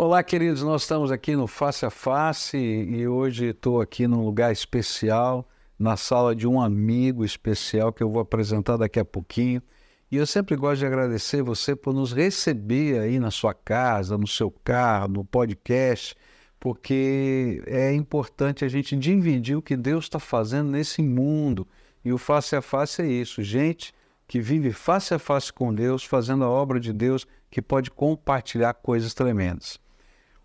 Olá, 0.00 0.22
queridos. 0.22 0.62
Nós 0.62 0.82
estamos 0.82 1.10
aqui 1.10 1.34
no 1.34 1.48
Face 1.48 1.84
a 1.84 1.90
Face 1.90 2.56
e 2.56 3.08
hoje 3.08 3.46
estou 3.46 3.80
aqui 3.80 4.06
num 4.06 4.24
lugar 4.24 4.52
especial, 4.52 5.48
na 5.76 5.96
sala 5.96 6.36
de 6.36 6.46
um 6.46 6.60
amigo 6.60 7.24
especial 7.24 7.92
que 7.92 8.00
eu 8.00 8.08
vou 8.08 8.22
apresentar 8.22 8.76
daqui 8.76 9.00
a 9.00 9.04
pouquinho. 9.04 9.60
E 10.08 10.16
eu 10.16 10.24
sempre 10.24 10.54
gosto 10.54 10.78
de 10.78 10.86
agradecer 10.86 11.42
você 11.42 11.74
por 11.74 11.92
nos 11.92 12.12
receber 12.12 13.00
aí 13.00 13.18
na 13.18 13.32
sua 13.32 13.52
casa, 13.52 14.16
no 14.16 14.28
seu 14.28 14.52
carro, 14.62 15.08
no 15.08 15.24
podcast, 15.24 16.14
porque 16.60 17.60
é 17.66 17.92
importante 17.92 18.64
a 18.64 18.68
gente 18.68 18.96
dividir 18.96 19.56
o 19.56 19.62
que 19.62 19.76
Deus 19.76 20.04
está 20.04 20.20
fazendo 20.20 20.70
nesse 20.70 21.02
mundo. 21.02 21.66
E 22.04 22.12
o 22.12 22.18
face 22.18 22.54
a 22.54 22.62
face 22.62 23.02
é 23.02 23.06
isso, 23.08 23.42
gente 23.42 23.92
que 24.28 24.40
vive 24.40 24.70
face 24.72 25.12
a 25.12 25.18
face 25.18 25.52
com 25.52 25.74
Deus, 25.74 26.04
fazendo 26.04 26.44
a 26.44 26.48
obra 26.48 26.78
de 26.78 26.92
Deus, 26.92 27.26
que 27.50 27.60
pode 27.60 27.90
compartilhar 27.90 28.74
coisas 28.74 29.12
tremendas. 29.12 29.80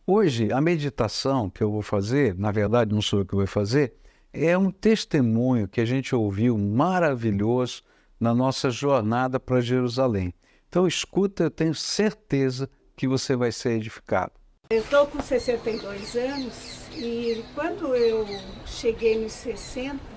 Hoje, 0.05 0.51
a 0.51 0.59
meditação 0.59 1.49
que 1.49 1.63
eu 1.63 1.71
vou 1.71 1.81
fazer, 1.81 2.37
na 2.37 2.51
verdade 2.51 2.93
não 2.93 3.01
sou 3.01 3.19
eu 3.19 3.25
que 3.25 3.35
vou 3.35 3.47
fazer, 3.47 3.93
é 4.33 4.57
um 4.57 4.69
testemunho 4.69 5.65
que 5.65 5.79
a 5.79 5.85
gente 5.85 6.13
ouviu 6.13 6.57
maravilhoso 6.57 7.81
na 8.19 8.35
nossa 8.35 8.69
jornada 8.69 9.39
para 9.39 9.61
Jerusalém. 9.61 10.33
Então, 10.67 10.85
escuta, 10.85 11.43
eu 11.43 11.51
tenho 11.51 11.73
certeza 11.73 12.69
que 12.97 13.07
você 13.07 13.33
vai 13.33 13.49
ser 13.53 13.77
edificado. 13.77 14.33
Eu 14.71 14.81
estou 14.81 15.07
com 15.07 15.21
62 15.21 16.15
anos 16.17 16.81
e 16.97 17.41
quando 17.55 17.95
eu 17.95 18.25
cheguei 18.65 19.17
nos 19.17 19.31
60, 19.31 20.12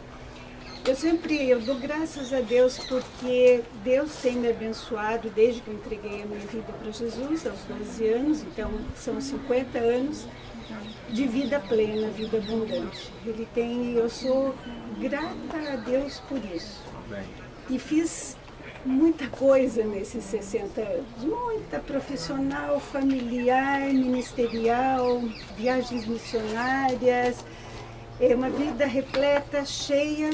eu 0.87 0.95
sempre 0.95 1.51
eu 1.51 1.61
dou 1.61 1.75
graças 1.77 2.33
a 2.33 2.41
Deus 2.41 2.79
porque 2.79 3.63
Deus 3.83 4.15
tem 4.23 4.37
me 4.37 4.49
abençoado 4.49 5.29
desde 5.31 5.61
que 5.61 5.69
eu 5.69 5.75
entreguei 5.75 6.23
a 6.23 6.27
minha 6.27 6.41
vida 6.41 6.73
para 6.73 6.93
Jesus, 6.93 7.45
aos 7.45 7.59
12 7.65 8.07
anos, 8.07 8.43
então 8.43 8.71
são 8.95 9.21
50 9.21 9.79
anos 9.79 10.27
de 11.09 11.27
vida 11.27 11.59
plena, 11.59 12.09
vida 12.11 12.39
abundante. 12.39 13.13
Ele 13.25 13.49
tem, 13.53 13.95
eu 13.95 14.09
sou 14.09 14.55
grata 15.01 15.73
a 15.73 15.77
Deus 15.77 16.21
por 16.29 16.39
isso. 16.55 16.81
E 17.69 17.81
fiz 17.81 18.37
muita 18.85 19.27
coisa 19.27 19.83
nesses 19.83 20.23
60 20.25 20.81
anos, 20.81 21.25
muita 21.25 21.81
profissional, 21.81 22.79
familiar, 22.79 23.81
ministerial, 23.93 25.21
viagens 25.57 26.07
missionárias, 26.07 27.45
é 28.21 28.35
uma 28.35 28.49
vida 28.49 28.87
repleta, 28.87 29.65
cheia 29.65 30.31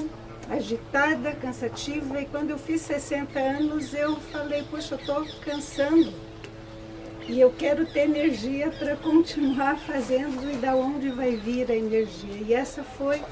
agitada, 0.50 1.32
cansativa. 1.32 2.20
E 2.20 2.26
quando 2.26 2.50
eu 2.50 2.58
fiz 2.58 2.82
60 2.82 3.38
anos, 3.38 3.94
eu 3.94 4.16
falei: 4.16 4.64
Poxa, 4.70 4.94
eu 4.94 4.98
estou 4.98 5.26
cansando. 5.44 6.12
E 7.28 7.40
eu 7.40 7.50
quero 7.50 7.86
ter 7.86 8.00
energia 8.00 8.70
para 8.70 8.96
continuar 8.96 9.78
fazendo 9.78 10.50
e 10.52 10.56
da 10.56 10.74
onde 10.74 11.10
vai 11.10 11.36
vir 11.36 11.70
a 11.70 11.74
energia. 11.74 12.42
E 12.46 12.52
essa 12.52 12.82
foi 12.82 13.22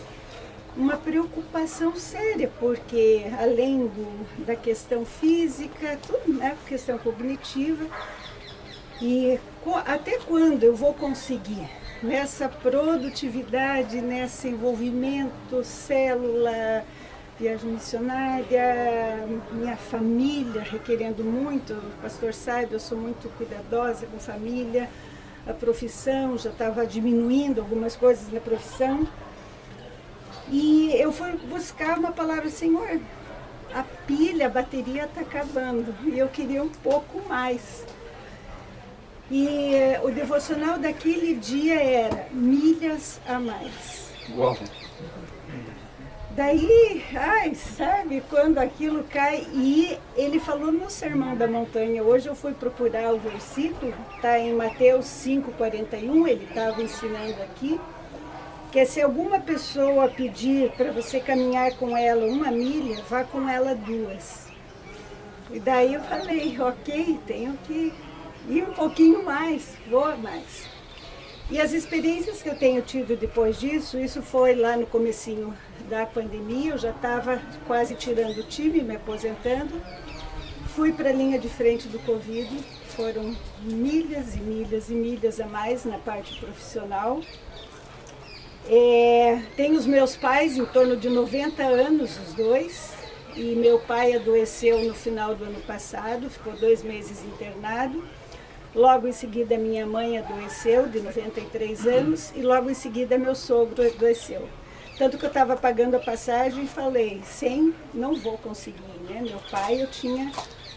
uma 0.77 0.97
preocupação 0.97 1.97
séria, 1.97 2.51
porque 2.61 3.25
além 3.39 3.89
do, 3.89 4.45
da 4.47 4.55
questão 4.55 5.05
física, 5.05 5.99
tudo, 6.07 6.39
né, 6.39 6.57
questão 6.69 6.97
cognitiva, 6.99 7.85
e 9.03 9.41
até 9.87 10.19
quando 10.19 10.65
eu 10.65 10.75
vou 10.75 10.95
conseguir 10.95 11.69
nessa 12.03 12.49
produtividade, 12.49 14.01
nesse 14.01 14.49
envolvimento, 14.49 15.63
célula, 15.63 16.85
viagem 17.39 17.73
missionária, 17.73 19.27
minha 19.53 19.77
família 19.77 20.63
requerendo 20.63 21.23
muito, 21.23 21.75
o 21.75 22.03
pastor 22.03 22.33
sabe, 22.33 22.73
eu 22.73 22.81
sou 22.81 22.97
muito 22.97 23.29
cuidadosa 23.37 24.07
com 24.07 24.19
família, 24.19 24.89
a 25.47 25.53
profissão, 25.53 26.39
já 26.39 26.51
estava 26.51 26.87
diminuindo 26.87 27.61
algumas 27.61 27.97
coisas 27.97 28.33
na 28.33 28.41
profissão. 28.41 29.07
E 30.51 30.93
eu 30.95 31.13
fui 31.13 31.33
buscar 31.49 31.99
uma 31.99 32.13
palavra, 32.13 32.49
Senhor, 32.51 33.01
a 33.75 33.83
pilha, 34.07 34.47
a 34.47 34.51
bateria 34.51 35.05
está 35.05 35.21
acabando 35.21 35.95
e 36.05 36.19
eu 36.19 36.29
queria 36.29 36.63
um 36.63 36.69
pouco 36.69 37.27
mais. 37.29 37.85
E 39.31 39.75
eh, 39.75 40.01
o 40.03 40.11
devocional 40.11 40.79
daquele 40.79 41.35
dia 41.37 41.81
era 41.81 42.27
milhas 42.33 43.21
a 43.27 43.39
mais. 43.39 44.11
Uau. 44.37 44.57
Daí, 46.31 47.05
ai, 47.15 47.55
sabe, 47.55 48.23
quando 48.31 48.59
aquilo 48.59 49.05
cai, 49.05 49.47
e 49.53 49.99
ele 50.17 50.41
falou 50.41 50.73
no 50.73 50.89
Sermão 50.89 51.37
da 51.37 51.47
Montanha, 51.47 52.03
hoje 52.03 52.29
eu 52.29 52.35
fui 52.35 52.53
procurar 52.53 53.13
o 53.13 53.19
versículo, 53.19 53.93
está 54.15 54.39
em 54.39 54.55
Mateus 54.55 55.07
5,41, 55.07 56.29
ele 56.29 56.45
estava 56.45 56.83
ensinando 56.83 57.43
aqui, 57.43 57.81
que 58.73 58.79
é 58.79 58.85
se 58.85 59.03
alguma 59.03 59.41
pessoa 59.41 60.09
pedir 60.09 60.71
para 60.73 60.93
você 60.93 61.21
caminhar 61.21 61.73
com 61.73 61.97
ela 61.97 62.25
uma 62.27 62.51
milha, 62.51 63.03
vá 63.09 63.23
com 63.23 63.49
ela 63.49 63.75
duas. 63.75 64.47
E 65.53 65.59
daí 65.59 65.95
eu 65.95 66.01
falei, 66.01 66.57
ok, 66.61 67.19
tenho 67.27 67.59
que 67.67 67.93
ir 68.51 68.65
um 68.65 68.73
pouquinho 68.73 69.25
mais, 69.25 69.77
vou 69.89 70.17
mais. 70.19 70.69
E 71.51 71.61
as 71.61 71.73
experiências 71.73 72.43
que 72.43 72.49
eu 72.49 72.57
tenho 72.57 72.83
tido 72.83 73.17
depois 73.17 73.59
disso, 73.59 73.99
isso 73.99 74.23
foi 74.23 74.55
lá 74.55 74.77
no 74.77 74.87
comecinho 74.87 75.55
da 75.89 76.07
pandemia, 76.07 76.73
eu 76.73 76.79
já 76.79 76.91
estava 76.91 77.41
quase 77.67 77.95
tirando 77.95 78.39
o 78.39 78.45
time, 78.45 78.83
me 78.83 78.97
aposentando. 78.97 79.81
Fui 80.75 80.93
para 80.93 81.11
a 81.11 81.13
linha 81.13 81.39
de 81.39 81.49
frente 81.49 81.89
do 81.89 81.99
Covid, 82.01 82.57
foram 82.91 83.37
milhas 83.63 84.37
e 84.37 84.41
milhas 84.41 84.91
e 84.91 84.95
milhas 84.95 85.41
a 85.41 85.47
mais 85.47 85.85
na 85.85 85.99
parte 85.99 86.39
profissional. 86.39 87.21
É, 88.69 89.43
tenho 89.57 89.77
os 89.77 89.87
meus 89.87 90.17
pais 90.17 90.57
em 90.57 90.65
torno 90.67 90.97
de 90.97 91.09
90 91.09 91.63
anos, 91.63 92.17
os 92.29 92.35
dois, 92.35 92.95
e 93.35 93.57
meu 93.57 93.81
pai 93.81 94.15
adoeceu 94.15 94.85
no 94.85 94.95
final 94.95 95.35
do 95.35 95.45
ano 95.45 95.61
passado, 95.63 96.31
ficou 96.31 96.53
dois 96.53 96.85
meses 96.85 97.25
internado. 97.25 98.05
Logo 98.75 99.09
em 99.09 99.13
seguida, 99.13 99.59
minha 99.59 99.85
mãe 99.85 100.17
adoeceu, 100.17 100.87
de 100.89 101.01
93 101.01 101.87
anos, 101.87 102.33
e 102.37 102.43
logo 102.43 102.71
em 102.71 102.75
seguida, 102.75 103.19
meu 103.19 103.35
sogro 103.35 103.85
adoeceu. 103.85 104.49
Tanto 104.97 105.19
que 105.19 105.25
eu 105.25 105.29
estava 105.29 105.57
pagando 105.57 105.97
a 105.97 105.99
passagem 105.99 106.65
e 106.65 106.69
falei: 106.69 107.21
sem, 107.25 107.75
não 107.93 108.15
vou 108.15 108.39
conseguir. 108.39 108.81
Né? 109.09 109.23
Meu 109.23 109.41
pai, 109.51 109.83
eu 109.83 109.91
tinha 109.91 110.31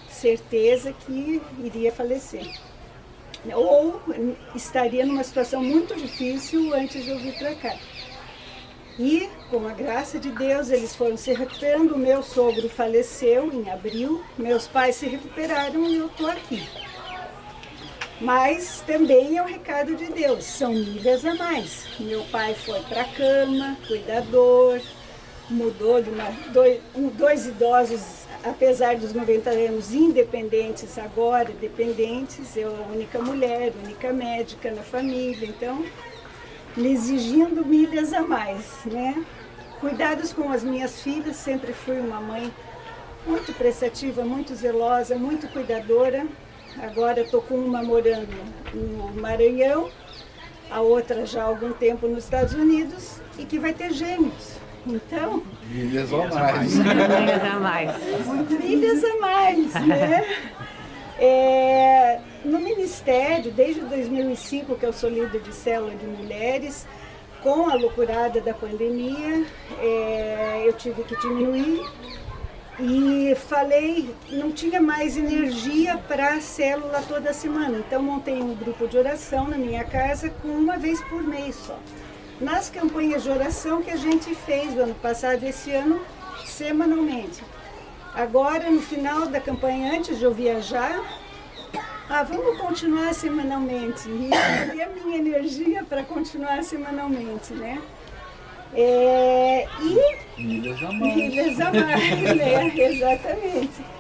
certeza 0.10 0.94
que 1.06 1.42
iria 1.64 1.92
falecer. 1.92 2.48
Ou 3.54 4.02
estaria 4.56 5.06
numa 5.06 5.24
situação 5.24 5.62
muito 5.62 5.94
difícil 5.96 6.74
antes 6.74 7.04
de 7.04 7.12
eu 7.12 7.20
vir 7.20 7.38
para 7.38 7.54
cá. 7.56 7.78
E, 8.98 9.28
com 9.50 9.68
a 9.68 9.74
graça 9.74 10.18
de 10.18 10.32
Deus, 10.32 10.70
eles 10.70 10.96
foram 10.96 11.18
se 11.18 11.34
recuperando. 11.34 11.94
O 11.94 11.98
meu 11.98 12.24
sogro 12.24 12.70
faleceu 12.70 13.52
em 13.52 13.70
abril, 13.70 14.24
meus 14.38 14.68
pais 14.68 14.96
se 14.96 15.08
recuperaram 15.08 15.86
e 15.86 15.98
eu 15.98 16.08
estou 16.08 16.28
aqui. 16.28 16.64
Mas 18.24 18.82
também 18.88 19.38
é 19.38 19.44
um 19.44 19.46
recado 19.46 19.98
de 19.98 20.06
Deus, 20.06 20.46
são 20.46 20.72
milhas 20.72 21.26
a 21.26 21.36
mais. 21.36 21.86
Meu 22.00 22.24
pai 22.32 22.54
foi 22.54 22.80
para 22.84 23.02
a 23.02 23.10
cama, 23.10 23.78
cuidador, 23.86 24.80
mudou 25.50 26.02
de 26.02 26.10
uma, 26.10 26.32
dois, 26.54 26.80
dois 27.18 27.48
idosos, 27.48 28.26
apesar 28.42 28.96
dos 28.96 29.12
90 29.12 29.50
anos, 29.50 29.94
independentes, 29.94 30.98
agora 30.98 31.50
dependentes. 31.60 32.56
Eu, 32.56 32.70
a 32.70 32.94
única 32.94 33.20
mulher, 33.20 33.74
única 33.84 34.14
médica 34.14 34.72
na 34.72 34.84
família, 34.84 35.46
então 35.46 35.84
me 36.78 36.94
exigindo 36.94 37.66
milhas 37.66 38.14
a 38.14 38.22
mais, 38.22 38.86
né? 38.86 39.22
Cuidados 39.82 40.32
com 40.32 40.50
as 40.50 40.64
minhas 40.64 41.02
filhas, 41.02 41.36
sempre 41.36 41.74
fui 41.74 42.00
uma 42.00 42.22
mãe 42.22 42.50
muito 43.28 43.52
prestativa, 43.52 44.24
muito 44.24 44.56
zelosa, 44.56 45.18
muito 45.18 45.50
cuidadora. 45.50 46.26
Agora 46.82 47.22
estou 47.22 47.42
com 47.42 47.56
uma 47.56 47.84
morando 47.84 48.28
no 48.74 49.22
Maranhão, 49.22 49.90
a 50.70 50.82
outra 50.82 51.26
já 51.26 51.44
há 51.44 51.46
algum 51.46 51.72
tempo 51.72 52.08
nos 52.08 52.24
Estados 52.24 52.54
Unidos 52.54 53.20
e 53.38 53.46
que 53.46 53.60
vai 53.60 53.74
ter 53.74 53.92
gêmeos. 53.94 54.58
Então. 54.86 55.44
Milhas 55.70 56.12
a 56.12 56.28
mais. 56.28 56.76
Milhas 56.76 57.44
a 57.44 57.60
mais. 57.60 57.92
Milhas 58.50 59.04
a 59.04 59.18
mais, 59.20 59.74
né? 59.88 60.26
É, 61.20 62.20
no 62.44 62.60
Ministério, 62.60 63.52
desde 63.52 63.82
2005 63.82 64.76
que 64.76 64.86
eu 64.86 64.92
sou 64.92 65.10
líder 65.10 65.42
de 65.42 65.54
célula 65.54 65.96
de 65.96 66.06
mulheres, 66.06 66.88
com 67.42 67.70
a 67.70 67.76
loucurada 67.76 68.42
da 68.42 68.54
pandemia, 68.54 69.46
é, 69.80 70.64
eu 70.66 70.74
tive 70.74 71.04
que 71.04 71.16
diminuir 71.20 71.82
e 72.80 73.36
falei, 73.36 74.14
não 74.32 74.52
tinha 74.52 74.82
mais 74.82 75.16
energia 75.16 75.98
para 76.08 76.34
a 76.34 76.42
célula 76.42 77.04
toda 77.08 77.34
semana. 77.34 77.78
Então 77.78 78.02
montei 78.02 78.42
um 78.42 78.56
grupo 78.56 78.88
de 78.88 78.98
oração 78.98 79.48
na 79.48 79.58
minha 79.58 79.84
casa 79.84 80.30
com 80.30 80.48
uma 80.48 80.78
vez 80.78 81.02
por 81.04 81.22
mês 81.24 81.56
só. 81.56 81.78
Nas 82.42 82.70
campanhas 82.70 83.24
de 83.24 83.30
oração 83.30 83.84
que 83.84 83.92
a 83.92 83.96
gente 83.96 84.34
fez 84.34 84.74
do 84.74 84.82
ano 84.82 84.96
passado 84.96 85.44
esse 85.44 85.72
ano, 85.72 86.02
semanalmente. 86.46 87.44
Agora, 88.14 88.70
no 88.70 88.82
final 88.82 89.28
da 89.28 89.40
campanha, 89.40 89.94
antes 89.96 90.18
de 90.18 90.24
eu 90.24 90.34
viajar, 90.34 91.00
ah, 92.10 92.24
vamos 92.24 92.60
continuar 92.60 93.14
semanalmente. 93.14 94.10
E 94.10 94.82
a 94.82 94.90
minha 94.90 95.18
energia 95.18 95.84
para 95.84 96.04
continuar 96.04 96.64
semanalmente, 96.64 97.54
né? 97.54 97.82
É, 98.76 99.68
e 99.80 100.42
milhas 100.42 100.82
a 100.84 100.92
mais. 100.92 101.16
Milhas 101.16 101.60
a 101.60 101.72
mais, 101.72 102.22
né? 102.36 102.74
Exatamente. 102.76 103.94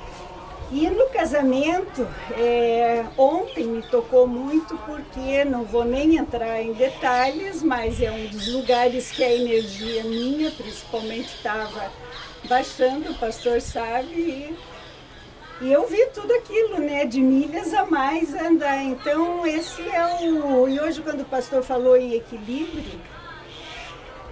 E 0.71 0.89
no 0.89 1.07
casamento, 1.09 2.07
é, 2.35 3.05
ontem 3.15 3.63
me 3.63 3.83
tocou 3.83 4.25
muito 4.25 4.75
porque 4.87 5.45
não 5.45 5.63
vou 5.63 5.85
nem 5.85 6.15
entrar 6.15 6.63
em 6.63 6.73
detalhes, 6.73 7.61
mas 7.61 8.01
é 8.01 8.11
um 8.11 8.25
dos 8.25 8.51
lugares 8.51 9.11
que 9.11 9.23
a 9.23 9.31
energia 9.31 10.03
minha, 10.03 10.49
principalmente, 10.49 11.27
estava 11.27 11.91
baixando, 12.49 13.11
o 13.11 13.15
pastor 13.19 13.61
sabe, 13.61 14.15
e, 14.15 14.57
e, 15.61 15.71
eu 15.71 15.87
vi 15.87 16.07
tudo 16.07 16.33
aquilo, 16.33 16.79
né, 16.79 17.05
de 17.05 17.21
milhas 17.21 17.71
a 17.71 17.85
mais 17.85 18.33
andar. 18.33 18.83
Então, 18.83 19.45
esse 19.45 19.79
é 19.87 20.27
o. 20.27 20.67
E 20.67 20.79
hoje, 20.79 21.03
quando 21.03 21.21
o 21.21 21.25
pastor 21.25 21.61
falou 21.61 21.95
em 21.95 22.15
equilíbrio, 22.15 22.99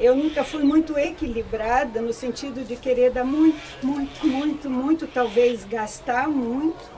eu 0.01 0.15
nunca 0.15 0.44
fui 0.44 0.63
muito 0.63 0.98
equilibrada 0.98 2.01
no 2.01 2.12
sentido 2.12 2.65
de 2.65 2.75
querer 2.75 3.12
dar 3.12 3.24
muito, 3.24 3.59
muito, 3.83 4.27
muito, 4.27 4.69
muito, 4.69 5.07
talvez 5.07 5.63
gastar 5.63 6.27
muito. 6.27 6.89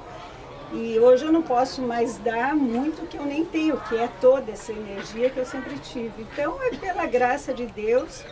E 0.71 0.97
hoje 0.97 1.25
eu 1.25 1.31
não 1.31 1.41
posso 1.41 1.81
mais 1.81 2.17
dar 2.17 2.55
muito 2.55 3.05
que 3.07 3.17
eu 3.17 3.25
nem 3.25 3.44
tenho, 3.44 3.77
que 3.81 3.97
é 3.97 4.09
toda 4.21 4.51
essa 4.51 4.71
energia 4.71 5.29
que 5.29 5.38
eu 5.38 5.45
sempre 5.45 5.77
tive. 5.79 6.13
Então 6.17 6.57
é 6.63 6.75
pela 6.77 7.05
graça 7.05 7.53
de 7.53 7.65
Deus 7.65 8.23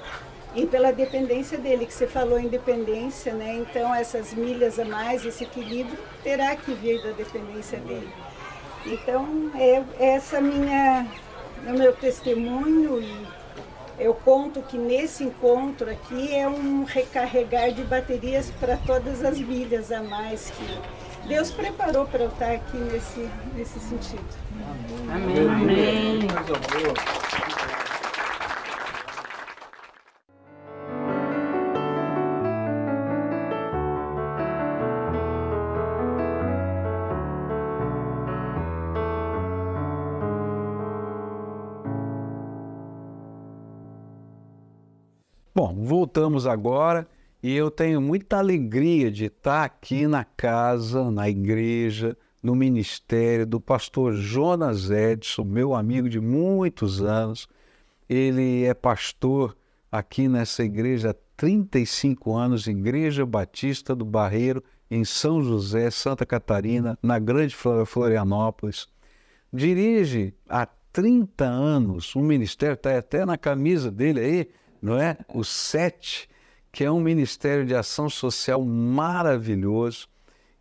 e 0.56 0.66
pela 0.66 0.92
dependência 0.92 1.58
dele, 1.58 1.86
que 1.86 1.94
você 1.94 2.08
falou 2.08 2.40
em 2.40 2.48
dependência, 2.48 3.34
né? 3.34 3.56
Então 3.56 3.94
essas 3.94 4.34
milhas 4.34 4.80
a 4.80 4.86
mais, 4.86 5.26
esse 5.26 5.44
equilíbrio, 5.44 6.00
terá 6.24 6.56
que 6.56 6.74
vir 6.74 7.04
da 7.04 7.12
dependência 7.12 7.78
dele. 7.78 8.10
Então 8.86 9.52
é 9.54 9.84
essa 10.00 10.40
minha, 10.40 11.06
é 11.68 11.72
o 11.72 11.78
meu 11.78 11.94
testemunho 11.94 13.02
e 13.02 13.41
eu 14.02 14.16
conto 14.16 14.62
que 14.64 14.78
nesse 14.78 15.24
encontro 15.24 15.90
aqui 15.90 16.36
é 16.36 16.48
um 16.48 16.84
recarregar 16.84 17.72
de 17.72 17.84
baterias 17.84 18.52
para 18.60 18.76
todas 18.76 19.24
as 19.24 19.38
milhas 19.40 19.92
a 19.92 20.02
mais 20.02 20.50
que 20.50 21.28
Deus 21.28 21.52
preparou 21.52 22.08
para 22.08 22.24
eu 22.24 22.30
estar 22.30 22.52
aqui 22.52 22.78
nesse, 22.78 23.30
nesse 23.56 23.80
sentido. 23.80 24.26
Amém. 25.08 25.48
Amém. 25.48 26.28
Amém. 26.32 27.91
Bom, 45.64 45.76
voltamos 45.76 46.48
agora 46.48 47.08
e 47.44 47.56
eu 47.56 47.70
tenho 47.70 48.02
muita 48.02 48.40
alegria 48.40 49.12
de 49.12 49.26
estar 49.26 49.64
aqui 49.64 50.08
na 50.08 50.24
casa, 50.24 51.12
na 51.12 51.30
igreja, 51.30 52.18
no 52.42 52.56
ministério 52.56 53.46
do 53.46 53.62
pastor 53.62 54.16
Jonas 54.16 54.90
Edson, 54.90 55.44
meu 55.44 55.76
amigo 55.76 56.10
de 56.10 56.20
muitos 56.20 57.00
anos. 57.04 57.48
Ele 58.10 58.64
é 58.64 58.74
pastor 58.74 59.56
aqui 59.92 60.28
nessa 60.28 60.64
igreja 60.64 61.12
há 61.12 61.16
35 61.38 62.36
anos, 62.36 62.66
Igreja 62.66 63.24
Batista 63.24 63.96
do 63.96 64.04
Barreiro, 64.04 64.64
em 64.90 65.06
São 65.06 65.44
José, 65.44 65.92
Santa 65.92 66.26
Catarina, 66.26 66.98
na 67.04 67.20
Grande 67.20 67.56
Florianópolis. 67.86 68.88
Dirige 69.54 70.34
há 70.50 70.66
30 70.92 71.46
anos 71.46 72.16
um 72.16 72.24
ministério, 72.24 72.74
está 72.74 72.98
até 72.98 73.28
na 73.28 73.38
camisa 73.38 73.92
dele 73.92 74.20
aí, 74.20 74.50
não 74.82 75.00
é? 75.00 75.18
O 75.34 75.44
SET, 75.44 76.28
que 76.72 76.84
é 76.84 76.92
um 76.92 77.00
ministério 77.00 77.66
de 77.66 77.76
ação 77.76 78.10
social 78.10 78.64
maravilhoso. 78.64 80.08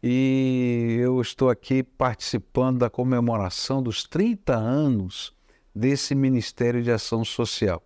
E 0.03 0.97
eu 1.01 1.21
estou 1.21 1.51
aqui 1.51 1.83
participando 1.83 2.79
da 2.79 2.91
comemoração 2.91 3.83
dos 3.83 4.05
30 4.05 4.55
anos 4.55 5.35
desse 5.75 6.15
Ministério 6.15 6.83
de 6.83 6.91
Ação 6.91 7.25
Social. 7.25 7.83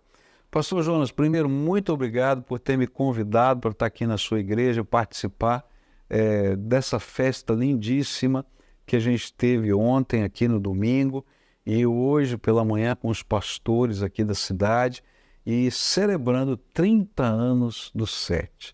Pastor 0.49 0.81
Jonas, 0.81 1.11
primeiro, 1.11 1.49
muito 1.49 1.91
obrigado 1.91 2.41
por 2.41 2.59
ter 2.59 2.77
me 2.77 2.87
convidado 2.87 3.59
para 3.59 3.71
estar 3.71 3.85
aqui 3.85 4.07
na 4.07 4.17
sua 4.17 4.39
igreja, 4.39 4.83
participar 4.85 5.65
é, 6.09 6.55
dessa 6.55 6.99
festa 6.99 7.53
lindíssima 7.53 8.45
que 8.85 8.95
a 8.95 8.99
gente 8.99 9.33
teve 9.33 9.73
ontem 9.73 10.23
aqui 10.23 10.47
no 10.47 10.59
domingo 10.59 11.25
e 11.65 11.85
hoje 11.85 12.37
pela 12.37 12.63
manhã 12.63 12.95
com 12.95 13.09
os 13.09 13.21
pastores 13.21 14.01
aqui 14.01 14.23
da 14.23 14.35
cidade 14.35 15.03
e 15.45 15.69
celebrando 15.69 16.57
30 16.57 17.23
anos 17.23 17.91
do 17.93 18.07
SET. 18.07 18.73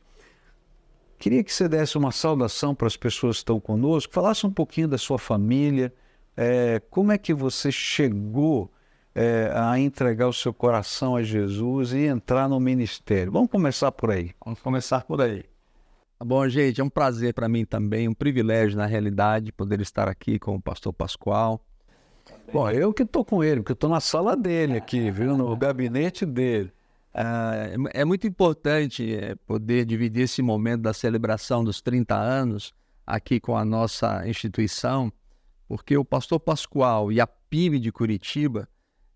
Queria 1.18 1.44
que 1.44 1.54
você 1.54 1.68
desse 1.68 1.98
uma 1.98 2.12
saudação 2.12 2.74
para 2.74 2.88
as 2.88 2.98
pessoas 2.98 3.38
que 3.38 3.42
estão 3.42 3.60
conosco, 3.60 4.14
falasse 4.14 4.46
um 4.46 4.52
pouquinho 4.52 4.88
da 4.88 4.98
sua 4.98 5.20
família, 5.20 5.94
é, 6.36 6.82
como 6.90 7.12
é 7.12 7.18
que 7.18 7.34
você 7.34 7.72
chegou 7.72 8.72
é, 9.14 9.52
a 9.54 9.78
entregar 9.78 10.28
o 10.28 10.34
seu 10.34 10.54
coração 10.54 11.16
a 11.16 11.24
Jesus 11.24 11.94
e 11.94 12.06
entrar 12.06 12.48
no 12.48 12.60
ministério. 12.60 13.32
Vamos 13.32 13.52
começar 13.52 13.92
por 13.92 14.12
aí. 14.12 14.32
Vamos 14.44 14.60
começar 14.60 15.04
por 15.04 15.22
aí. 15.22 15.44
Tá 16.18 16.26
bom, 16.26 16.48
gente, 16.48 16.80
é 16.80 16.84
um 16.84 16.90
prazer 16.90 17.34
para 17.34 17.50
mim 17.50 17.66
também, 17.66 18.08
um 18.08 18.14
privilégio 18.14 18.78
na 18.78 18.86
realidade 18.86 19.52
poder 19.52 19.82
estar 19.82 20.08
aqui 20.08 20.38
com 20.38 20.56
o 20.56 20.62
pastor 20.62 20.94
Pascoal, 20.94 21.60
Bom, 22.52 22.70
eu 22.70 22.94
que 22.94 23.04
estou 23.04 23.24
com 23.24 23.44
ele, 23.44 23.62
porque 23.62 23.74
estou 23.74 23.90
na 23.90 24.00
sala 24.00 24.36
dele 24.36 24.78
aqui, 24.78 25.10
viu? 25.10 25.38
No 25.38 25.56
gabinete 25.56 26.26
dele. 26.26 26.72
Ah, 27.14 27.54
é, 27.94 28.02
é 28.02 28.06
muito 28.06 28.26
importante 28.26 29.16
é, 29.16 29.36
poder 29.36 29.86
dividir 29.86 30.24
esse 30.24 30.42
momento 30.42 30.82
da 30.82 30.94
celebração 30.94 31.64
dos 31.64 31.82
30 31.82 32.16
anos 32.16 32.74
aqui 33.06 33.40
com 33.40 33.58
a 33.58 33.66
nossa 33.66 34.28
instituição, 34.28 35.12
porque 35.68 35.98
o 35.98 36.06
pastor 36.06 36.40
Pascoal 36.40 37.12
e 37.12 37.20
a 37.20 37.28
PIB 37.28 37.80
de 37.80 37.92
Curitiba, 37.92 38.68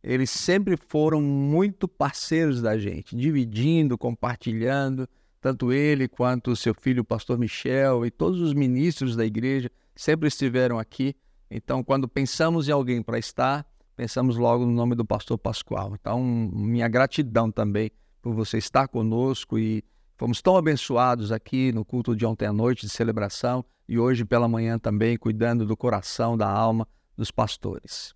eles 0.03 0.29
sempre 0.29 0.77
foram 0.77 1.21
muito 1.21 1.87
parceiros 1.87 2.61
da 2.61 2.77
gente, 2.77 3.15
dividindo, 3.15 3.97
compartilhando, 3.97 5.07
tanto 5.39 5.71
ele 5.71 6.07
quanto 6.07 6.51
o 6.51 6.55
seu 6.55 6.73
filho, 6.73 7.01
o 7.01 7.05
pastor 7.05 7.37
Michel, 7.37 8.05
e 8.05 8.11
todos 8.11 8.41
os 8.41 8.53
ministros 8.53 9.15
da 9.15 9.25
igreja 9.25 9.71
sempre 9.95 10.27
estiveram 10.27 10.77
aqui 10.77 11.15
então, 11.49 11.83
quando 11.83 12.07
pensamos 12.07 12.67
em 12.67 12.71
alguém 12.71 13.01
para 13.01 13.19
estar, 13.19 13.65
pensamos 13.95 14.37
logo 14.37 14.65
no 14.65 14.71
nome 14.71 14.95
do 14.95 15.05
pastor 15.05 15.37
Pascoal. 15.37 15.93
Então, 15.99 16.23
minha 16.23 16.87
gratidão 16.87 17.51
também 17.51 17.91
por 18.21 18.33
você 18.33 18.57
estar 18.57 18.87
conosco 18.87 19.57
e 19.57 19.83
fomos 20.17 20.41
tão 20.41 20.57
abençoados 20.57 21.31
aqui 21.31 21.71
no 21.71 21.85
culto 21.85 22.15
de 22.15 22.25
ontem 22.25 22.47
à 22.47 22.53
noite 22.53 22.87
de 22.87 22.91
celebração 22.91 23.63
e 23.87 23.99
hoje 23.99 24.25
pela 24.25 24.47
manhã 24.47 24.79
também 24.79 25.17
cuidando 25.17 25.65
do 25.65 25.77
coração, 25.77 26.35
da 26.35 26.49
alma 26.49 26.87
dos 27.15 27.29
pastores. 27.29 28.13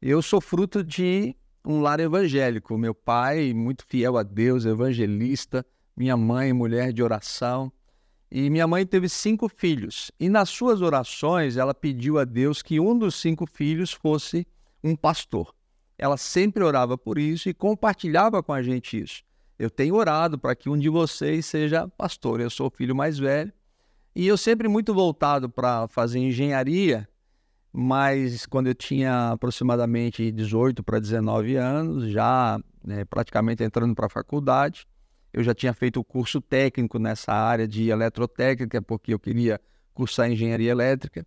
Eu 0.00 0.22
sou 0.22 0.40
fruto 0.40 0.82
de 0.84 1.36
um 1.64 1.80
lar 1.80 2.00
evangélico. 2.00 2.78
Meu 2.78 2.94
pai, 2.94 3.52
muito 3.52 3.84
fiel 3.86 4.16
a 4.16 4.22
Deus, 4.22 4.64
evangelista, 4.64 5.66
minha 5.96 6.16
mãe, 6.16 6.52
mulher 6.52 6.92
de 6.92 7.02
oração. 7.02 7.72
E 8.30 8.48
minha 8.48 8.66
mãe 8.66 8.86
teve 8.86 9.08
cinco 9.08 9.48
filhos. 9.48 10.10
E 10.20 10.28
nas 10.28 10.48
suas 10.48 10.80
orações, 10.80 11.56
ela 11.56 11.74
pediu 11.74 12.18
a 12.18 12.24
Deus 12.24 12.62
que 12.62 12.78
um 12.78 12.96
dos 12.96 13.16
cinco 13.16 13.44
filhos 13.46 13.92
fosse 13.92 14.46
um 14.84 14.94
pastor. 14.94 15.52
Ela 15.98 16.16
sempre 16.16 16.62
orava 16.62 16.96
por 16.96 17.18
isso 17.18 17.48
e 17.48 17.54
compartilhava 17.54 18.42
com 18.42 18.52
a 18.52 18.62
gente 18.62 19.02
isso. 19.02 19.22
Eu 19.58 19.68
tenho 19.68 19.96
orado 19.96 20.38
para 20.38 20.54
que 20.54 20.70
um 20.70 20.78
de 20.78 20.88
vocês 20.88 21.44
seja 21.44 21.88
pastor. 21.88 22.40
Eu 22.40 22.48
sou 22.48 22.68
o 22.68 22.70
filho 22.70 22.94
mais 22.94 23.18
velho. 23.18 23.52
E 24.14 24.26
eu 24.26 24.36
sempre 24.36 24.68
muito 24.68 24.94
voltado 24.94 25.48
para 25.48 25.86
fazer 25.88 26.18
engenharia, 26.18 27.08
mas 27.72 28.46
quando 28.46 28.68
eu 28.68 28.74
tinha 28.74 29.30
aproximadamente 29.30 30.32
18 30.32 30.82
para 30.82 30.98
19 30.98 31.56
anos, 31.56 32.10
já 32.10 32.58
né, 32.84 33.04
praticamente 33.04 33.62
entrando 33.62 33.94
para 33.94 34.06
a 34.06 34.10
faculdade, 34.10 34.86
eu 35.32 35.42
já 35.42 35.54
tinha 35.54 35.72
feito 35.72 36.00
o 36.00 36.04
curso 36.04 36.40
técnico 36.40 36.98
nessa 36.98 37.32
área 37.32 37.66
de 37.66 37.88
eletrotécnica, 37.88 38.82
porque 38.82 39.14
eu 39.14 39.18
queria 39.18 39.60
cursar 39.94 40.30
engenharia 40.30 40.70
elétrica. 40.70 41.26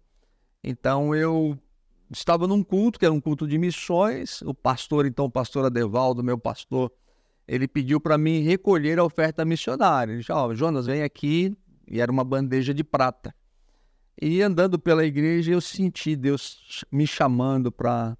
Então 0.64 1.16
eu 1.16 1.58
estava 2.12 2.48
num 2.48 2.64
culto, 2.64 3.00
que 3.00 3.06
era 3.06 3.14
um 3.14 3.22
culto 3.22 3.48
de 3.48 3.58
missões. 3.58 4.42
O 4.42 4.54
pastor, 4.54 5.06
então, 5.06 5.26
o 5.26 5.32
pastor 5.32 5.66
Adevaldo, 5.66 6.24
meu 6.24 6.38
pastor, 6.38 6.92
ele 7.48 7.68
pediu 7.68 8.00
para 8.00 8.18
mim 8.18 8.42
recolher 8.42 9.00
a 9.00 9.04
oferta 9.04 9.44
missionária. 9.46 10.12
Ele 10.12 10.20
disse: 10.20 10.32
oh, 10.32 10.54
Jonas, 10.54 10.86
vem 10.86 11.04
aqui. 11.04 11.56
E 11.88 12.00
era 12.00 12.12
uma 12.12 12.24
bandeja 12.24 12.74
de 12.74 12.84
prata. 12.84 13.36
E 14.22 14.42
andando 14.42 14.80
pela 14.80 15.06
igreja, 15.06 15.52
eu 15.52 15.60
senti 15.60 16.16
Deus 16.16 16.86
me 16.92 17.06
chamando 17.06 17.72
para. 17.72 18.18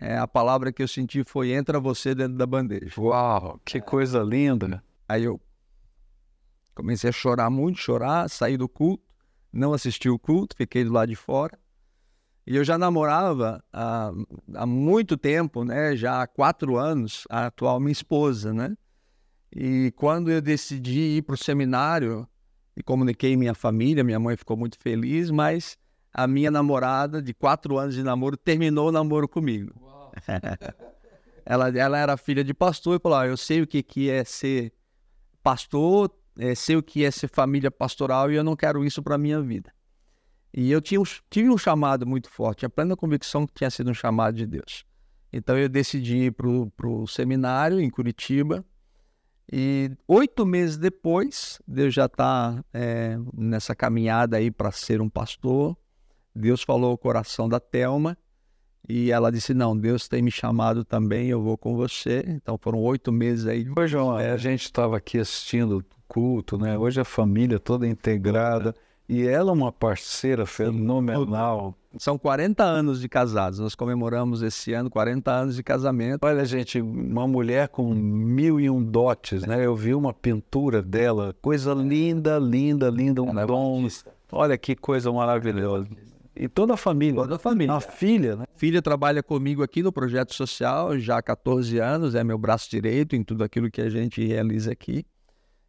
É, 0.00 0.16
a 0.16 0.28
palavra 0.28 0.72
que 0.72 0.82
eu 0.82 0.88
senti 0.88 1.24
foi: 1.24 1.52
entra 1.52 1.80
você 1.80 2.14
dentro 2.14 2.36
da 2.36 2.46
bandeja. 2.46 3.00
Uau, 3.00 3.58
que 3.64 3.80
coisa 3.80 4.20
linda! 4.22 4.82
Aí 5.08 5.24
eu 5.24 5.40
comecei 6.74 7.10
a 7.10 7.12
chorar 7.12 7.50
muito, 7.50 7.80
chorar, 7.80 8.28
saí 8.28 8.56
do 8.56 8.68
culto, 8.68 9.02
não 9.52 9.72
assisti 9.72 10.08
o 10.08 10.18
culto, 10.18 10.54
fiquei 10.56 10.84
do 10.84 10.92
lado 10.92 11.08
de 11.08 11.16
fora. 11.16 11.58
E 12.46 12.56
eu 12.56 12.64
já 12.64 12.78
namorava 12.78 13.62
há, 13.72 14.10
há 14.54 14.66
muito 14.66 15.16
tempo, 15.16 15.64
né? 15.64 15.96
Já 15.96 16.22
há 16.22 16.26
quatro 16.26 16.76
anos, 16.76 17.24
a 17.28 17.46
atual 17.46 17.80
minha 17.80 17.92
esposa, 17.92 18.52
né? 18.52 18.76
E 19.50 19.92
quando 19.96 20.30
eu 20.30 20.40
decidi 20.40 21.16
ir 21.16 21.22
para 21.22 21.34
o 21.34 21.38
seminário, 21.38 22.28
e 22.78 22.82
comuniquei 22.82 23.36
minha 23.36 23.54
família, 23.54 24.04
minha 24.04 24.20
mãe 24.20 24.36
ficou 24.36 24.56
muito 24.56 24.78
feliz, 24.78 25.32
mas 25.32 25.76
a 26.14 26.28
minha 26.28 26.48
namorada, 26.48 27.20
de 27.20 27.34
quatro 27.34 27.76
anos 27.76 27.94
de 27.94 28.04
namoro, 28.04 28.36
terminou 28.36 28.88
o 28.88 28.92
namoro 28.92 29.28
comigo. 29.28 29.74
ela, 31.44 31.76
ela 31.76 31.98
era 31.98 32.16
filha 32.16 32.44
de 32.44 32.54
pastor 32.54 32.96
e 32.96 33.02
falou: 33.02 33.18
ah, 33.18 33.26
Eu 33.26 33.36
sei 33.36 33.62
o 33.62 33.66
que, 33.66 33.82
que 33.82 34.08
é 34.08 34.22
ser 34.22 34.72
pastor, 35.48 36.10
é, 36.38 36.54
sei 36.54 36.76
o 36.76 36.82
que 36.82 37.06
é 37.06 37.10
ser 37.10 37.28
família 37.28 37.70
pastoral 37.70 38.30
e 38.30 38.34
eu 38.34 38.44
não 38.44 38.54
quero 38.54 38.84
isso 38.84 39.02
para 39.02 39.16
minha 39.16 39.40
vida. 39.40 39.72
E 40.52 40.70
eu 40.70 40.78
tinha, 40.78 41.00
tive 41.30 41.48
um 41.48 41.56
chamado 41.56 42.06
muito 42.06 42.28
forte, 42.28 42.66
a 42.66 42.68
plena 42.68 42.94
convicção 42.94 43.46
que 43.46 43.54
tinha 43.54 43.70
sido 43.70 43.90
um 43.90 43.94
chamado 43.94 44.36
de 44.36 44.46
Deus. 44.46 44.84
Então 45.32 45.56
eu 45.56 45.66
decidi 45.66 46.26
ir 46.26 46.32
para 46.32 46.86
o 46.86 47.06
seminário 47.06 47.80
em 47.80 47.88
Curitiba. 47.88 48.62
E 49.50 49.90
oito 50.06 50.44
meses 50.44 50.76
depois, 50.76 51.58
Deus 51.66 51.94
já 51.94 52.04
está 52.04 52.62
é, 52.70 53.16
nessa 53.32 53.74
caminhada 53.74 54.36
aí 54.36 54.50
para 54.50 54.70
ser 54.70 55.00
um 55.00 55.08
pastor. 55.08 55.74
Deus 56.34 56.62
falou 56.62 56.92
o 56.92 56.98
coração 56.98 57.48
da 57.48 57.58
Telma 57.58 58.18
e 58.88 59.12
ela 59.12 59.30
disse: 59.30 59.52
Não, 59.52 59.76
Deus 59.76 60.08
tem 60.08 60.22
me 60.22 60.30
chamado 60.30 60.84
também, 60.84 61.28
eu 61.28 61.42
vou 61.42 61.58
com 61.58 61.76
você. 61.76 62.24
Então 62.26 62.56
foram 62.56 62.80
oito 62.80 63.12
meses 63.12 63.46
aí. 63.46 63.66
Hoje, 63.76 63.96
a 63.98 64.36
gente 64.36 64.62
estava 64.62 64.96
aqui 64.96 65.18
assistindo 65.18 65.78
o 65.78 65.84
culto, 66.08 66.56
né? 66.56 66.78
Hoje 66.78 67.00
a 67.00 67.04
família 67.04 67.58
toda 67.58 67.86
integrada. 67.86 68.74
E 69.08 69.26
ela 69.26 69.50
é 69.50 69.54
uma 69.54 69.72
parceira 69.72 70.44
fenomenal. 70.44 71.74
São 71.96 72.18
40 72.18 72.62
anos 72.62 73.00
de 73.00 73.08
casados. 73.08 73.58
Nós 73.58 73.74
comemoramos 73.74 74.42
esse 74.42 74.74
ano 74.74 74.90
40 74.90 75.30
anos 75.30 75.56
de 75.56 75.62
casamento. 75.62 76.24
Olha, 76.24 76.44
gente, 76.44 76.78
uma 76.78 77.26
mulher 77.26 77.68
com 77.68 77.94
mil 77.94 78.60
e 78.60 78.68
um 78.68 78.82
dotes, 78.82 79.46
né? 79.46 79.64
Eu 79.64 79.74
vi 79.74 79.94
uma 79.94 80.12
pintura 80.12 80.82
dela, 80.82 81.34
coisa 81.40 81.72
linda, 81.72 82.38
linda, 82.38 82.90
linda, 82.90 83.22
um 83.22 83.38
é 83.38 83.46
dom. 83.46 83.86
É 83.86 84.10
Olha 84.30 84.58
que 84.58 84.76
coisa 84.76 85.10
maravilhosa. 85.10 85.88
E 86.40 86.46
toda 86.46 86.74
a 86.74 86.76
família. 86.76 87.16
Toda 87.16 87.34
a 87.34 87.38
família. 87.38 87.74
A 87.74 87.80
filha, 87.80 88.36
né? 88.36 88.44
Filha 88.54 88.80
trabalha 88.80 89.24
comigo 89.24 89.60
aqui 89.60 89.82
no 89.82 89.92
projeto 89.92 90.32
social 90.32 90.96
já 90.96 91.18
há 91.18 91.22
14 91.22 91.78
anos, 91.78 92.14
é 92.14 92.22
meu 92.22 92.38
braço 92.38 92.70
direito 92.70 93.16
em 93.16 93.24
tudo 93.24 93.42
aquilo 93.42 93.68
que 93.68 93.80
a 93.80 93.90
gente 93.90 94.24
realiza 94.24 94.70
aqui. 94.70 95.04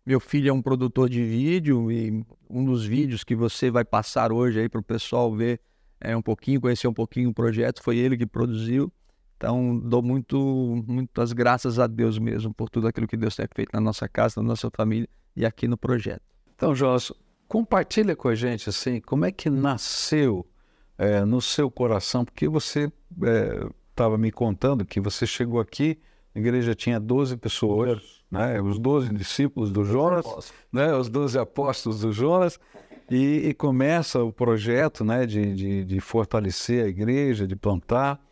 Meu 0.05 0.19
filho 0.19 0.49
é 0.49 0.53
um 0.53 0.61
produtor 0.61 1.09
de 1.09 1.23
vídeo 1.23 1.91
e 1.91 2.23
um 2.47 2.63
dos 2.63 2.85
vídeos 2.85 3.23
que 3.23 3.35
você 3.35 3.71
vai 3.71 3.83
passar 3.83 4.31
hoje 4.31 4.59
aí 4.59 4.69
para 4.69 4.79
o 4.79 4.83
pessoal 4.83 5.35
ver 5.35 5.59
é, 5.99 6.15
um 6.15 6.21
pouquinho, 6.21 6.61
conhecer 6.61 6.87
um 6.87 6.93
pouquinho 6.93 7.29
o 7.29 7.33
projeto, 7.33 7.81
foi 7.81 7.97
ele 7.97 8.15
que 8.15 8.27
produziu. 8.27 8.93
Então, 9.37 9.75
dou 9.79 10.03
muito, 10.03 10.83
muitas 10.87 11.33
graças 11.33 11.79
a 11.79 11.87
Deus 11.87 12.19
mesmo 12.19 12.53
por 12.53 12.69
tudo 12.69 12.87
aquilo 12.87 13.07
que 13.07 13.17
Deus 13.17 13.35
tem 13.35 13.47
feito 13.55 13.71
na 13.73 13.81
nossa 13.81 14.07
casa, 14.07 14.39
na 14.39 14.49
nossa 14.49 14.69
família 14.75 15.09
e 15.35 15.45
aqui 15.45 15.67
no 15.67 15.77
projeto. 15.77 16.21
Então, 16.53 16.75
João, 16.75 16.95
compartilha 17.47 18.15
com 18.15 18.27
a 18.27 18.35
gente 18.35 18.69
assim, 18.69 19.01
como 19.01 19.25
é 19.25 19.31
que 19.31 19.49
nasceu 19.49 20.45
é, 20.99 21.25
no 21.25 21.41
seu 21.41 21.71
coração, 21.71 22.23
porque 22.23 22.47
você 22.47 22.91
estava 23.89 24.13
é, 24.13 24.17
me 24.19 24.31
contando 24.31 24.85
que 24.85 24.99
você 24.99 25.25
chegou 25.25 25.59
aqui, 25.59 25.99
a 26.35 26.39
igreja 26.39 26.75
tinha 26.75 26.99
12 26.99 27.37
pessoas 27.37 28.19
né? 28.31 28.61
os 28.61 28.77
doze 28.77 29.09
discípulos 29.13 29.71
do 29.71 29.83
Jonas, 29.83 30.53
né? 30.71 30.93
os 30.93 31.09
doze 31.09 31.37
apóstolos 31.37 32.01
do 32.01 32.11
Jonas, 32.11 32.59
e, 33.09 33.47
e, 33.49 33.53
começa 33.55 34.23
o 34.23 34.31
projeto 34.31 35.03
né? 35.03 35.25
de, 35.25 35.55
de, 35.55 35.85
de, 35.85 35.99
fortalecer 35.99 36.85
a 36.85 36.87
igreja, 36.87 37.47
de 37.47 37.55
plantar, 37.55 38.23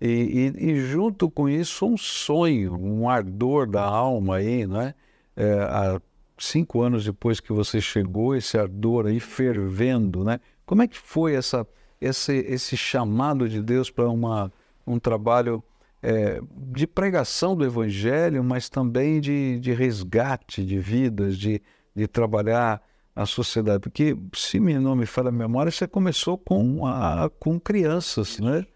e, 0.00 0.52
e, 0.58 0.70
e, 0.72 0.80
junto 0.80 1.30
com 1.30 1.48
isso 1.48 1.86
um 1.86 1.96
sonho, 1.96 2.74
um 2.74 3.08
ardor 3.08 3.68
da 3.68 3.82
alma 3.84 4.36
aí, 4.36 4.66
né? 4.66 4.92
É, 5.36 5.52
há 5.60 6.00
cinco 6.36 6.82
anos 6.82 7.04
depois 7.04 7.38
que 7.38 7.52
você 7.52 7.80
chegou, 7.80 8.34
esse 8.34 8.58
ardor 8.58 9.06
aí 9.06 9.20
fervendo, 9.20 10.24
né? 10.24 10.40
Como 10.66 10.82
é 10.82 10.88
que 10.88 10.98
foi 10.98 11.34
essa, 11.34 11.66
esse, 12.04 12.32
esse 12.32 12.76
chamado 12.76 13.48
de 13.48 13.62
Deus 13.62 13.90
para 13.90 14.08
um 14.10 14.98
trabalho 14.98 15.62
é, 16.02 16.38
de 16.72 16.86
pregação 16.86 17.56
do 17.56 17.64
Evangelho, 17.64 18.44
mas 18.44 18.68
também 18.68 19.20
de, 19.20 19.58
de 19.58 19.72
resgate 19.72 20.64
de 20.64 20.78
vidas, 20.78 21.38
de, 21.38 21.62
de 21.96 22.06
trabalhar 22.06 22.82
a 23.16 23.24
sociedade. 23.24 23.80
Porque, 23.80 24.14
se 24.34 24.60
não 24.60 24.94
me 24.94 25.06
falha 25.06 25.30
a 25.30 25.32
memória, 25.32 25.72
você 25.72 25.86
começou 25.86 26.36
com, 26.36 26.86
a, 26.86 27.30
com 27.40 27.58
crianças, 27.58 28.38
né? 28.38 28.66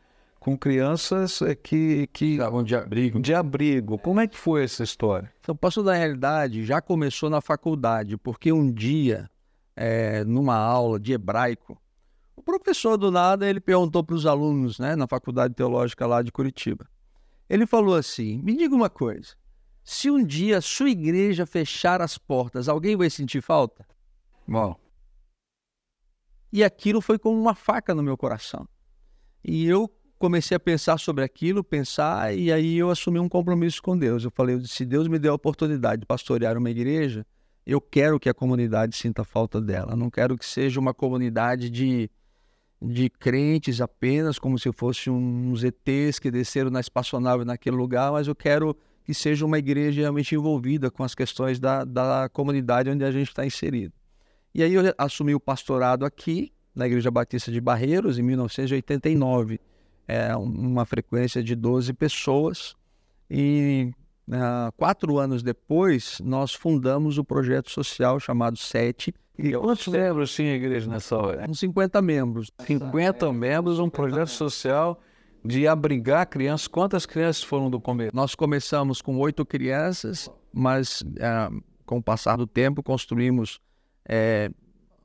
Com 0.41 0.57
crianças 0.57 1.43
é, 1.43 1.55
que, 1.55 2.07
que. 2.13 2.33
Estavam 2.33 2.63
de 2.63 2.75
abrigo. 2.75 3.21
De 3.21 3.35
abrigo. 3.35 3.99
Como 3.99 4.21
é 4.21 4.27
que 4.27 4.39
foi 4.39 4.65
essa 4.65 4.83
história? 4.83 5.31
Então, 5.41 5.55
Passo 5.55 5.83
da 5.83 5.93
Realidade 5.93 6.65
já 6.65 6.81
começou 6.81 7.29
na 7.29 7.43
faculdade, 7.43 8.17
porque 8.17 8.51
um 8.53 8.73
dia, 8.73 9.29
é, 9.77 10.25
numa 10.25 10.57
aula 10.57 10.99
de 10.99 11.13
hebraico, 11.13 11.77
professor 12.49 12.97
do 12.97 13.11
nada 13.11 13.47
ele 13.47 13.61
perguntou 13.61 14.03
para 14.03 14.17
os 14.17 14.25
alunos, 14.25 14.79
né, 14.79 14.97
na 14.97 15.07
faculdade 15.07 15.53
teológica 15.53 16.07
lá 16.07 16.23
de 16.23 16.33
Curitiba, 16.33 16.89
ele 17.47 17.67
falou 17.67 17.95
assim: 17.95 18.39
me 18.39 18.57
diga 18.57 18.75
uma 18.75 18.89
coisa. 18.89 19.35
Se 19.85 20.11
um 20.11 20.25
dia 20.25 20.57
a 20.57 20.63
sua 20.63 20.89
igreja 20.89 21.45
fechar 21.45 22.01
as 22.01 22.17
portas, 22.17 22.67
alguém 22.67 22.97
vai 22.97 23.11
sentir 23.11 23.43
falta? 23.43 23.87
Bom. 24.47 24.75
E 26.51 26.65
aquilo 26.65 27.03
foi 27.03 27.19
como 27.19 27.39
uma 27.39 27.55
faca 27.55 27.95
no 27.95 28.03
meu 28.03 28.17
coração. 28.17 28.67
E 29.45 29.67
eu 29.67 29.91
comecei 30.19 30.57
a 30.57 30.61
pensar 30.61 30.99
sobre 30.99 31.25
aquilo, 31.25 31.63
pensar, 31.63 32.35
e 32.35 32.51
aí 32.51 32.79
eu 32.79 32.89
assumi 32.89 33.19
um 33.19 33.29
compromisso 33.29 33.83
com 33.83 33.97
Deus. 33.97 34.25
Eu 34.25 34.31
falei: 34.31 34.59
se 34.65 34.87
Deus 34.87 35.07
me 35.07 35.19
deu 35.19 35.33
a 35.33 35.37
oportunidade 35.37 36.01
de 36.01 36.07
pastorear 36.07 36.57
uma 36.57 36.71
igreja, 36.71 37.27
eu 37.67 37.79
quero 37.79 38.19
que 38.19 38.31
a 38.31 38.35
comunidade 38.35 38.97
sinta 38.97 39.23
falta 39.23 39.61
dela. 39.61 39.95
Não 39.95 40.09
quero 40.09 40.39
que 40.39 40.47
seja 40.47 40.81
uma 40.81 40.95
comunidade 40.95 41.69
de 41.69 42.11
de 42.81 43.11
crentes 43.11 43.81
apenas, 43.81 44.39
como 44.39 44.59
se 44.59 44.71
fossem 44.73 45.13
uns 45.13 45.65
ETs 45.65 46.19
que 46.19 46.31
desceram 46.31 46.71
na 46.71 46.81
espaçonave 46.81 47.45
naquele 47.45 47.77
lugar, 47.77 48.13
mas 48.13 48.29
eu 48.29 48.35
quero 48.35 48.77
que 49.05 49.13
seja 49.13 49.45
uma 49.45 49.59
igreja 49.59 50.03
realmente 50.03 50.35
envolvida 50.35 50.91
com 50.91 51.03
as 51.03 51.15
questões 51.15 51.59
da, 51.59 51.85
da 51.85 52.29
comunidade 52.33 52.91
onde 52.91 53.05
a 53.05 53.11
gente 53.11 53.29
está 53.29 53.45
inserido. 53.45 53.93
E 54.55 54.63
aí 54.63 54.75
eu 54.75 54.83
assumi 54.97 55.35
o 55.35 55.41
pastorado 55.41 56.05
aqui, 56.05 56.53
na 56.75 56.87
Igreja 56.87 57.11
Batista 57.11 57.51
de 57.51 57.61
Barreiros, 57.61 58.19
em 58.19 58.23
1989. 58.23 59.61
É 60.07 60.35
uma 60.37 60.85
frequência 60.85 61.43
de 61.43 61.55
12 61.55 61.93
pessoas. 61.93 62.75
E 63.31 63.91
uh, 64.29 64.73
quatro 64.77 65.19
anos 65.19 65.43
depois, 65.43 66.21
nós 66.23 66.55
fundamos 66.55 67.19
o 67.19 67.25
projeto 67.25 67.71
social 67.71 68.21
chamado 68.21 68.57
SETE, 68.57 69.15
e 69.39 69.53
quantos 69.53 69.87
membros 69.87 70.35
tinha 70.35 70.53
a 70.53 70.57
igreja 70.57 70.91
nessa 70.91 71.17
hora? 71.17 71.47
Uns 71.49 71.61
50 71.61 72.03
membros. 72.03 72.51
50 72.67 73.33
membros, 73.33 73.79
um 73.79 73.89
projeto 73.89 74.31
social 74.31 75.01
de 75.45 75.67
abrigar 75.69 76.27
crianças. 76.27 76.67
Quantas 76.67 77.07
crianças 77.07 77.43
foram 77.43 77.71
do 77.71 77.81
começo? 77.81 78.15
Nós 78.15 78.35
começamos 78.35 79.01
com 79.01 79.17
oito 79.19 79.47
crianças, 79.47 80.29
mas 80.53 81.05
é, 81.19 81.49
com 81.87 81.99
o 81.99 82.03
passar 82.03 82.37
do 82.37 82.47
tempo 82.47 82.83
construímos 82.83 83.61
é, 84.09 84.51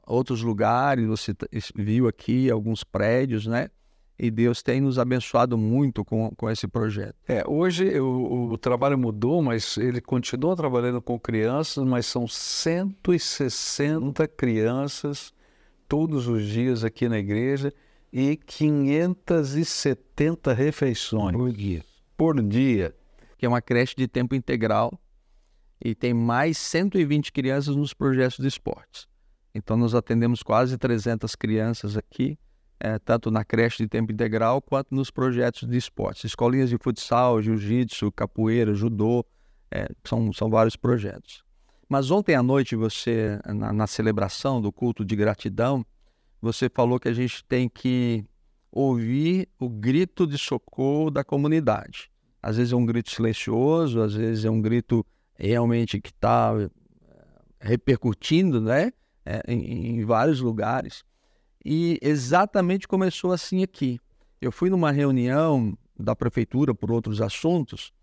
outros 0.07 0.41
lugares. 0.41 1.05
Você 1.05 1.35
viu 1.75 2.07
aqui 2.07 2.49
alguns 2.49 2.83
prédios, 2.83 3.45
né? 3.45 3.69
E 4.23 4.31
Deus 4.31 4.63
tem 4.63 4.79
nos 4.79 4.97
abençoado 4.97 5.57
muito 5.57 6.05
com, 6.05 6.31
com 6.37 6.49
esse 6.49 6.65
projeto. 6.65 7.17
É, 7.27 7.43
hoje 7.45 7.99
o, 7.99 8.51
o, 8.53 8.57
trabalho 8.57 8.97
mudou, 8.97 9.43
mas 9.43 9.75
ele 9.75 9.99
continua 9.99 10.55
trabalhando 10.55 11.01
com 11.01 11.19
crianças, 11.19 11.83
mas 11.83 12.05
são 12.05 12.25
160 12.25 14.25
crianças 14.29 15.33
todos 15.89 16.29
os 16.29 16.47
dias 16.47 16.85
aqui 16.85 17.09
na 17.09 17.19
igreja 17.19 17.73
e 18.13 18.37
570 18.37 20.53
refeições 20.53 21.35
por 21.35 21.51
dia. 21.51 21.83
Por 22.15 22.41
dia. 22.41 22.95
Que 23.37 23.45
é 23.45 23.49
uma 23.49 23.61
creche 23.61 23.93
de 23.93 24.07
tempo 24.07 24.35
integral 24.35 24.97
e 25.83 25.93
tem 25.93 26.13
mais 26.13 26.57
120 26.59 27.29
crianças 27.33 27.75
nos 27.75 27.93
projetos 27.93 28.37
de 28.37 28.47
esportes. 28.47 29.05
Então 29.53 29.75
nós 29.75 29.93
atendemos 29.93 30.41
quase 30.41 30.77
300 30.77 31.35
crianças 31.35 31.97
aqui 31.97 32.39
é, 32.83 32.99
tanto 32.99 33.31
na 33.31 33.45
creche 33.45 33.81
de 33.81 33.87
tempo 33.87 34.11
integral 34.11 34.61
quanto 34.61 34.93
nos 34.93 35.09
projetos 35.09 35.65
de 35.65 35.77
esportes. 35.77 36.25
Escolinhas 36.25 36.69
de 36.69 36.77
futsal, 36.77 37.41
jiu-jitsu, 37.41 38.11
capoeira, 38.11 38.75
judô, 38.75 39.25
é, 39.71 39.87
são, 40.03 40.33
são 40.33 40.49
vários 40.49 40.75
projetos. 40.75 41.45
Mas 41.87 42.11
ontem 42.11 42.35
à 42.35 42.43
noite, 42.43 42.75
você, 42.75 43.39
na, 43.45 43.71
na 43.71 43.87
celebração 43.87 44.61
do 44.61 44.69
culto 44.69 45.05
de 45.05 45.15
gratidão, 45.15 45.85
você 46.41 46.69
falou 46.69 46.99
que 46.99 47.07
a 47.07 47.13
gente 47.13 47.45
tem 47.45 47.69
que 47.69 48.25
ouvir 48.69 49.47
o 49.57 49.69
grito 49.69 50.27
de 50.27 50.37
socorro 50.37 51.09
da 51.09 51.23
comunidade. 51.23 52.11
Às 52.41 52.57
vezes 52.57 52.73
é 52.73 52.75
um 52.75 52.85
grito 52.85 53.11
silencioso, 53.11 54.01
às 54.01 54.13
vezes 54.13 54.43
é 54.43 54.49
um 54.49 54.61
grito 54.61 55.05
realmente 55.35 56.01
que 56.01 56.09
está 56.09 56.51
é, 56.59 56.67
repercutindo 57.61 58.59
né? 58.59 58.91
É, 59.25 59.41
em, 59.47 59.99
em 59.99 60.03
vários 60.03 60.41
lugares. 60.41 61.05
E 61.63 61.97
exatamente 62.01 62.87
começou 62.87 63.31
assim 63.31 63.63
aqui. 63.63 63.99
Eu 64.41 64.51
fui 64.51 64.69
numa 64.69 64.91
reunião 64.91 65.77
da 65.97 66.15
prefeitura 66.15 66.73
por 66.75 66.91
outros 66.91 67.21
assuntos 67.21 67.93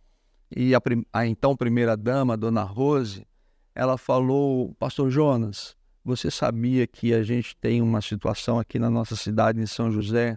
e 0.54 0.74
a, 0.74 0.80
a 1.12 1.26
então 1.26 1.56
primeira 1.56 1.96
dama, 1.96 2.36
dona 2.36 2.62
Rose, 2.62 3.26
ela 3.74 3.96
falou, 3.96 4.74
Pastor 4.78 5.10
Jonas, 5.10 5.76
você 6.04 6.30
sabia 6.30 6.86
que 6.86 7.14
a 7.14 7.22
gente 7.22 7.56
tem 7.56 7.80
uma 7.80 8.00
situação 8.00 8.58
aqui 8.58 8.78
na 8.78 8.90
nossa 8.90 9.14
cidade, 9.14 9.60
em 9.60 9.66
São 9.66 9.92
José, 9.92 10.36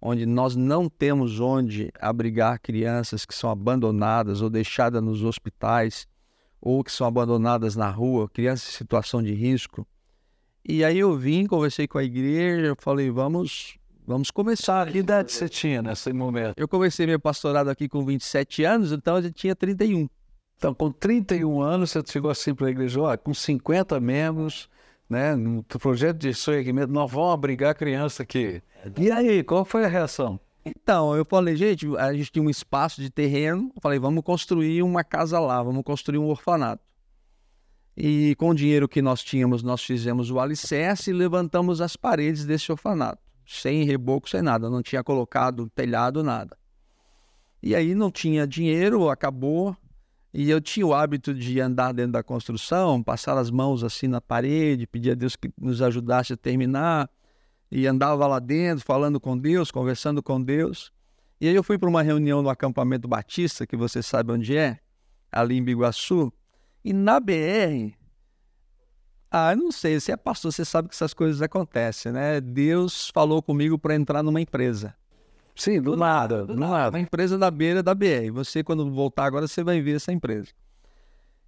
onde 0.00 0.26
nós 0.26 0.54
não 0.54 0.90
temos 0.90 1.40
onde 1.40 1.90
abrigar 1.98 2.60
crianças 2.60 3.24
que 3.24 3.34
são 3.34 3.50
abandonadas 3.50 4.42
ou 4.42 4.50
deixadas 4.50 5.02
nos 5.02 5.22
hospitais 5.22 6.06
ou 6.60 6.84
que 6.84 6.92
são 6.92 7.06
abandonadas 7.06 7.76
na 7.76 7.88
rua, 7.88 8.28
crianças 8.28 8.68
em 8.68 8.76
situação 8.76 9.22
de 9.22 9.32
risco. 9.32 9.86
E 10.68 10.82
aí 10.82 10.98
eu 10.98 11.16
vim, 11.16 11.46
conversei 11.46 11.86
com 11.86 11.96
a 11.96 12.02
igreja, 12.02 12.74
falei, 12.80 13.08
vamos, 13.08 13.78
vamos 14.04 14.32
começar. 14.32 14.90
Que 14.90 14.98
idade 14.98 15.30
você 15.30 15.48
tinha 15.48 15.80
nesse 15.80 16.12
momento? 16.12 16.54
Eu 16.56 16.66
comecei 16.66 17.06
meu 17.06 17.20
pastorado 17.20 17.70
aqui 17.70 17.88
com 17.88 18.04
27 18.04 18.64
anos, 18.64 18.90
então 18.90 19.14
eu 19.16 19.22
já 19.22 19.30
tinha 19.30 19.54
31. 19.54 20.08
Então, 20.56 20.74
com 20.74 20.90
31 20.90 21.60
anos, 21.60 21.92
você 21.92 22.02
chegou 22.04 22.32
assim 22.32 22.52
para 22.52 22.66
a 22.66 22.70
igreja, 22.70 23.00
ó, 23.00 23.16
com 23.16 23.32
50 23.32 24.00
membros, 24.00 24.68
né, 25.08 25.36
no 25.36 25.62
projeto 25.62 26.16
de 26.16 26.32
mesmo, 26.72 26.92
nós 26.92 27.12
vamos 27.12 27.32
abrigar 27.32 27.72
criança 27.76 28.24
aqui. 28.24 28.60
E 28.98 29.08
aí, 29.08 29.44
qual 29.44 29.64
foi 29.64 29.84
a 29.84 29.88
reação? 29.88 30.40
Então, 30.64 31.14
eu 31.14 31.24
falei, 31.24 31.54
gente, 31.54 31.86
a 31.96 32.12
gente 32.12 32.32
tinha 32.32 32.44
um 32.44 32.50
espaço 32.50 33.00
de 33.00 33.08
terreno, 33.08 33.70
eu 33.76 33.80
falei, 33.80 34.00
vamos 34.00 34.24
construir 34.24 34.82
uma 34.82 35.04
casa 35.04 35.38
lá, 35.38 35.62
vamos 35.62 35.84
construir 35.84 36.18
um 36.18 36.26
orfanato. 36.26 36.82
E 37.96 38.34
com 38.36 38.50
o 38.50 38.54
dinheiro 38.54 38.88
que 38.88 39.00
nós 39.00 39.22
tínhamos, 39.22 39.62
nós 39.62 39.82
fizemos 39.82 40.30
o 40.30 40.38
alicerce 40.38 41.10
e 41.10 41.14
levantamos 41.14 41.80
as 41.80 41.96
paredes 41.96 42.44
desse 42.44 42.70
orfanato, 42.70 43.22
sem 43.46 43.84
reboco, 43.84 44.28
sem 44.28 44.42
nada, 44.42 44.68
não 44.68 44.82
tinha 44.82 45.02
colocado 45.02 45.70
telhado, 45.74 46.22
nada. 46.22 46.56
E 47.62 47.74
aí 47.74 47.94
não 47.94 48.10
tinha 48.10 48.46
dinheiro, 48.46 49.08
acabou, 49.08 49.74
e 50.38 50.50
eu 50.50 50.60
tinha 50.60 50.86
o 50.86 50.92
hábito 50.92 51.32
de 51.32 51.58
andar 51.62 51.92
dentro 51.92 52.12
da 52.12 52.22
construção, 52.22 53.02
passar 53.02 53.38
as 53.38 53.50
mãos 53.50 53.82
assim 53.82 54.06
na 54.06 54.20
parede, 54.20 54.86
pedir 54.86 55.12
a 55.12 55.14
Deus 55.14 55.34
que 55.34 55.50
nos 55.58 55.80
ajudasse 55.80 56.34
a 56.34 56.36
terminar. 56.36 57.08
E 57.70 57.86
andava 57.86 58.26
lá 58.26 58.38
dentro 58.38 58.84
falando 58.84 59.18
com 59.18 59.36
Deus, 59.36 59.70
conversando 59.70 60.22
com 60.22 60.40
Deus. 60.40 60.92
E 61.40 61.48
aí 61.48 61.54
eu 61.54 61.64
fui 61.64 61.78
para 61.78 61.88
uma 61.88 62.02
reunião 62.02 62.42
no 62.42 62.50
acampamento 62.50 63.08
Batista, 63.08 63.66
que 63.66 63.78
você 63.78 64.02
sabe 64.02 64.30
onde 64.30 64.54
é, 64.54 64.78
ali 65.32 65.56
em 65.56 65.64
Biguaçu, 65.64 66.30
e 66.86 66.92
na 66.92 67.18
BR, 67.18 67.96
ah, 69.28 69.50
eu 69.50 69.56
não 69.56 69.72
sei, 69.72 69.98
você 69.98 70.12
é 70.12 70.16
pastor, 70.16 70.52
você 70.52 70.64
sabe 70.64 70.88
que 70.88 70.94
essas 70.94 71.12
coisas 71.12 71.42
acontecem, 71.42 72.12
né? 72.12 72.40
Deus 72.40 73.10
falou 73.12 73.42
comigo 73.42 73.76
para 73.76 73.96
entrar 73.96 74.22
numa 74.22 74.40
empresa. 74.40 74.94
Sim, 75.56 75.82
do 75.82 75.96
nada, 75.96 76.46
do 76.46 76.54
nada. 76.54 76.96
Uma 76.96 77.00
empresa 77.00 77.36
da 77.36 77.50
beira 77.50 77.82
da 77.82 77.92
BR. 77.92 78.30
Você, 78.34 78.62
quando 78.62 78.88
voltar 78.88 79.24
agora, 79.24 79.48
você 79.48 79.64
vai 79.64 79.80
ver 79.80 79.96
essa 79.96 80.12
empresa. 80.12 80.52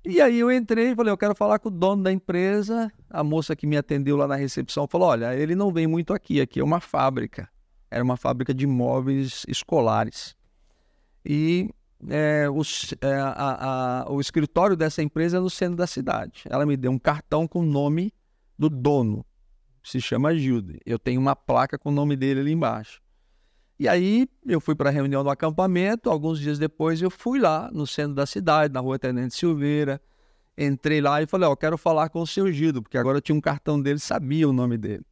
E 0.04 0.20
aí 0.20 0.40
eu 0.40 0.50
entrei 0.50 0.90
e 0.90 0.96
falei, 0.96 1.12
eu 1.12 1.16
quero 1.16 1.36
falar 1.36 1.60
com 1.60 1.68
o 1.68 1.72
dono 1.72 2.02
da 2.02 2.10
empresa. 2.10 2.90
A 3.08 3.22
moça 3.22 3.54
que 3.54 3.64
me 3.64 3.76
atendeu 3.76 4.16
lá 4.16 4.26
na 4.26 4.34
recepção 4.34 4.88
falou, 4.88 5.06
olha, 5.10 5.36
ele 5.36 5.54
não 5.54 5.72
vem 5.72 5.86
muito 5.86 6.12
aqui, 6.12 6.40
aqui 6.40 6.58
é 6.58 6.64
uma 6.64 6.80
fábrica. 6.80 7.48
Era 7.88 8.02
uma 8.02 8.16
fábrica 8.16 8.52
de 8.52 8.66
móveis 8.66 9.44
escolares. 9.46 10.34
E 11.24 11.70
é, 12.08 12.48
os, 12.48 12.94
é, 13.00 13.14
a, 13.14 14.04
a, 14.04 14.12
o 14.12 14.20
escritório 14.20 14.76
dessa 14.76 15.02
empresa 15.02 15.38
é 15.38 15.40
no 15.40 15.50
centro 15.50 15.76
da 15.76 15.86
cidade. 15.86 16.44
Ela 16.48 16.64
me 16.64 16.76
deu 16.76 16.90
um 16.90 16.98
cartão 16.98 17.48
com 17.48 17.60
o 17.60 17.66
nome 17.66 18.12
do 18.58 18.68
dono. 18.68 19.24
Se 19.82 20.00
chama 20.00 20.34
Gilde. 20.34 20.78
Eu 20.84 20.98
tenho 20.98 21.20
uma 21.20 21.34
placa 21.34 21.78
com 21.78 21.88
o 21.88 21.92
nome 21.92 22.16
dele 22.16 22.40
ali 22.40 22.52
embaixo. 22.52 23.00
E 23.78 23.88
aí 23.88 24.28
eu 24.46 24.60
fui 24.60 24.74
para 24.74 24.90
a 24.90 24.92
reunião 24.92 25.22
do 25.22 25.30
acampamento. 25.30 26.10
Alguns 26.10 26.38
dias 26.38 26.58
depois 26.58 27.00
eu 27.00 27.10
fui 27.10 27.38
lá 27.38 27.70
no 27.72 27.86
centro 27.86 28.14
da 28.14 28.26
cidade, 28.26 28.74
na 28.74 28.80
rua 28.80 28.98
Tenente 28.98 29.34
Silveira. 29.34 30.00
Entrei 30.56 31.00
lá 31.00 31.22
e 31.22 31.26
falei: 31.26 31.48
Ó, 31.48 31.52
oh, 31.52 31.56
quero 31.56 31.78
falar 31.78 32.08
com 32.08 32.20
o 32.20 32.26
seu 32.26 32.50
Gildo, 32.52 32.82
porque 32.82 32.98
agora 32.98 33.18
eu 33.18 33.22
tinha 33.22 33.36
um 33.36 33.40
cartão 33.40 33.80
dele, 33.80 34.00
sabia 34.00 34.48
o 34.48 34.52
nome 34.52 34.76
dele. 34.76 35.04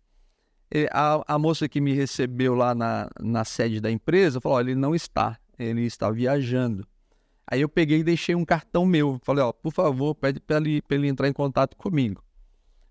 E 0.74 0.88
a, 0.92 1.22
a 1.26 1.38
moça 1.38 1.68
que 1.68 1.80
me 1.80 1.92
recebeu 1.92 2.56
lá 2.56 2.74
na, 2.74 3.08
na 3.20 3.44
sede 3.44 3.80
da 3.80 3.88
empresa 3.88 4.40
falou: 4.40 4.58
oh, 4.58 4.60
ele 4.60 4.74
não 4.74 4.94
está, 4.94 5.38
ele 5.58 5.82
está 5.82 6.10
viajando. 6.10 6.86
Aí 7.46 7.60
eu 7.60 7.68
peguei 7.68 8.00
e 8.00 8.04
deixei 8.04 8.34
um 8.34 8.44
cartão 8.44 8.84
meu. 8.84 9.20
Falei: 9.22 9.44
Ó, 9.44 9.52
por 9.52 9.72
favor, 9.72 10.14
pede 10.14 10.40
para 10.40 10.56
ele, 10.56 10.82
ele 10.90 11.08
entrar 11.08 11.28
em 11.28 11.32
contato 11.32 11.76
comigo. 11.76 12.22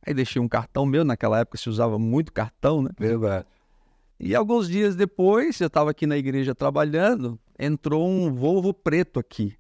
Aí 0.05 0.13
deixei 0.13 0.41
um 0.41 0.47
cartão 0.47 0.85
meu, 0.85 1.03
naquela 1.03 1.39
época 1.39 1.57
se 1.57 1.69
usava 1.69 1.97
muito 1.99 2.31
cartão, 2.31 2.81
né? 2.81 2.89
Verdade. 2.97 3.45
E 4.19 4.33
alguns 4.33 4.69
dias 4.69 4.95
depois, 4.95 5.59
eu 5.59 5.67
estava 5.67 5.91
aqui 5.91 6.07
na 6.07 6.15
igreja 6.15 6.55
trabalhando, 6.55 7.37
entrou 7.59 8.07
um 8.07 8.33
Volvo 8.33 8.73
preto 8.73 9.19
aqui. 9.19 9.57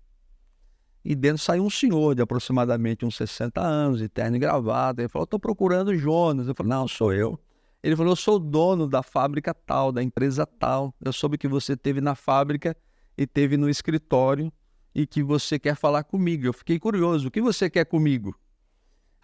E 1.03 1.13
dentro 1.13 1.39
saiu 1.43 1.63
um 1.63 1.69
senhor 1.69 2.15
de 2.15 2.21
aproximadamente 2.21 3.05
uns 3.05 3.15
60 3.15 3.61
anos, 3.61 3.99
de 3.99 4.07
terno 4.07 4.37
e 4.37 4.39
gravata. 4.39 5.01
Ele 5.01 5.09
falou: 5.09 5.25
estou 5.25 5.39
procurando 5.39 5.89
o 5.89 5.97
Jonas. 5.97 6.47
Eu 6.47 6.55
falei: 6.55 6.69
não, 6.69 6.87
sou 6.87 7.13
eu. 7.13 7.37
Ele 7.83 7.95
falou: 7.95 8.13
eu 8.13 8.15
sou 8.15 8.37
o 8.37 8.39
dono 8.39 8.87
da 8.87 9.03
fábrica 9.03 9.53
tal, 9.53 9.91
da 9.91 10.01
empresa 10.01 10.45
tal. 10.45 10.93
Eu 11.03 11.11
soube 11.11 11.37
que 11.37 11.47
você 11.47 11.75
teve 11.75 11.99
na 11.99 12.15
fábrica 12.15 12.75
e 13.17 13.25
teve 13.25 13.57
no 13.57 13.69
escritório 13.69 14.51
e 14.93 15.05
que 15.05 15.21
você 15.21 15.59
quer 15.59 15.75
falar 15.75 16.03
comigo. 16.03 16.45
Eu 16.45 16.53
fiquei 16.53 16.79
curioso: 16.79 17.27
o 17.27 17.31
que 17.31 17.41
você 17.41 17.69
quer 17.69 17.85
comigo? 17.85 18.37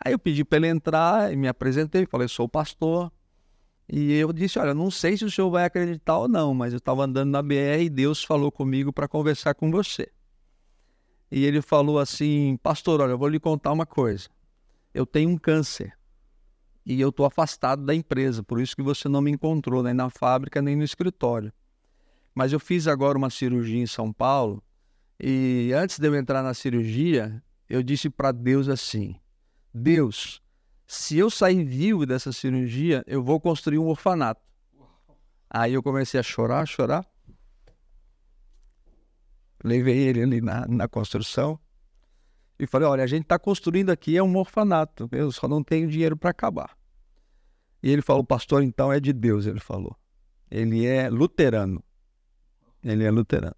Aí 0.03 0.13
eu 0.13 0.19
pedi 0.19 0.43
para 0.43 0.57
ele 0.57 0.67
entrar 0.67 1.31
e 1.31 1.35
me 1.35 1.47
apresentei. 1.47 2.05
Falei: 2.05 2.27
sou 2.27 2.47
pastor. 2.47 3.11
E 3.89 4.13
eu 4.13 4.31
disse: 4.31 4.57
Olha, 4.57 4.73
não 4.73 4.89
sei 4.89 5.17
se 5.17 5.25
o 5.25 5.31
senhor 5.31 5.49
vai 5.49 5.65
acreditar 5.65 6.17
ou 6.17 6.27
não, 6.27 6.53
mas 6.53 6.73
eu 6.73 6.77
estava 6.77 7.03
andando 7.03 7.29
na 7.29 7.41
BR 7.41 7.81
e 7.81 7.89
Deus 7.89 8.23
falou 8.23 8.51
comigo 8.51 8.93
para 8.93 9.07
conversar 9.07 9.53
com 9.53 9.69
você. 9.69 10.11
E 11.29 11.45
ele 11.45 11.61
falou 11.61 11.99
assim: 11.99 12.57
Pastor, 12.63 13.01
olha, 13.01 13.11
eu 13.11 13.17
vou 13.17 13.27
lhe 13.27 13.39
contar 13.39 13.71
uma 13.71 13.85
coisa. 13.85 14.29
Eu 14.93 15.05
tenho 15.05 15.29
um 15.29 15.37
câncer 15.37 15.93
e 16.85 16.99
eu 16.99 17.09
estou 17.09 17.25
afastado 17.25 17.85
da 17.85 17.93
empresa, 17.93 18.43
por 18.43 18.59
isso 18.59 18.75
que 18.75 18.81
você 18.81 19.07
não 19.07 19.21
me 19.21 19.31
encontrou 19.31 19.83
nem 19.83 19.93
na 19.93 20.09
fábrica 20.09 20.61
nem 20.61 20.75
no 20.75 20.83
escritório. 20.83 21.53
Mas 22.33 22.53
eu 22.53 22.59
fiz 22.59 22.87
agora 22.87 23.17
uma 23.17 23.29
cirurgia 23.29 23.81
em 23.81 23.87
São 23.87 24.11
Paulo 24.11 24.63
e 25.23 25.71
antes 25.75 25.99
de 25.99 26.07
eu 26.07 26.15
entrar 26.15 26.41
na 26.41 26.55
cirurgia, 26.55 27.43
eu 27.69 27.83
disse 27.83 28.09
para 28.09 28.31
Deus 28.31 28.67
assim: 28.67 29.15
Deus, 29.71 30.41
se 30.87 31.15
eu 31.15 31.29
sair 31.29 31.63
vivo 31.63 32.07
dessa 32.07 32.31
cirurgia, 32.31 33.03
eu 33.05 33.23
vou 33.23 33.39
construir 33.39 33.77
um 33.77 33.87
orfanato. 33.87 34.41
Aí 35.47 35.73
eu 35.73 35.83
comecei 35.83 36.19
a 36.19 36.23
chorar, 36.23 36.65
chorar. 36.65 37.05
Levei 39.63 39.99
ele 39.99 40.23
ali 40.23 40.41
na, 40.41 40.67
na 40.67 40.87
construção 40.87 41.59
e 42.57 42.65
falei: 42.65 42.87
olha, 42.87 43.03
a 43.03 43.07
gente 43.07 43.23
está 43.23 43.37
construindo 43.37 43.91
aqui 43.91 44.17
é 44.17 44.23
um 44.23 44.35
orfanato, 44.35 45.07
eu 45.11 45.31
só 45.31 45.47
não 45.47 45.63
tenho 45.63 45.87
dinheiro 45.87 46.17
para 46.17 46.31
acabar. 46.31 46.75
E 47.83 47.91
ele 47.91 48.01
falou: 48.01 48.23
pastor, 48.23 48.63
então 48.63 48.91
é 48.91 48.99
de 48.99 49.13
Deus, 49.13 49.45
ele 49.45 49.59
falou. 49.59 49.95
Ele 50.49 50.85
é 50.85 51.09
luterano. 51.09 51.83
Ele 52.83 53.03
é 53.03 53.11
luterano. 53.11 53.55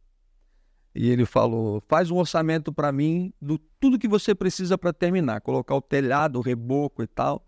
E 0.96 1.10
ele 1.10 1.26
falou: 1.26 1.82
faz 1.88 2.12
um 2.12 2.18
orçamento 2.18 2.72
para 2.72 2.92
mim 2.92 3.34
do 3.42 3.58
tudo 3.80 3.98
que 3.98 4.08
você 4.08 4.36
precisa 4.36 4.78
para 4.78 4.94
terminar, 4.94 5.42
colocar 5.42 5.76
o 5.76 5.82
telhado, 5.82 6.38
o 6.38 6.42
reboco 6.42 7.02
e 7.02 7.08
tal. 7.08 7.46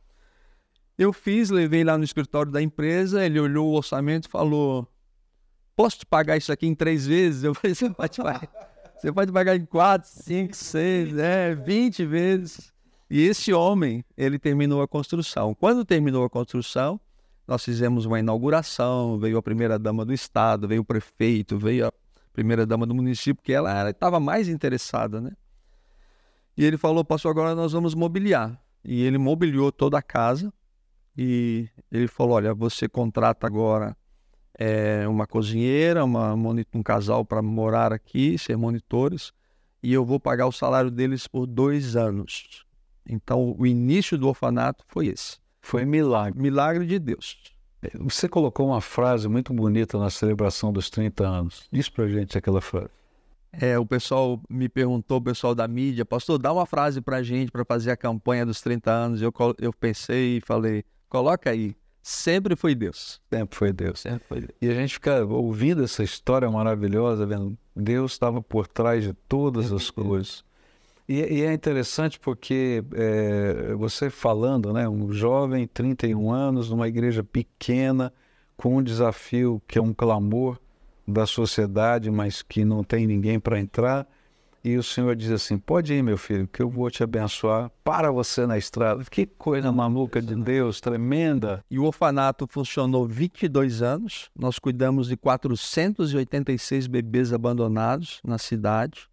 Eu 0.97 1.11
fiz, 1.11 1.49
levei 1.49 1.83
lá 1.83 1.97
no 1.97 2.03
escritório 2.03 2.51
da 2.51 2.61
empresa, 2.61 3.25
ele 3.25 3.39
olhou 3.39 3.67
o 3.67 3.75
orçamento 3.75 4.27
e 4.27 4.31
falou: 4.31 4.87
Posso 5.75 5.99
te 5.99 6.05
pagar 6.05 6.37
isso 6.37 6.51
aqui 6.51 6.65
em 6.65 6.73
três 6.73 7.05
vezes? 7.05 7.43
Eu 7.43 7.53
falei: 7.53 7.75
Você 7.75 7.89
pode 7.89 8.17
pagar, 8.17 8.49
você 8.97 9.11
pode 9.11 9.31
pagar 9.31 9.55
em 9.55 9.65
quatro, 9.65 10.09
cinco, 10.09 10.55
seis, 10.55 11.15
é, 11.17 11.53
vinte 11.53 12.05
vezes. 12.05 12.73
E 13.09 13.21
esse 13.21 13.53
homem, 13.53 14.03
ele 14.17 14.39
terminou 14.39 14.81
a 14.81 14.87
construção. 14.87 15.53
Quando 15.53 15.85
terminou 15.85 16.25
a 16.25 16.29
construção, 16.29 16.99
nós 17.47 17.63
fizemos 17.63 18.05
uma 18.05 18.19
inauguração, 18.19 19.19
veio 19.19 19.37
a 19.37 19.43
primeira 19.43 19.77
dama 19.77 20.03
do 20.03 20.13
estado, 20.13 20.67
veio 20.67 20.81
o 20.81 20.85
prefeito, 20.85 21.57
veio 21.57 21.87
a 21.87 21.93
primeira 22.33 22.65
dama 22.65 22.85
do 22.85 22.95
município, 22.95 23.43
que 23.43 23.53
ela 23.53 23.89
estava 23.89 24.19
mais 24.19 24.47
interessada, 24.47 25.21
né? 25.21 25.31
E 26.57 26.63
ele 26.63 26.77
falou, 26.77 27.03
pastor, 27.03 27.31
agora 27.31 27.53
nós 27.53 27.73
vamos 27.73 27.93
mobiliar. 27.93 28.59
E 28.83 29.03
ele 29.03 29.17
mobiliou 29.17 29.71
toda 29.71 29.97
a 29.97 30.01
casa 30.01 30.53
e 31.17 31.67
ele 31.91 32.07
falou, 32.07 32.35
olha, 32.35 32.53
você 32.53 32.87
contrata 32.87 33.45
agora 33.45 33.95
é, 34.57 35.07
uma 35.07 35.27
cozinheira, 35.27 36.03
uma, 36.03 36.33
um 36.33 36.83
casal 36.83 37.25
para 37.25 37.41
morar 37.41 37.91
aqui, 37.91 38.37
ser 38.37 38.55
monitores, 38.55 39.33
e 39.83 39.93
eu 39.93 40.05
vou 40.05 40.19
pagar 40.19 40.47
o 40.47 40.51
salário 40.51 40.89
deles 40.89 41.27
por 41.27 41.45
dois 41.45 41.95
anos. 41.95 42.65
Então, 43.07 43.55
o 43.57 43.67
início 43.67 44.17
do 44.17 44.27
orfanato 44.27 44.83
foi 44.87 45.07
esse. 45.07 45.37
Foi 45.65 45.83
milagre. 45.83 46.39
Milagre 46.39 46.85
de 46.85 46.99
Deus. 46.99 47.37
Você 48.01 48.29
colocou 48.29 48.67
uma 48.67 48.81
frase 48.81 49.27
muito 49.27 49.51
bonita 49.51 49.97
na 49.97 50.11
celebração 50.11 50.71
dos 50.71 50.91
30 50.91 51.27
anos. 51.27 51.67
Diz 51.71 51.89
pra 51.89 52.07
gente 52.07 52.37
aquela 52.37 52.61
frase. 52.61 52.91
É, 53.51 53.77
o 53.79 53.85
pessoal 53.85 54.39
me 54.47 54.69
perguntou, 54.69 55.17
o 55.17 55.21
pessoal 55.21 55.55
da 55.55 55.67
mídia, 55.67 56.05
pastor, 56.05 56.37
dá 56.37 56.53
uma 56.53 56.67
frase 56.67 57.01
pra 57.01 57.23
gente 57.23 57.51
para 57.51 57.65
fazer 57.65 57.89
a 57.89 57.97
campanha 57.97 58.45
dos 58.45 58.61
30 58.61 58.91
anos. 58.91 59.21
Eu, 59.23 59.33
eu 59.59 59.73
pensei 59.73 60.37
e 60.37 60.41
falei, 60.41 60.83
coloca 61.09 61.49
aí, 61.49 61.75
sempre 61.99 62.55
foi 62.55 62.75
Deus. 62.75 63.19
Sempre 63.33 63.57
foi 63.57 63.73
Deus. 63.73 63.99
Sempre 64.01 64.27
foi 64.27 64.39
Deus. 64.41 64.53
E 64.61 64.69
a 64.69 64.73
gente 64.75 64.93
fica 64.93 65.25
ouvindo 65.25 65.83
essa 65.83 66.03
história 66.03 66.49
maravilhosa, 66.51 67.25
vendo 67.25 67.57
Deus 67.75 68.11
estava 68.11 68.39
por 68.39 68.67
trás 68.67 69.03
de 69.03 69.13
todas 69.27 69.73
as 69.73 69.89
coisas. 69.89 70.45
E, 71.07 71.19
e 71.19 71.41
é 71.43 71.53
interessante 71.53 72.19
porque 72.19 72.83
é, 72.93 73.73
você 73.75 74.09
falando, 74.09 74.73
né, 74.73 74.89
um 74.89 75.11
jovem, 75.11 75.67
31 75.67 76.31
anos, 76.31 76.69
numa 76.69 76.87
igreja 76.87 77.23
pequena, 77.23 78.11
com 78.57 78.77
um 78.77 78.83
desafio 78.83 79.61
que 79.67 79.77
é 79.77 79.81
um 79.81 79.93
clamor 79.93 80.59
da 81.07 81.25
sociedade, 81.25 82.09
mas 82.09 82.41
que 82.41 82.65
não 82.65 82.83
tem 82.83 83.05
ninguém 83.05 83.39
para 83.39 83.59
entrar. 83.59 84.07
E 84.63 84.77
o 84.77 84.81
Senhor 84.81 85.15
diz 85.15 85.29
assim: 85.29 85.59
Pode 85.59 85.93
ir, 85.93 86.01
meu 86.01 86.17
filho, 86.17 86.47
que 86.47 86.59
eu 86.59 86.67
vou 86.67 86.89
te 86.89 87.03
abençoar 87.03 87.69
para 87.83 88.09
você 88.09 88.47
na 88.47 88.57
estrada. 88.57 89.03
Que 89.03 89.27
coisa 89.27 89.71
maluca 89.71 90.19
de 90.19 90.33
Deus, 90.33 90.81
tremenda. 90.81 91.63
E 91.69 91.77
o 91.77 91.83
orfanato 91.83 92.47
funcionou 92.49 93.05
22 93.05 93.83
anos. 93.83 94.31
Nós 94.35 94.57
cuidamos 94.57 95.07
de 95.07 95.15
486 95.15 96.87
bebês 96.87 97.31
abandonados 97.31 98.19
na 98.23 98.39
cidade, 98.39 99.07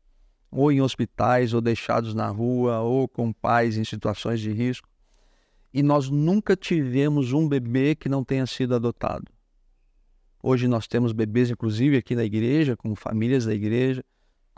ou 0.52 0.70
em 0.70 0.80
hospitais, 0.80 1.54
ou 1.54 1.60
deixados 1.60 2.14
na 2.14 2.28
rua, 2.28 2.80
ou 2.80 3.08
com 3.08 3.32
pais 3.32 3.76
em 3.76 3.84
situações 3.84 4.40
de 4.40 4.52
risco. 4.52 4.88
E 5.72 5.82
nós 5.82 6.08
nunca 6.10 6.54
tivemos 6.54 7.32
um 7.32 7.48
bebê 7.48 7.94
que 7.94 8.08
não 8.08 8.22
tenha 8.22 8.46
sido 8.46 8.74
adotado. 8.74 9.24
Hoje 10.42 10.68
nós 10.68 10.86
temos 10.86 11.12
bebês, 11.12 11.50
inclusive, 11.50 11.96
aqui 11.96 12.14
na 12.14 12.24
igreja, 12.24 12.76
com 12.76 12.94
famílias 12.94 13.46
da 13.46 13.54
igreja 13.54 14.04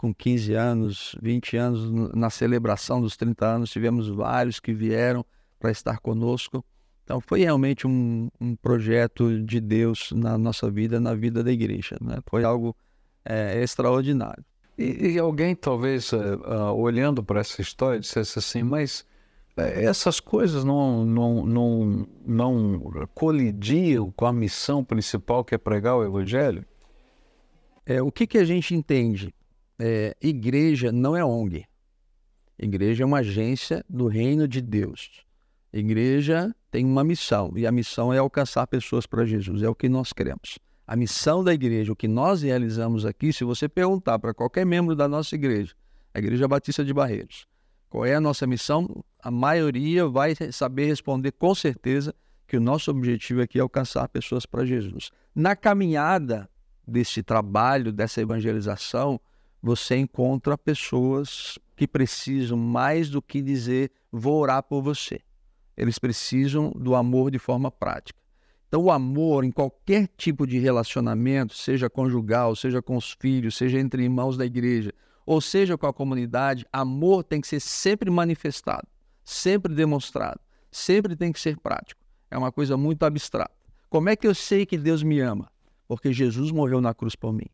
com 0.04 0.14
15 0.14 0.52
anos, 0.52 1.16
20 1.22 1.57
anos, 1.57 2.14
na 2.14 2.28
celebração 2.28 3.00
dos 3.00 3.16
30 3.16 3.46
anos, 3.46 3.70
tivemos 3.70 4.07
vários 4.09 4.61
que 4.61 4.72
vieram 4.74 5.24
para 5.59 5.70
estar 5.70 5.98
conosco. 5.98 6.62
Então, 7.02 7.20
foi 7.20 7.40
realmente 7.40 7.87
um, 7.87 8.28
um, 8.38 8.54
projeto 8.54 9.42
de 9.42 9.61
Deus 9.61 10.12
na 10.12 10.37
nossa 10.37 10.70
vida, 10.70 11.00
na 11.00 11.14
vida 11.14 11.42
da 11.42 11.50
igreja. 11.50 11.96
Né? 12.02 12.18
Foi 12.26 12.44
algo 12.44 12.76
é, 13.24 13.62
extraordinário. 13.62 14.44
E, 14.76 15.12
e, 15.12 15.18
alguém, 15.18 15.54
talvez, 15.54 16.12
uh, 16.12 16.16
uh, 16.16 16.74
olhando 16.74 17.22
para 17.22 17.40
essa 17.40 17.62
história, 17.62 18.00
dissesse 18.00 18.38
assim: 18.38 18.62
mas 18.62 19.06
uh, 19.56 19.60
essas 19.60 20.20
coisas 20.20 20.64
não, 20.64 21.04
não, 21.04 21.46
não, 21.46 22.08
não 22.26 23.08
colidiam 23.14 24.10
com 24.10 24.26
a 24.26 24.32
missão 24.32 24.84
principal 24.84 25.44
que 25.44 25.54
é 25.54 25.58
pregar 25.58 25.96
o 25.96 26.04
Evangelho? 26.04 26.64
É, 27.87 28.02
o 28.02 28.10
que, 28.10 28.26
que 28.26 28.38
a 28.38 28.44
gente 28.44 28.74
entende? 28.74 29.32
é, 29.78 30.16
igreja 30.20 30.92
não 30.92 31.16
é 31.16 31.24
ONG. 31.24 31.64
Igreja 32.58 33.02
é 33.02 33.06
uma 33.06 33.18
agência 33.18 33.84
do 33.88 34.06
reino 34.06 34.46
de 34.46 34.60
Deus. 34.60 35.24
Igreja 35.72 36.54
tem 36.70 36.84
uma 36.84 37.02
missão 37.02 37.52
e 37.56 37.66
a 37.66 37.72
missão 37.72 38.12
é 38.12 38.18
alcançar 38.18 38.66
pessoas 38.66 39.06
para 39.06 39.24
Jesus, 39.24 39.62
é 39.62 39.68
o 39.68 39.74
que 39.74 39.88
nós 39.88 40.12
queremos. 40.12 40.58
A 40.86 40.96
missão 40.96 41.42
da 41.42 41.54
igreja, 41.54 41.92
o 41.92 41.96
que 41.96 42.06
nós 42.06 42.42
realizamos 42.42 43.06
aqui, 43.06 43.32
se 43.32 43.42
você 43.42 43.68
perguntar 43.68 44.18
para 44.18 44.34
qualquer 44.34 44.66
membro 44.66 44.94
da 44.94 45.08
nossa 45.08 45.34
igreja, 45.34 45.74
a 46.12 46.18
Igreja 46.18 46.46
Batista 46.46 46.84
de 46.84 46.92
Barreiros, 46.92 47.46
qual 47.88 48.04
é 48.04 48.14
a 48.14 48.20
nossa 48.20 48.46
missão, 48.46 49.02
a 49.20 49.30
maioria 49.30 50.06
vai 50.06 50.34
saber 50.52 50.86
responder 50.86 51.32
com 51.32 51.54
certeza 51.54 52.14
que 52.46 52.56
o 52.56 52.60
nosso 52.60 52.90
objetivo 52.90 53.40
aqui 53.40 53.58
é 53.58 53.62
alcançar 53.62 54.06
pessoas 54.08 54.44
para 54.44 54.64
Jesus. 54.64 55.10
Na 55.34 55.56
caminhada 55.56 56.48
desse 56.86 57.22
trabalho, 57.22 57.90
dessa 57.90 58.20
evangelização, 58.20 59.18
você 59.62 59.96
encontra 59.96 60.58
pessoas 60.58 61.58
que 61.74 61.88
precisam 61.88 62.58
mais 62.58 63.08
do 63.08 63.22
que 63.22 63.40
dizer 63.40 63.90
vou 64.12 64.40
orar 64.40 64.62
por 64.62 64.82
você. 64.82 65.20
Eles 65.76 65.98
precisam 65.98 66.70
do 66.70 66.94
amor 66.94 67.30
de 67.30 67.38
forma 67.38 67.70
prática. 67.70 68.23
Então, 68.74 68.82
o 68.82 68.90
amor 68.90 69.44
em 69.44 69.52
qualquer 69.52 70.08
tipo 70.16 70.44
de 70.44 70.58
relacionamento, 70.58 71.54
seja 71.54 71.88
conjugal, 71.88 72.56
seja 72.56 72.82
com 72.82 72.96
os 72.96 73.12
filhos, 73.12 73.56
seja 73.56 73.78
entre 73.78 74.02
irmãos 74.02 74.37
da 74.37 74.44
igreja, 74.44 74.92
ou 75.24 75.40
seja 75.40 75.78
com 75.78 75.87
a 75.87 75.92
comunidade, 75.92 76.66
amor 76.72 77.22
tem 77.22 77.40
que 77.40 77.46
ser 77.46 77.60
sempre 77.60 78.10
manifestado, 78.10 78.88
sempre 79.22 79.72
demonstrado, 79.72 80.40
sempre 80.72 81.14
tem 81.14 81.30
que 81.30 81.38
ser 81.38 81.56
prático. 81.56 82.00
É 82.28 82.37
uma 82.37 82.50
coisa 82.50 82.76
muito 82.76 83.04
abstrata. 83.04 83.54
Como 83.88 84.08
é 84.08 84.16
que 84.16 84.26
eu 84.26 84.34
sei 84.34 84.66
que 84.66 84.76
Deus 84.76 85.04
me 85.04 85.20
ama? 85.20 85.48
Porque 85.87 86.12
Jesus 86.12 86.50
morreu 86.50 86.80
na 86.80 86.92
cruz 86.92 87.14
por 87.14 87.32
mim. 87.32 87.46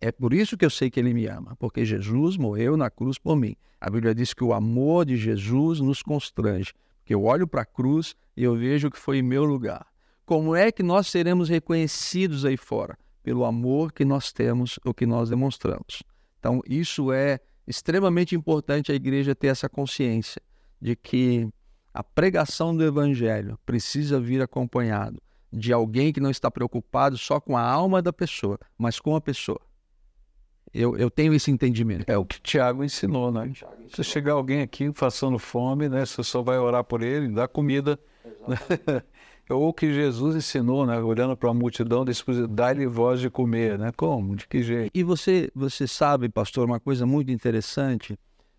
É 0.00 0.10
por 0.10 0.32
isso 0.32 0.56
que 0.56 0.64
eu 0.64 0.70
sei 0.70 0.88
que 0.88 0.98
ele 0.98 1.12
me 1.12 1.26
ama, 1.26 1.54
porque 1.58 1.84
Jesus 1.84 2.38
morreu 2.38 2.78
na 2.78 2.88
cruz 2.88 3.18
por 3.18 3.36
mim. 3.36 3.54
A 3.78 3.90
Bíblia 3.90 4.14
diz 4.14 4.32
que 4.32 4.42
o 4.42 4.54
amor 4.54 5.04
de 5.04 5.18
Jesus 5.18 5.80
nos 5.80 6.02
constrange, 6.02 6.72
porque 7.00 7.12
eu 7.12 7.24
olho 7.24 7.46
para 7.46 7.60
a 7.60 7.66
cruz 7.66 8.16
e 8.34 8.42
eu 8.42 8.56
vejo 8.56 8.90
que 8.90 8.98
foi 8.98 9.18
em 9.18 9.22
meu 9.22 9.44
lugar. 9.44 9.90
Como 10.30 10.54
é 10.54 10.70
que 10.70 10.84
nós 10.84 11.08
seremos 11.08 11.48
reconhecidos 11.48 12.44
aí 12.44 12.56
fora? 12.56 12.96
Pelo 13.20 13.44
amor 13.44 13.92
que 13.92 14.04
nós 14.04 14.30
temos, 14.30 14.78
o 14.84 14.94
que 14.94 15.04
nós 15.04 15.28
demonstramos. 15.28 16.04
Então, 16.38 16.60
isso 16.68 17.12
é 17.12 17.40
extremamente 17.66 18.36
importante 18.36 18.92
a 18.92 18.94
igreja 18.94 19.34
ter 19.34 19.48
essa 19.48 19.68
consciência 19.68 20.40
de 20.80 20.94
que 20.94 21.48
a 21.92 22.04
pregação 22.04 22.76
do 22.76 22.84
evangelho 22.84 23.58
precisa 23.66 24.20
vir 24.20 24.40
acompanhado 24.40 25.20
de 25.52 25.72
alguém 25.72 26.12
que 26.12 26.20
não 26.20 26.30
está 26.30 26.48
preocupado 26.48 27.18
só 27.18 27.40
com 27.40 27.56
a 27.56 27.68
alma 27.68 28.00
da 28.00 28.12
pessoa, 28.12 28.56
mas 28.78 29.00
com 29.00 29.16
a 29.16 29.20
pessoa. 29.20 29.60
Eu, 30.72 30.96
eu 30.96 31.10
tenho 31.10 31.34
esse 31.34 31.50
entendimento. 31.50 32.08
É 32.08 32.16
o 32.16 32.24
que 32.24 32.36
o 32.36 32.40
Tiago 32.40 32.84
ensinou, 32.84 33.32
né? 33.32 33.50
Tiago 33.52 33.74
ensinou. 33.82 33.96
Se 33.96 34.04
chegar 34.04 34.34
alguém 34.34 34.62
aqui 34.62 34.92
passando 34.92 35.40
fome, 35.40 35.88
né? 35.88 36.06
Você 36.06 36.22
só 36.22 36.40
vai 36.40 36.56
orar 36.56 36.84
por 36.84 37.02
ele, 37.02 37.26
dar 37.34 37.48
comida. 37.48 37.98
Ou 39.50 39.68
o 39.68 39.74
que 39.74 39.92
Jesus 39.92 40.36
ensinou, 40.36 40.86
né? 40.86 40.98
Olhando 41.00 41.36
para 41.36 41.50
a 41.50 41.54
multidão, 41.54 42.04
dá-lhe 42.48 42.86
voz 42.86 43.20
de 43.20 43.28
comer, 43.28 43.78
né? 43.78 43.90
Como? 43.96 44.36
De 44.36 44.46
que 44.46 44.62
jeito? 44.62 44.90
E 44.94 45.02
você, 45.02 45.50
você 45.54 45.86
sabe, 45.88 46.28
pastor, 46.28 46.66
uma 46.66 46.78
coisa 46.78 47.04
muito 47.04 47.32
interessante, 47.32 48.16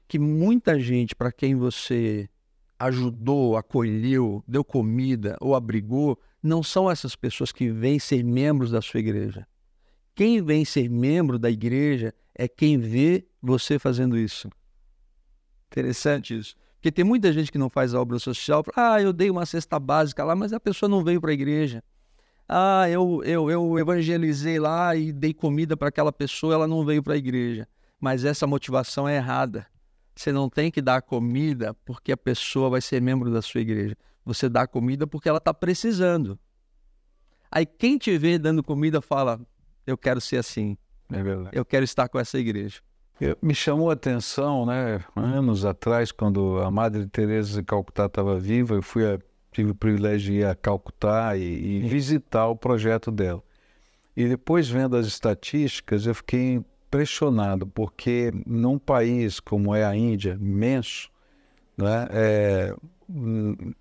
que 0.08 0.20
muita 0.20 0.78
gente 0.80 1.16
para 1.16 1.32
quem 1.32 1.56
você 1.56 2.30
ajudou, 2.78 3.56
acolheu, 3.56 4.44
deu 4.48 4.64
comida 4.64 5.38
ou 5.40 5.56
abrigou, 5.56 6.20
não 6.44 6.62
são 6.62 6.90
essas 6.90 7.16
pessoas 7.16 7.52
que 7.52 7.70
vêm 7.70 8.00
ser 8.00 8.24
membros 8.24 8.72
da 8.72 8.82
sua 8.82 9.00
igreja. 9.00 9.48
Quem 10.14 10.42
vem 10.42 10.66
ser 10.66 10.90
membro 10.90 11.40
da 11.40 11.50
igreja 11.50 12.14
é 12.36 12.48
quem 12.48 12.78
vê 12.78 13.26
você 13.42 13.80
fazendo 13.80 14.18
isso. 14.18 14.50
Interessante 15.68 16.38
isso. 16.38 16.56
Porque 16.82 16.92
tem 16.92 17.06
muita 17.06 17.32
gente 17.32 17.52
que 17.52 17.60
não 17.60 17.70
faz 17.70 17.94
a 17.94 18.02
obra 18.02 18.18
social. 18.18 18.64
Ah, 18.76 19.00
eu 19.00 19.14
dei 19.14 19.30
uma 19.30 19.46
cesta 19.46 19.80
básica 19.80 20.24
lá, 20.24 20.36
mas 20.36 20.52
a 20.52 20.60
pessoa 20.60 20.90
não 20.90 21.04
veio 21.04 21.22
para 21.22 21.30
a 21.30 21.34
igreja. 21.34 21.84
Ah, 22.50 22.90
eu, 22.90 23.24
eu, 23.24 23.52
eu 23.52 23.78
evangelizei 23.78 24.60
lá 24.60 24.96
e 24.96 25.12
dei 25.14 25.32
comida 25.32 25.78
para 25.78 25.90
aquela 25.90 26.12
pessoa, 26.12 26.56
ela 26.56 26.68
não 26.68 26.84
veio 26.84 27.04
para 27.04 27.14
a 27.14 27.18
igreja. 27.18 27.68
Mas 28.00 28.26
essa 28.26 28.48
motivação 28.48 29.08
é 29.08 29.18
errada. 29.18 29.68
Você 30.16 30.32
não 30.32 30.50
tem 30.50 30.72
que 30.72 30.82
dar 30.82 31.04
comida 31.04 31.76
porque 31.86 32.12
a 32.12 32.18
pessoa 32.18 32.68
vai 32.68 32.82
ser 32.82 33.00
membro 33.00 33.32
da 33.32 33.44
sua 33.44 33.62
igreja. 33.62 33.96
Você 34.26 34.50
dá 34.50 34.66
comida 34.66 35.06
porque 35.06 35.30
ela 35.30 35.38
está 35.38 35.54
precisando. 35.54 36.38
Aí 37.52 37.64
quem 37.64 38.00
te 38.00 38.18
vê 38.18 38.40
dando 38.40 38.64
comida 38.64 39.02
fala: 39.02 39.40
eu 39.86 39.96
quero 39.96 40.20
ser 40.20 40.38
assim. 40.38 40.76
É. 41.12 41.60
Eu 41.60 41.64
quero 41.64 41.84
estar 41.86 42.10
com 42.10 42.18
essa 42.18 42.40
igreja. 42.40 42.82
Eu, 43.22 43.38
me 43.40 43.54
chamou 43.54 43.92
a 43.92 43.94
atenção, 43.94 44.66
né, 44.66 45.00
anos 45.16 45.64
atrás, 45.64 46.12
quando 46.12 46.58
a 46.58 46.72
Madre 46.72 47.06
Teresa 47.06 47.62
de 47.62 47.64
Calcutá 47.64 48.08
estava 48.08 48.40
viva, 48.40 48.74
eu 48.74 48.82
fui 48.82 49.06
a, 49.06 49.20
tive 49.52 49.70
o 49.70 49.76
privilégio 49.76 50.34
de 50.34 50.40
ir 50.40 50.46
a 50.48 50.56
Calcutá 50.56 51.38
e, 51.38 51.44
e 51.44 51.80
visitar 51.82 52.48
o 52.48 52.56
projeto 52.56 53.12
dela. 53.12 53.44
E 54.18 54.28
depois 54.28 54.68
vendo 54.68 54.98
as 54.98 55.06
estatísticas, 55.06 56.08
eu 56.08 56.16
fiquei 56.16 56.54
impressionado, 56.54 57.68
porque 57.68 58.34
num 58.44 58.80
país 58.80 59.40
como 59.40 59.76
é 59.76 59.86
a 59.86 59.96
Índia, 59.96 60.36
imenso, 60.42 61.08
né, 61.78 62.08
é, 62.10 62.76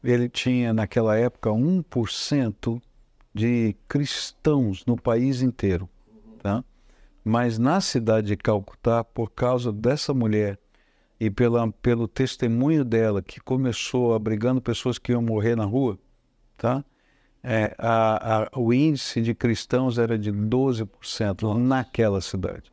ele 0.04 0.28
tinha 0.28 0.74
naquela 0.74 1.16
época 1.16 1.48
1% 1.48 2.78
de 3.32 3.74
cristãos 3.88 4.84
no 4.84 5.00
país 5.00 5.40
inteiro. 5.40 5.88
Tá? 6.42 6.62
Mas 7.24 7.58
na 7.58 7.80
cidade 7.80 8.28
de 8.28 8.36
Calcutá, 8.36 9.04
por 9.04 9.30
causa 9.30 9.72
dessa 9.72 10.14
mulher 10.14 10.58
e 11.18 11.30
pela, 11.30 11.70
pelo 11.70 12.08
testemunho 12.08 12.84
dela, 12.84 13.20
que 13.20 13.40
começou 13.40 14.14
abrigando 14.14 14.60
pessoas 14.60 14.98
que 14.98 15.12
iam 15.12 15.20
morrer 15.20 15.54
na 15.54 15.64
rua, 15.64 15.98
tá? 16.56 16.84
É, 17.42 17.74
a, 17.78 18.42
a, 18.42 18.58
o 18.58 18.72
índice 18.72 19.22
de 19.22 19.34
cristãos 19.34 19.98
era 19.98 20.18
de 20.18 20.32
12% 20.32 21.58
naquela 21.58 22.20
cidade. 22.20 22.70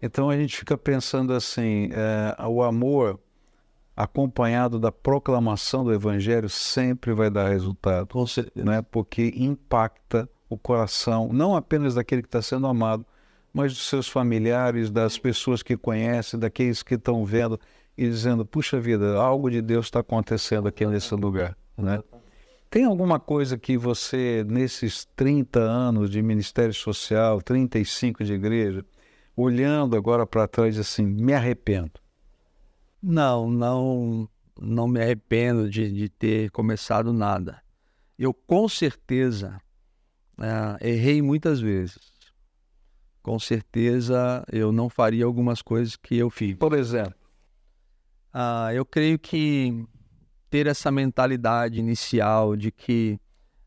Então 0.00 0.28
a 0.28 0.36
gente 0.36 0.56
fica 0.56 0.76
pensando 0.76 1.32
assim: 1.32 1.90
é, 1.92 2.46
o 2.46 2.62
amor 2.62 3.18
acompanhado 3.96 4.78
da 4.78 4.92
proclamação 4.92 5.82
do 5.82 5.92
evangelho 5.92 6.48
sempre 6.48 7.14
vai 7.14 7.30
dar 7.30 7.48
resultado. 7.48 8.08
Né? 8.54 8.82
Porque 8.82 9.32
impacta 9.34 10.28
o 10.48 10.58
coração, 10.58 11.30
não 11.32 11.56
apenas 11.56 11.94
daquele 11.94 12.22
que 12.22 12.28
está 12.28 12.42
sendo 12.42 12.66
amado, 12.66 13.04
mas 13.56 13.72
dos 13.72 13.88
seus 13.88 14.06
familiares, 14.06 14.90
das 14.90 15.16
pessoas 15.16 15.62
que 15.62 15.78
conhecem, 15.78 16.38
daqueles 16.38 16.82
que 16.82 16.94
estão 16.94 17.24
vendo 17.24 17.58
e 17.96 18.06
dizendo: 18.06 18.44
puxa 18.44 18.78
vida, 18.78 19.16
algo 19.16 19.50
de 19.50 19.62
Deus 19.62 19.86
está 19.86 20.00
acontecendo 20.00 20.68
aqui 20.68 20.84
nesse 20.84 21.14
lugar. 21.14 21.56
Né? 21.74 22.02
Tem 22.68 22.84
alguma 22.84 23.18
coisa 23.18 23.56
que 23.56 23.78
você, 23.78 24.44
nesses 24.46 25.06
30 25.16 25.58
anos 25.58 26.10
de 26.10 26.20
Ministério 26.20 26.74
Social, 26.74 27.40
35 27.40 28.22
de 28.22 28.34
igreja, 28.34 28.84
olhando 29.34 29.96
agora 29.96 30.26
para 30.26 30.46
trás, 30.46 30.78
assim, 30.78 31.06
me 31.06 31.32
arrependo? 31.32 31.92
Não, 33.02 33.50
não, 33.50 34.28
não 34.60 34.86
me 34.86 35.00
arrependo 35.00 35.70
de, 35.70 35.90
de 35.90 36.10
ter 36.10 36.50
começado 36.50 37.10
nada. 37.10 37.62
Eu 38.18 38.34
com 38.34 38.68
certeza 38.68 39.58
é, 40.38 40.90
errei 40.90 41.22
muitas 41.22 41.58
vezes. 41.58 42.15
Com 43.26 43.40
certeza 43.40 44.44
eu 44.52 44.70
não 44.70 44.88
faria 44.88 45.24
algumas 45.24 45.60
coisas 45.60 45.96
que 45.96 46.16
eu 46.16 46.30
fiz. 46.30 46.54
Por 46.54 46.72
exemplo? 46.72 47.16
Ah, 48.32 48.72
eu 48.72 48.86
creio 48.86 49.18
que 49.18 49.84
ter 50.48 50.68
essa 50.68 50.92
mentalidade 50.92 51.80
inicial 51.80 52.54
de 52.54 52.70
que 52.70 53.18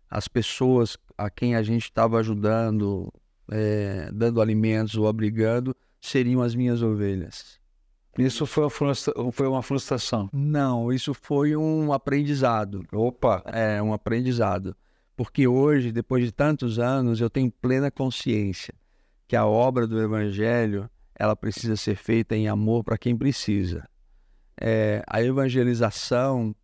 as 0.09 0.29
pessoas 0.29 0.95
a 1.17 1.29
quem 1.29 1.57
a 1.57 1.61
gente 1.61 1.83
estava 1.83 2.17
ajudando, 2.19 3.11
é, 3.51 4.09
dando 4.13 4.39
alimentos 4.39 4.95
ou 4.95 5.09
abrigando, 5.09 5.75
seriam 5.99 6.41
as 6.41 6.55
minhas 6.55 6.81
ovelhas. 6.81 7.59
Isso 8.17 8.45
foi 8.45 8.63
uma, 8.63 8.69
frustra... 8.69 9.13
foi 9.33 9.47
uma 9.49 9.61
frustração? 9.61 10.29
Não, 10.31 10.89
isso 10.89 11.13
foi 11.13 11.57
um 11.57 11.91
aprendizado. 11.91 12.85
Opa! 12.93 13.43
É, 13.45 13.83
um 13.83 13.91
aprendizado. 13.91 14.73
Porque 15.17 15.49
hoje, 15.49 15.91
depois 15.91 16.23
de 16.23 16.31
tantos 16.31 16.79
anos, 16.79 17.19
eu 17.19 17.29
tenho 17.29 17.51
plena 17.51 17.91
consciência 17.91 18.73
que 19.29 19.35
a 19.35 19.45
obra 19.45 19.85
do 19.85 20.01
Evangelho 20.01 20.89
ela 21.13 21.35
precisa 21.35 21.75
ser 21.75 21.95
feita 21.95 22.35
em 22.35 22.47
amor 22.47 22.83
para 22.83 22.97
quem 22.97 23.15
precisa. 23.15 23.87
É, 24.59 25.03
a 25.07 25.21
evangelização 25.21 26.55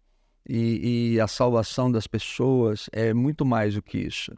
e, 0.50 1.14
e, 1.14 1.20
a 1.22 1.28
salvação 1.28 1.92
das 1.92 2.08
pessoas 2.08 2.90
é 2.92 3.14
muito 3.14 3.46
mais 3.46 3.76
do 3.76 3.84
que 3.84 4.00
isso. 4.00 4.36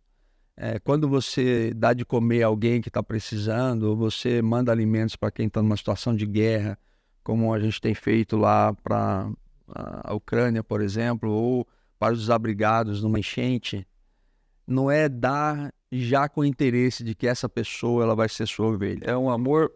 É, 0.58 0.78
quando 0.78 1.08
você 1.08 1.74
dá 1.74 1.94
de 1.94 2.04
comer 2.04 2.44
a 2.44 2.48
alguém 2.48 2.82
que 2.82 2.90
está 2.90 3.02
precisando, 3.02 3.84
ou 3.84 3.96
você 3.96 4.42
manda 4.42 4.74
alimentos 4.74 5.16
para 5.16 5.32
quem 5.32 5.48
está 5.48 5.62
numa 5.62 5.78
situação 5.78 6.14
de 6.14 6.26
guerra, 6.26 6.78
como 7.24 7.54
a 7.54 7.60
gente 7.62 7.80
tem 7.80 7.94
feito 7.94 8.36
lá 8.36 8.74
para 8.74 9.32
a 9.70 10.14
Ucrânia, 10.14 10.62
por 10.62 10.82
exemplo, 10.82 11.32
ou 11.32 11.66
para 11.98 12.14
os 12.14 12.20
desabrigados 12.20 13.02
numa 13.02 13.20
enchente, 13.20 13.88
não 14.68 14.92
é 14.92 15.08
dar 15.08 15.72
já 15.92 16.28
com 16.28 16.42
o 16.42 16.46
interesse 16.46 17.04
de 17.04 17.16
que 17.16 17.28
essa 17.28 17.48
pessoa 17.48 18.04
ela 18.04 18.16
vai 18.16 18.28
ser 18.30 18.48
sua 18.48 18.68
ovelha. 18.68 19.02
É 19.04 19.18
um 19.18 19.30
amor 19.30 19.72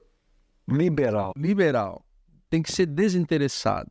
liberal. 0.68 1.34
Liberal. 1.36 2.06
Tem 2.50 2.62
que 2.62 2.72
ser 2.72 2.86
desinteressado. 2.86 3.90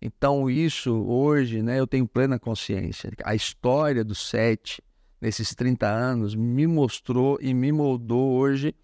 Então, 0.00 0.48
isso 0.48 0.92
hoje, 1.04 1.62
né, 1.62 1.78
eu 1.78 1.86
tenho 1.86 2.06
plena 2.06 2.38
consciência. 2.38 3.10
A 3.24 3.34
história 3.34 4.04
do 4.04 4.14
SET, 4.14 4.80
nesses 5.20 5.54
30 5.54 5.86
anos, 5.86 6.34
me 6.34 6.66
mostrou 6.66 7.38
e 7.40 7.52
me 7.52 7.72
moldou 7.72 8.32
hoje 8.32 8.74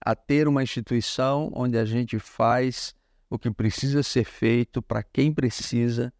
a 0.00 0.16
ter 0.16 0.48
uma 0.48 0.62
instituição 0.62 1.52
onde 1.54 1.78
a 1.78 1.84
gente 1.84 2.18
faz 2.18 2.94
o 3.30 3.38
que 3.38 3.50
precisa 3.50 4.02
ser 4.02 4.24
feito 4.24 4.82
para 4.82 5.02
quem 5.02 5.32
precisa 5.32 6.12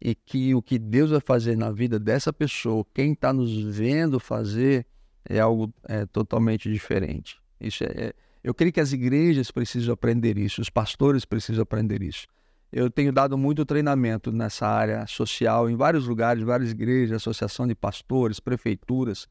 e 0.00 0.14
que 0.14 0.54
o 0.54 0.62
que 0.62 0.78
Deus 0.78 1.10
vai 1.10 1.20
fazer 1.20 1.56
na 1.56 1.70
vida 1.70 1.98
dessa 1.98 2.32
pessoa, 2.32 2.84
quem 2.94 3.12
está 3.12 3.32
nos 3.32 3.52
vendo 3.76 4.18
fazer, 4.18 4.86
é 5.28 5.40
algo 5.40 5.72
é, 5.88 6.06
totalmente 6.06 6.70
diferente. 6.70 7.38
Isso 7.60 7.84
é, 7.84 7.86
é, 7.86 8.14
eu 8.42 8.54
creio 8.54 8.72
que 8.72 8.80
as 8.80 8.92
igrejas 8.92 9.50
precisam 9.50 9.92
aprender 9.92 10.38
isso, 10.38 10.60
os 10.60 10.70
pastores 10.70 11.24
precisam 11.24 11.62
aprender 11.62 12.02
isso. 12.02 12.26
Eu 12.72 12.90
tenho 12.90 13.12
dado 13.12 13.36
muito 13.36 13.66
treinamento 13.66 14.30
nessa 14.30 14.66
área 14.66 15.06
social 15.06 15.68
em 15.68 15.76
vários 15.76 16.06
lugares, 16.06 16.42
várias 16.42 16.70
igrejas, 16.70 17.16
associação 17.16 17.66
de 17.66 17.74
pastores, 17.74 18.38
prefeituras, 18.38 19.26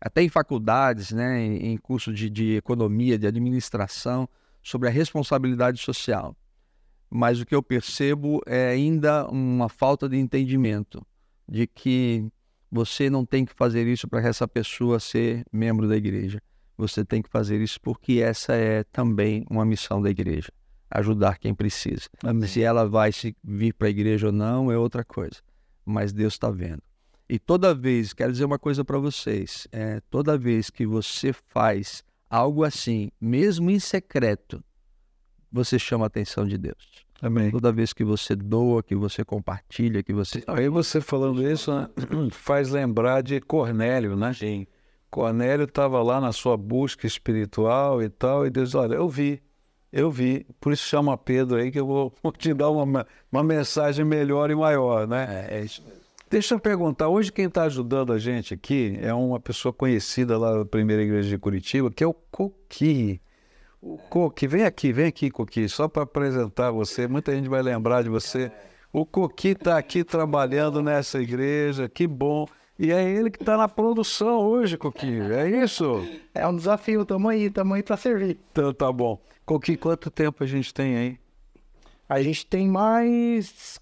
até 0.00 0.22
em 0.22 0.28
faculdades, 0.28 1.10
né, 1.10 1.40
em, 1.40 1.72
em 1.72 1.76
curso 1.76 2.12
de, 2.12 2.30
de 2.30 2.56
economia, 2.56 3.18
de 3.18 3.26
administração, 3.26 4.28
sobre 4.62 4.88
a 4.88 4.92
responsabilidade 4.92 5.80
social 5.80 6.36
mas 7.10 7.40
o 7.40 7.46
que 7.46 7.54
eu 7.54 7.62
percebo 7.62 8.40
é 8.46 8.68
ainda 8.68 9.26
uma 9.28 9.68
falta 9.68 10.08
de 10.08 10.16
entendimento 10.16 11.06
de 11.48 11.66
que 11.66 12.26
você 12.70 13.08
não 13.08 13.24
tem 13.24 13.44
que 13.44 13.54
fazer 13.54 13.86
isso 13.86 14.08
para 14.08 14.20
essa 14.26 14.46
pessoa 14.46 15.00
ser 15.00 15.44
membro 15.52 15.88
da 15.88 15.96
igreja. 15.96 16.40
Você 16.76 17.04
tem 17.04 17.22
que 17.22 17.30
fazer 17.30 17.60
isso 17.60 17.80
porque 17.80 18.14
essa 18.14 18.54
é 18.54 18.84
também 18.84 19.46
uma 19.50 19.64
missão 19.64 20.02
da 20.02 20.10
igreja, 20.10 20.50
ajudar 20.90 21.38
quem 21.38 21.54
precisa. 21.54 22.08
Amém. 22.22 22.48
Se 22.48 22.62
ela 22.62 22.86
vai 22.86 23.12
se 23.12 23.34
vir 23.42 23.72
para 23.72 23.86
a 23.86 23.90
igreja 23.90 24.26
ou 24.26 24.32
não 24.32 24.70
é 24.70 24.76
outra 24.76 25.04
coisa, 25.04 25.40
mas 25.84 26.12
Deus 26.12 26.34
está 26.34 26.50
vendo. 26.50 26.82
E 27.28 27.38
toda 27.38 27.74
vez, 27.74 28.12
quero 28.12 28.30
dizer 28.30 28.44
uma 28.44 28.58
coisa 28.58 28.84
para 28.84 28.98
vocês, 28.98 29.66
é, 29.72 30.00
toda 30.10 30.38
vez 30.38 30.70
que 30.70 30.86
você 30.86 31.32
faz 31.32 32.04
algo 32.28 32.62
assim, 32.62 33.10
mesmo 33.20 33.70
em 33.70 33.80
secreto, 33.80 34.62
você 35.50 35.78
chama 35.78 36.04
a 36.04 36.08
atenção 36.08 36.46
de 36.46 36.58
Deus. 36.58 37.05
Amém. 37.20 37.50
Toda 37.50 37.72
vez 37.72 37.92
que 37.92 38.04
você 38.04 38.36
doa, 38.36 38.82
que 38.82 38.94
você 38.94 39.24
compartilha, 39.24 40.02
que 40.02 40.12
você. 40.12 40.42
Aí 40.46 40.68
você 40.68 41.00
falando 41.00 41.42
isso 41.42 41.72
né, 41.74 41.88
faz 42.30 42.70
lembrar 42.70 43.22
de 43.22 43.40
Cornélio, 43.40 44.16
né? 44.16 44.32
Sim. 44.34 44.66
Cornélio 45.10 45.64
estava 45.64 46.02
lá 46.02 46.20
na 46.20 46.32
sua 46.32 46.56
busca 46.56 47.06
espiritual 47.06 48.02
e 48.02 48.08
tal, 48.08 48.46
e 48.46 48.50
Deus, 48.50 48.74
olha, 48.74 48.96
eu 48.96 49.08
vi, 49.08 49.40
eu 49.92 50.10
vi, 50.10 50.46
por 50.60 50.72
isso 50.72 50.84
chama 50.84 51.16
Pedro 51.16 51.56
aí 51.56 51.70
que 51.70 51.80
eu 51.80 51.86
vou 51.86 52.12
te 52.36 52.52
dar 52.52 52.68
uma, 52.70 53.06
uma 53.32 53.42
mensagem 53.42 54.04
melhor 54.04 54.50
e 54.50 54.54
maior, 54.54 55.06
né? 55.06 55.46
É, 55.48 55.58
é 55.58 55.64
isso. 55.64 55.82
Deixa 56.28 56.54
eu 56.54 56.60
perguntar, 56.60 57.08
hoje 57.08 57.32
quem 57.32 57.46
está 57.46 57.62
ajudando 57.62 58.12
a 58.12 58.18
gente 58.18 58.52
aqui 58.52 58.98
é 59.00 59.14
uma 59.14 59.38
pessoa 59.38 59.72
conhecida 59.72 60.36
lá 60.36 60.58
da 60.58 60.64
primeira 60.64 61.02
igreja 61.02 61.28
de 61.28 61.38
Curitiba, 61.38 61.90
que 61.90 62.02
é 62.02 62.06
o 62.06 62.12
Coqui. 62.12 63.20
O 63.86 63.98
Coqui, 64.10 64.48
vem 64.48 64.64
aqui, 64.64 64.92
vem 64.92 65.06
aqui, 65.06 65.30
Coqui, 65.30 65.68
só 65.68 65.86
para 65.86 66.02
apresentar 66.02 66.72
você. 66.72 67.06
Muita 67.06 67.32
gente 67.32 67.48
vai 67.48 67.62
lembrar 67.62 68.02
de 68.02 68.08
você. 68.08 68.50
O 68.92 69.06
Coqui 69.06 69.50
está 69.50 69.78
aqui 69.78 70.02
trabalhando 70.02 70.82
nessa 70.82 71.22
igreja, 71.22 71.88
que 71.88 72.04
bom. 72.04 72.48
E 72.76 72.90
é 72.90 73.08
ele 73.08 73.30
que 73.30 73.40
está 73.40 73.56
na 73.56 73.68
produção 73.68 74.40
hoje, 74.40 74.76
Coqui, 74.76 75.20
é 75.20 75.48
isso? 75.62 76.04
É 76.34 76.44
um 76.48 76.56
desafio, 76.56 77.04
tamo 77.04 77.28
aí, 77.28 77.48
tamo 77.48 77.74
aí 77.74 77.82
para 77.84 77.96
servir. 77.96 78.40
Então 78.50 78.74
tá 78.74 78.90
bom. 78.90 79.22
Coqui, 79.44 79.76
quanto 79.76 80.10
tempo 80.10 80.42
a 80.42 80.46
gente 80.48 80.74
tem 80.74 80.96
aí? 80.96 81.18
A 82.08 82.20
gente 82.20 82.44
tem 82.44 82.66
mais 82.68 83.80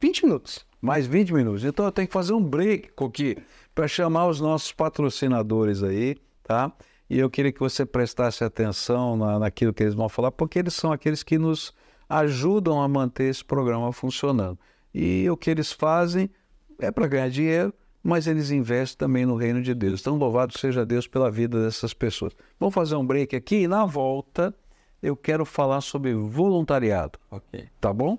20 0.00 0.26
minutos. 0.26 0.64
Mais 0.80 1.08
20 1.08 1.34
minutos. 1.34 1.64
Então 1.64 1.86
eu 1.86 1.90
tenho 1.90 2.06
que 2.06 2.14
fazer 2.14 2.34
um 2.34 2.42
break, 2.42 2.92
Coqui, 2.92 3.36
para 3.74 3.88
chamar 3.88 4.28
os 4.28 4.40
nossos 4.40 4.70
patrocinadores 4.70 5.82
aí, 5.82 6.16
tá? 6.44 6.72
E 7.08 7.18
eu 7.18 7.30
queria 7.30 7.52
que 7.52 7.60
você 7.60 7.86
prestasse 7.86 8.42
atenção 8.42 9.16
na, 9.16 9.38
naquilo 9.38 9.72
que 9.72 9.82
eles 9.82 9.94
vão 9.94 10.08
falar, 10.08 10.32
porque 10.32 10.58
eles 10.58 10.74
são 10.74 10.92
aqueles 10.92 11.22
que 11.22 11.38
nos 11.38 11.72
ajudam 12.08 12.80
a 12.80 12.88
manter 12.88 13.24
esse 13.24 13.44
programa 13.44 13.92
funcionando. 13.92 14.58
E 14.92 15.28
o 15.30 15.36
que 15.36 15.50
eles 15.50 15.72
fazem 15.72 16.30
é 16.78 16.90
para 16.90 17.06
ganhar 17.06 17.28
dinheiro, 17.28 17.72
mas 18.02 18.26
eles 18.26 18.50
investem 18.50 18.98
também 18.98 19.26
no 19.26 19.36
reino 19.36 19.62
de 19.62 19.74
Deus. 19.74 20.00
Então, 20.00 20.16
louvado 20.16 20.56
seja 20.58 20.86
Deus 20.86 21.06
pela 21.06 21.30
vida 21.30 21.62
dessas 21.64 21.92
pessoas. 21.92 22.34
Vamos 22.58 22.74
fazer 22.74 22.96
um 22.96 23.06
break 23.06 23.34
aqui 23.34 23.62
e 23.62 23.68
na 23.68 23.84
volta 23.84 24.54
eu 25.02 25.16
quero 25.16 25.44
falar 25.44 25.80
sobre 25.80 26.14
voluntariado. 26.14 27.18
Ok. 27.30 27.68
Tá 27.80 27.92
bom? 27.92 28.18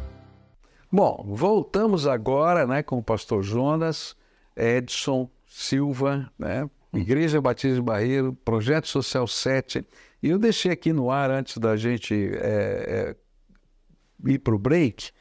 Bom, 0.93 1.23
voltamos 1.25 2.05
agora 2.05 2.67
né, 2.67 2.83
com 2.83 2.97
o 2.97 3.03
pastor 3.03 3.41
Jonas, 3.41 4.13
Edson 4.57 5.29
Silva, 5.47 6.29
né, 6.37 6.69
Igreja 6.93 7.39
Batista 7.39 7.75
de 7.75 7.81
Barreiro, 7.81 8.33
Projeto 8.43 8.89
Social 8.89 9.25
7. 9.25 9.85
E 10.21 10.27
eu 10.27 10.37
deixei 10.37 10.69
aqui 10.69 10.91
no 10.91 11.09
ar, 11.09 11.31
antes 11.31 11.57
da 11.57 11.77
gente 11.77 12.13
é, 12.35 13.15
é, 14.25 14.29
ir 14.29 14.39
para 14.39 14.53
o 14.53 14.59
break, 14.59 15.11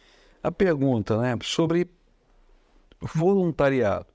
a 0.42 0.50
pergunta 0.50 1.16
né, 1.18 1.38
sobre 1.44 1.88
voluntariado. 3.00 4.06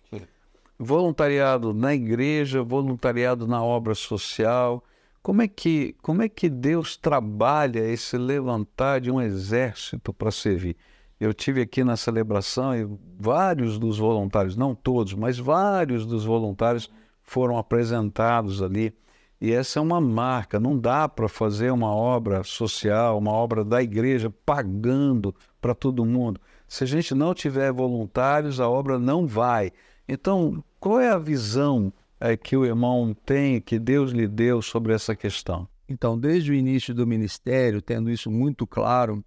Voluntariado 0.78 1.74
na 1.74 1.96
igreja, 1.96 2.62
voluntariado 2.64 3.48
na 3.48 3.64
obra 3.64 3.96
social. 3.96 4.84
Como 5.24 5.42
é 5.42 5.48
que, 5.48 5.96
como 6.02 6.22
é 6.22 6.28
que 6.28 6.50
Deus 6.50 6.98
trabalha 6.98 7.80
esse 7.80 8.18
levantar 8.18 9.00
de 9.00 9.10
um 9.10 9.22
exército 9.22 10.12
para 10.12 10.32
servir? 10.32 10.76
Eu 11.20 11.34
tive 11.34 11.62
aqui 11.62 11.84
na 11.84 11.96
celebração 11.96 12.76
e 12.76 12.88
vários 13.18 13.80
dos 13.80 13.98
voluntários, 13.98 14.58
não 14.58 14.76
todos, 14.76 15.14
mas 15.14 15.38
vários 15.38 16.06
dos 16.06 16.26
voluntários 16.26 16.90
foram 17.24 17.58
apresentados 17.58 18.62
ali. 18.62 18.94
E 19.40 19.52
essa 19.52 19.80
é 19.80 19.82
uma 19.82 20.02
marca, 20.02 20.60
não 20.60 20.78
dá 20.78 21.08
para 21.08 21.28
fazer 21.28 21.72
uma 21.72 21.94
obra 21.94 22.44
social, 22.44 23.18
uma 23.18 23.32
obra 23.32 23.64
da 23.64 23.82
igreja 23.82 24.34
pagando 24.46 25.36
para 25.62 25.76
todo 25.76 26.06
mundo. 26.06 26.40
Se 26.68 26.84
a 26.84 26.88
gente 26.88 27.14
não 27.14 27.34
tiver 27.34 27.72
voluntários, 27.72 28.60
a 28.60 28.70
obra 28.70 28.98
não 28.98 29.28
vai. 29.28 29.72
Então, 30.08 30.64
qual 30.80 31.00
é 31.00 31.10
a 31.10 31.18
visão 31.18 31.92
é, 32.20 32.36
que 32.38 32.56
o 32.56 32.66
irmão 32.66 33.16
tem, 33.26 33.62
que 33.62 33.78
Deus 33.80 34.12
lhe 34.12 34.28
deu 34.28 34.62
sobre 34.62 34.94
essa 34.94 35.16
questão? 35.16 35.68
Então, 35.88 36.18
desde 36.18 36.52
o 36.52 36.56
início 36.56 36.94
do 36.94 37.06
ministério, 37.06 37.82
tendo 37.82 38.10
isso 38.10 38.32
muito 38.32 38.66
claro, 38.66 39.24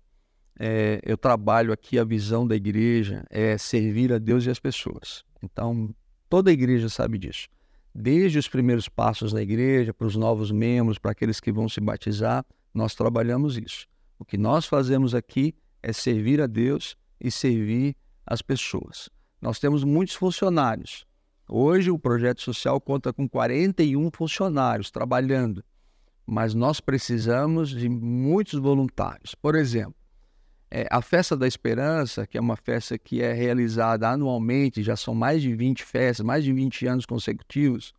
é, 0.58 1.00
eu 1.04 1.16
trabalho 1.16 1.72
aqui 1.72 1.98
a 1.98 2.04
visão 2.04 2.46
da 2.46 2.56
igreja 2.56 3.24
é 3.30 3.56
servir 3.56 4.12
a 4.12 4.18
Deus 4.18 4.44
e 4.44 4.50
as 4.50 4.58
pessoas. 4.58 5.24
Então, 5.42 5.94
toda 6.28 6.50
a 6.50 6.52
igreja 6.52 6.88
sabe 6.88 7.16
disso. 7.16 7.46
Desde 7.94 8.38
os 8.38 8.48
primeiros 8.48 8.88
passos 8.88 9.32
da 9.32 9.40
igreja, 9.40 9.94
para 9.94 10.06
os 10.06 10.16
novos 10.16 10.50
membros, 10.50 10.98
para 10.98 11.12
aqueles 11.12 11.38
que 11.40 11.52
vão 11.52 11.68
se 11.68 11.80
batizar, 11.80 12.44
nós 12.74 12.94
trabalhamos 12.94 13.56
isso. 13.56 13.86
O 14.18 14.24
que 14.24 14.36
nós 14.36 14.66
fazemos 14.66 15.14
aqui 15.14 15.54
é 15.82 15.92
servir 15.92 16.40
a 16.40 16.46
Deus 16.46 16.96
e 17.20 17.30
servir 17.30 17.96
as 18.26 18.42
pessoas. 18.42 19.08
Nós 19.40 19.60
temos 19.60 19.84
muitos 19.84 20.16
funcionários. 20.16 21.06
Hoje 21.48 21.90
o 21.90 21.98
projeto 21.98 22.42
social 22.42 22.80
conta 22.80 23.12
com 23.12 23.28
41 23.28 24.10
funcionários 24.10 24.90
trabalhando, 24.90 25.64
mas 26.26 26.52
nós 26.52 26.80
precisamos 26.80 27.70
de 27.70 27.88
muitos 27.88 28.58
voluntários. 28.58 29.34
Por 29.34 29.54
exemplo, 29.54 29.97
é, 30.70 30.86
a 30.90 31.00
Festa 31.00 31.36
da 31.36 31.46
Esperança, 31.46 32.26
que 32.26 32.36
é 32.36 32.40
uma 32.40 32.56
festa 32.56 32.98
que 32.98 33.22
é 33.22 33.32
realizada 33.32 34.08
anualmente, 34.08 34.82
já 34.82 34.96
são 34.96 35.14
mais 35.14 35.40
de 35.40 35.54
20 35.54 35.82
festas, 35.82 36.24
mais 36.24 36.44
de 36.44 36.52
20 36.52 36.86
anos 36.86 37.06
consecutivos, 37.06 37.94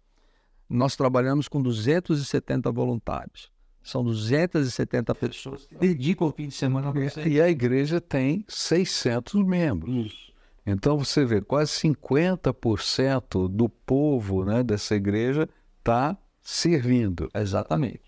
nós 0.69 0.95
trabalhamos 0.95 1.47
com 1.47 1.61
270 1.61 2.71
voluntários. 2.71 3.51
São 3.81 4.03
270 4.03 5.15
pessoas 5.15 5.65
que 5.65 5.75
dedicam 5.75 6.27
o 6.27 6.31
fim 6.31 6.47
de 6.47 6.53
semana 6.53 6.91
para 6.91 7.09
você. 7.09 7.27
E 7.27 7.41
a 7.41 7.49
igreja 7.49 7.99
tem 7.99 8.45
600 8.47 9.33
membros. 9.43 10.31
Então 10.65 10.97
você 10.97 11.25
vê, 11.25 11.41
quase 11.41 11.71
50% 11.71 13.47
do 13.49 13.67
povo 13.67 14.45
né, 14.45 14.61
dessa 14.61 14.95
igreja 14.95 15.49
está 15.79 16.15
servindo. 16.41 17.29
Exatamente. 17.33 18.03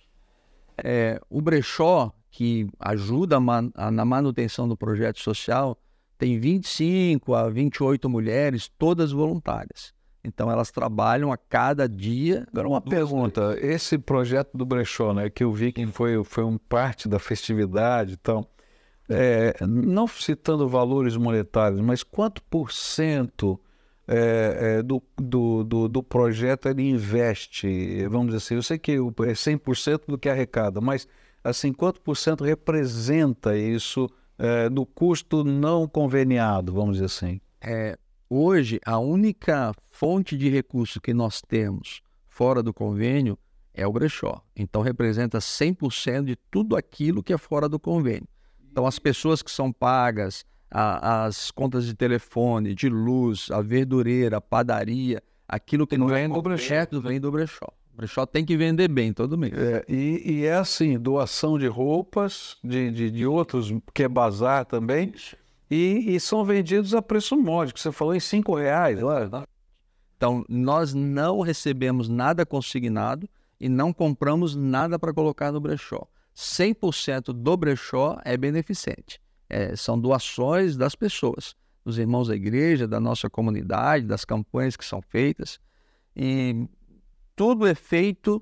É, 0.77 1.19
o 1.29 1.41
brechó, 1.41 2.13
que 2.31 2.67
ajuda 2.79 3.39
man, 3.39 3.69
a, 3.75 3.91
na 3.91 4.05
manutenção 4.05 4.67
do 4.67 4.77
projeto 4.77 5.19
social, 5.19 5.77
tem 6.17 6.39
25 6.39 7.35
a 7.35 7.49
28 7.49 8.09
mulheres, 8.09 8.71
todas 8.77 9.11
voluntárias. 9.11 9.93
Então 10.23 10.49
elas 10.49 10.71
trabalham 10.71 11.31
a 11.31 11.37
cada 11.37 11.89
dia. 11.89 12.47
Agora 12.51 12.67
uma 12.67 12.81
pergunta, 12.81 13.57
esse 13.59 13.97
projeto 13.97 14.55
do 14.55 14.65
brechó, 14.65 15.13
né, 15.13 15.29
que 15.29 15.43
eu 15.43 15.51
vi 15.51 15.71
que 15.73 15.85
foi, 15.87 16.23
foi 16.23 16.43
um 16.43 16.57
parte 16.57 17.09
da 17.09 17.19
festividade 17.19 18.17
então, 18.21 18.47
é, 19.09 19.55
não 19.67 20.07
citando 20.07 20.69
valores 20.69 21.17
monetários, 21.17 21.81
mas 21.81 22.03
quanto 22.03 22.41
por 22.43 22.71
cento 22.71 23.59
é, 24.07 24.77
é, 24.77 24.83
do, 24.83 25.01
do, 25.17 25.63
do, 25.63 25.87
do, 25.87 26.03
projeto 26.03 26.67
ele 26.67 26.89
investe, 26.89 28.05
vamos 28.07 28.27
dizer 28.27 28.37
assim, 28.37 28.55
eu 28.55 28.63
sei 28.63 28.77
que 28.77 28.91
é 28.93 28.97
100% 28.97 30.01
do 30.07 30.17
que 30.17 30.29
arrecada, 30.29 30.79
mas 30.79 31.07
assim, 31.43 31.73
quanto 31.73 32.01
por 32.01 32.15
cento 32.15 32.43
representa 32.43 33.57
isso 33.57 34.09
é, 34.37 34.69
do 34.69 34.85
custo 34.85 35.43
não 35.43 35.87
conveniado, 35.87 36.73
vamos 36.73 36.93
dizer 36.93 37.05
assim? 37.05 37.41
É, 37.59 37.97
hoje, 38.29 38.79
a 38.85 38.97
única 38.97 39.71
fonte 39.89 40.37
de 40.37 40.49
recurso 40.49 40.99
que 40.99 41.13
nós 41.13 41.41
temos 41.41 42.01
fora 42.27 42.63
do 42.63 42.73
convênio 42.73 43.37
é 43.73 43.85
o 43.85 43.91
brechó. 43.91 44.43
Então, 44.55 44.81
representa 44.81 45.39
100% 45.39 46.23
de 46.23 46.35
tudo 46.49 46.75
aquilo 46.75 47.23
que 47.23 47.33
é 47.33 47.37
fora 47.37 47.69
do 47.69 47.79
convênio. 47.79 48.27
Então, 48.71 48.85
as 48.85 48.97
pessoas 48.99 49.41
que 49.41 49.51
são 49.51 49.71
pagas, 49.71 50.45
a, 50.69 51.25
as 51.25 51.51
contas 51.51 51.85
de 51.85 51.93
telefone, 51.93 52.73
de 52.73 52.89
luz, 52.89 53.49
a 53.51 53.61
verdureira, 53.61 54.37
a 54.37 54.41
padaria, 54.41 55.21
aquilo 55.47 55.85
que 55.85 55.97
não 55.97 56.07
vem 56.07 56.23
é 56.23 56.27
do 56.27 56.41
brechó. 56.41 56.85
vem 57.01 57.19
do 57.19 57.31
brechó. 57.31 57.67
O 57.93 57.97
brechó 57.97 58.25
tem 58.25 58.45
que 58.45 58.55
vender 58.55 58.87
bem 58.87 59.11
todo 59.11 59.37
mês. 59.37 59.53
É, 59.53 59.85
e, 59.87 60.21
e, 60.25 60.45
é 60.45 60.55
assim, 60.55 60.97
doação 60.97 61.57
de 61.57 61.67
roupas, 61.67 62.57
de, 62.63 62.89
de, 62.91 63.11
de 63.11 63.25
outros, 63.25 63.73
que 63.93 64.03
é 64.03 64.07
bazar 64.07 64.65
também, 64.65 65.13
e, 65.69 66.15
e, 66.15 66.19
são 66.19 66.43
vendidos 66.43 66.93
a 66.93 67.01
preço 67.01 67.37
módico. 67.37 67.79
Você 67.79 67.91
falou 67.91 68.13
em 68.13 68.19
cinco 68.19 68.55
reais. 68.55 68.99
Lá. 69.01 69.45
Então, 70.17 70.45
nós 70.49 70.93
não 70.93 71.41
recebemos 71.41 72.09
nada 72.09 72.45
consignado 72.45 73.27
e 73.59 73.69
não 73.69 73.93
compramos 73.93 74.55
nada 74.55 74.99
para 74.99 75.13
colocar 75.13 75.51
no 75.51 75.61
brechó. 75.61 76.07
100% 76.35 77.33
do 77.33 77.57
brechó 77.57 78.19
é 78.23 78.35
beneficente. 78.35 79.19
É, 79.49 79.75
são 79.75 79.99
doações 79.99 80.77
das 80.77 80.95
pessoas, 80.95 81.55
dos 81.85 81.97
irmãos 81.97 82.27
da 82.27 82.35
igreja, 82.35 82.87
da 82.87 82.99
nossa 82.99 83.29
comunidade, 83.29 84.05
das 84.05 84.25
campanhas 84.25 84.75
que 84.75 84.85
são 84.85 85.01
feitas. 85.01 85.59
E 86.15 86.67
tudo 87.41 87.65
é 87.65 87.73
feito, 87.73 88.39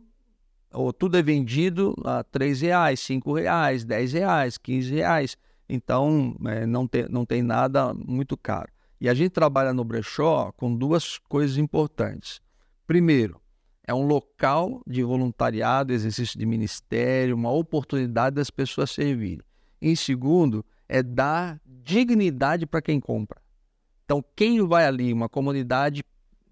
ou 0.74 0.92
tudo 0.92 1.18
é 1.18 1.22
vendido 1.22 1.96
a 2.04 2.18
R$ 2.18 2.54
reais, 2.54 3.08
R$ 3.08 3.22
reais, 3.34 3.86
R$ 3.86 4.06
reais, 4.08 4.60
R$ 4.62 4.82
reais. 4.90 5.38
Então, 5.70 6.36
é, 6.46 6.66
não, 6.66 6.86
tem, 6.86 7.08
não 7.08 7.26
tem 7.26 7.42
nada 7.42 7.94
muito 7.94 8.36
caro. 8.36 8.70
E 9.00 9.08
a 9.08 9.14
gente 9.14 9.30
trabalha 9.30 9.74
no 9.74 9.86
brechó 9.86 10.52
com 10.52 10.76
duas 10.76 11.18
coisas 11.18 11.58
importantes. 11.58 12.42
Primeiro, 12.86 13.40
é 13.88 13.94
um 13.94 14.06
local 14.06 14.82
de 14.86 15.02
voluntariado, 15.02 15.94
exercício 15.94 16.38
de 16.38 16.46
ministério, 16.46 17.38
uma 17.38 17.52
oportunidade 17.52 18.36
das 18.36 18.50
pessoas 18.50 18.92
servirem. 18.92 19.46
Em 19.82 19.96
segundo, 19.96 20.66
é 20.90 21.02
dar 21.02 21.58
dignidade 21.66 22.66
para 22.66 22.82
quem 22.82 23.00
compra. 23.00 23.42
Então, 24.04 24.22
quem 24.36 24.62
vai 24.68 24.86
ali, 24.86 25.14
uma 25.14 25.30
comunidade 25.30 26.04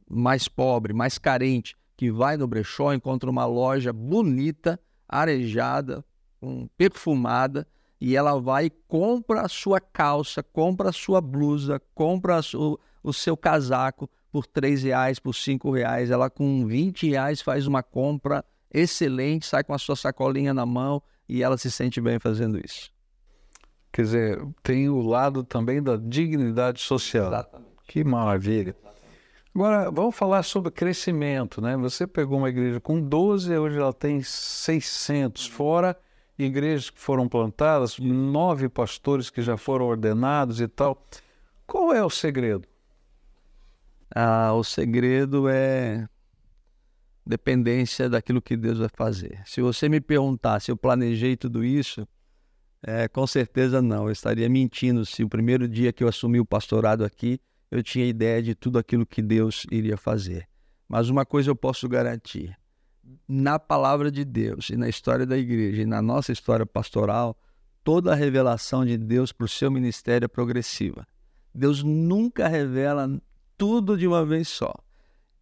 mais 0.10 0.48
pobre, 0.48 0.94
mais 0.94 1.18
carente, 1.18 1.76
que 1.98 2.12
vai 2.12 2.38
no 2.38 2.48
brechó, 2.48 2.94
encontra 2.94 3.30
uma 3.30 3.46
loja 3.46 3.92
bonita, 3.92 4.80
arejada, 5.10 6.06
um, 6.40 6.68
perfumada, 6.78 7.68
e 8.00 8.16
ela 8.16 8.40
vai 8.40 8.68
e 8.68 8.70
compra 8.70 9.42
a 9.42 9.50
sua 9.50 9.82
calça, 9.82 10.44
compra 10.44 10.90
a 10.90 10.94
sua 10.94 11.20
blusa, 11.20 11.82
compra 11.96 12.40
o, 12.54 12.80
o 13.04 13.12
seu 13.12 13.36
casaco, 13.36 14.08
por 14.32 14.46
três 14.46 14.84
reais, 14.84 15.18
por 15.18 15.34
cinco 15.34 15.72
reais, 15.72 16.12
ela 16.12 16.30
com 16.30 16.68
20 16.68 17.10
reais 17.10 17.42
faz 17.42 17.66
uma 17.66 17.82
compra 17.82 18.46
excelente, 18.72 19.48
sai 19.48 19.64
com 19.64 19.74
a 19.74 19.80
sua 19.80 19.96
sacolinha 19.96 20.54
na 20.54 20.66
mão 20.66 21.02
e 21.28 21.42
ela 21.42 21.58
se 21.58 21.72
sente 21.72 22.00
bem 22.00 22.20
fazendo 22.20 22.64
isso. 22.64 22.92
Quer 23.92 24.02
dizer, 24.04 24.48
tem 24.62 24.90
o 24.90 25.02
lado 25.02 25.44
também 25.44 25.82
da 25.82 25.98
dignidade 25.98 26.82
social. 26.82 27.28
Exatamente. 27.28 27.72
Que 27.88 28.04
maravilha. 28.04 28.76
Agora, 29.58 29.90
vamos 29.90 30.16
falar 30.16 30.44
sobre 30.44 30.70
crescimento, 30.70 31.60
né? 31.60 31.76
Você 31.78 32.06
pegou 32.06 32.38
uma 32.38 32.48
igreja 32.48 32.80
com 32.80 33.02
12, 33.02 33.58
hoje 33.58 33.80
ela 33.80 33.92
tem 33.92 34.22
600, 34.22 35.48
fora 35.48 35.98
igrejas 36.38 36.92
que 36.92 37.00
foram 37.00 37.28
plantadas, 37.28 37.98
nove 37.98 38.70
pastores 38.70 39.32
que 39.32 39.42
já 39.42 39.58
foram 39.58 39.88
ordenados 39.88 40.62
e 40.62 40.68
tal. 40.68 41.04
Qual 41.66 41.92
é 41.92 42.06
o 42.06 42.10
segredo? 42.12 42.68
Ah, 44.14 44.54
o 44.54 44.64
segredo 44.64 45.50
é 45.50 46.08
dependência 47.26 48.08
daquilo 48.08 48.40
que 48.40 48.56
Deus 48.56 48.78
vai 48.78 48.90
fazer. 48.94 49.42
Se 49.44 49.60
você 49.60 49.90
me 49.90 50.00
perguntar 50.00 50.60
se 50.60 50.70
eu 50.70 50.78
planejei 50.78 51.36
tudo 51.36 51.66
isso, 51.66 52.08
é, 52.84 53.08
com 53.08 53.26
certeza 53.26 53.82
não. 53.82 54.06
Eu 54.06 54.12
estaria 54.12 54.48
mentindo 54.48 55.04
se 55.04 55.24
o 55.24 55.28
primeiro 55.28 55.68
dia 55.68 55.92
que 55.92 56.04
eu 56.04 56.08
assumi 56.08 56.40
o 56.40 56.46
pastorado 56.46 57.04
aqui, 57.04 57.42
eu 57.70 57.84
tinha 57.84 58.06
ideia 58.06 58.42
de 58.42 58.56
tudo 58.56 58.80
aquilo 58.80 59.06
que 59.06 59.22
Deus 59.22 59.66
iria 59.72 59.98
fazer. 59.98 60.48
Mas 60.88 61.10
uma 61.10 61.26
coisa 61.26 61.50
eu 61.50 61.56
posso 61.56 61.88
garantir: 61.88 62.58
na 63.28 63.60
palavra 63.60 64.10
de 64.10 64.24
Deus 64.24 64.70
e 64.70 64.78
na 64.78 64.88
história 64.88 65.26
da 65.26 65.38
igreja 65.38 65.82
e 65.82 65.86
na 65.86 66.02
nossa 66.02 66.32
história 66.32 66.66
pastoral, 66.66 67.38
toda 67.84 68.12
a 68.12 68.16
revelação 68.16 68.86
de 68.86 68.98
Deus 68.98 69.32
para 69.32 69.46
o 69.46 69.50
seu 69.50 69.70
ministério 69.70 70.26
é 70.26 70.30
progressiva. 70.30 71.06
Deus 71.54 71.84
nunca 71.84 72.48
revela 72.48 73.10
tudo 73.58 73.98
de 73.98 74.08
uma 74.08 74.26
vez 74.26 74.48
só. 74.48 74.74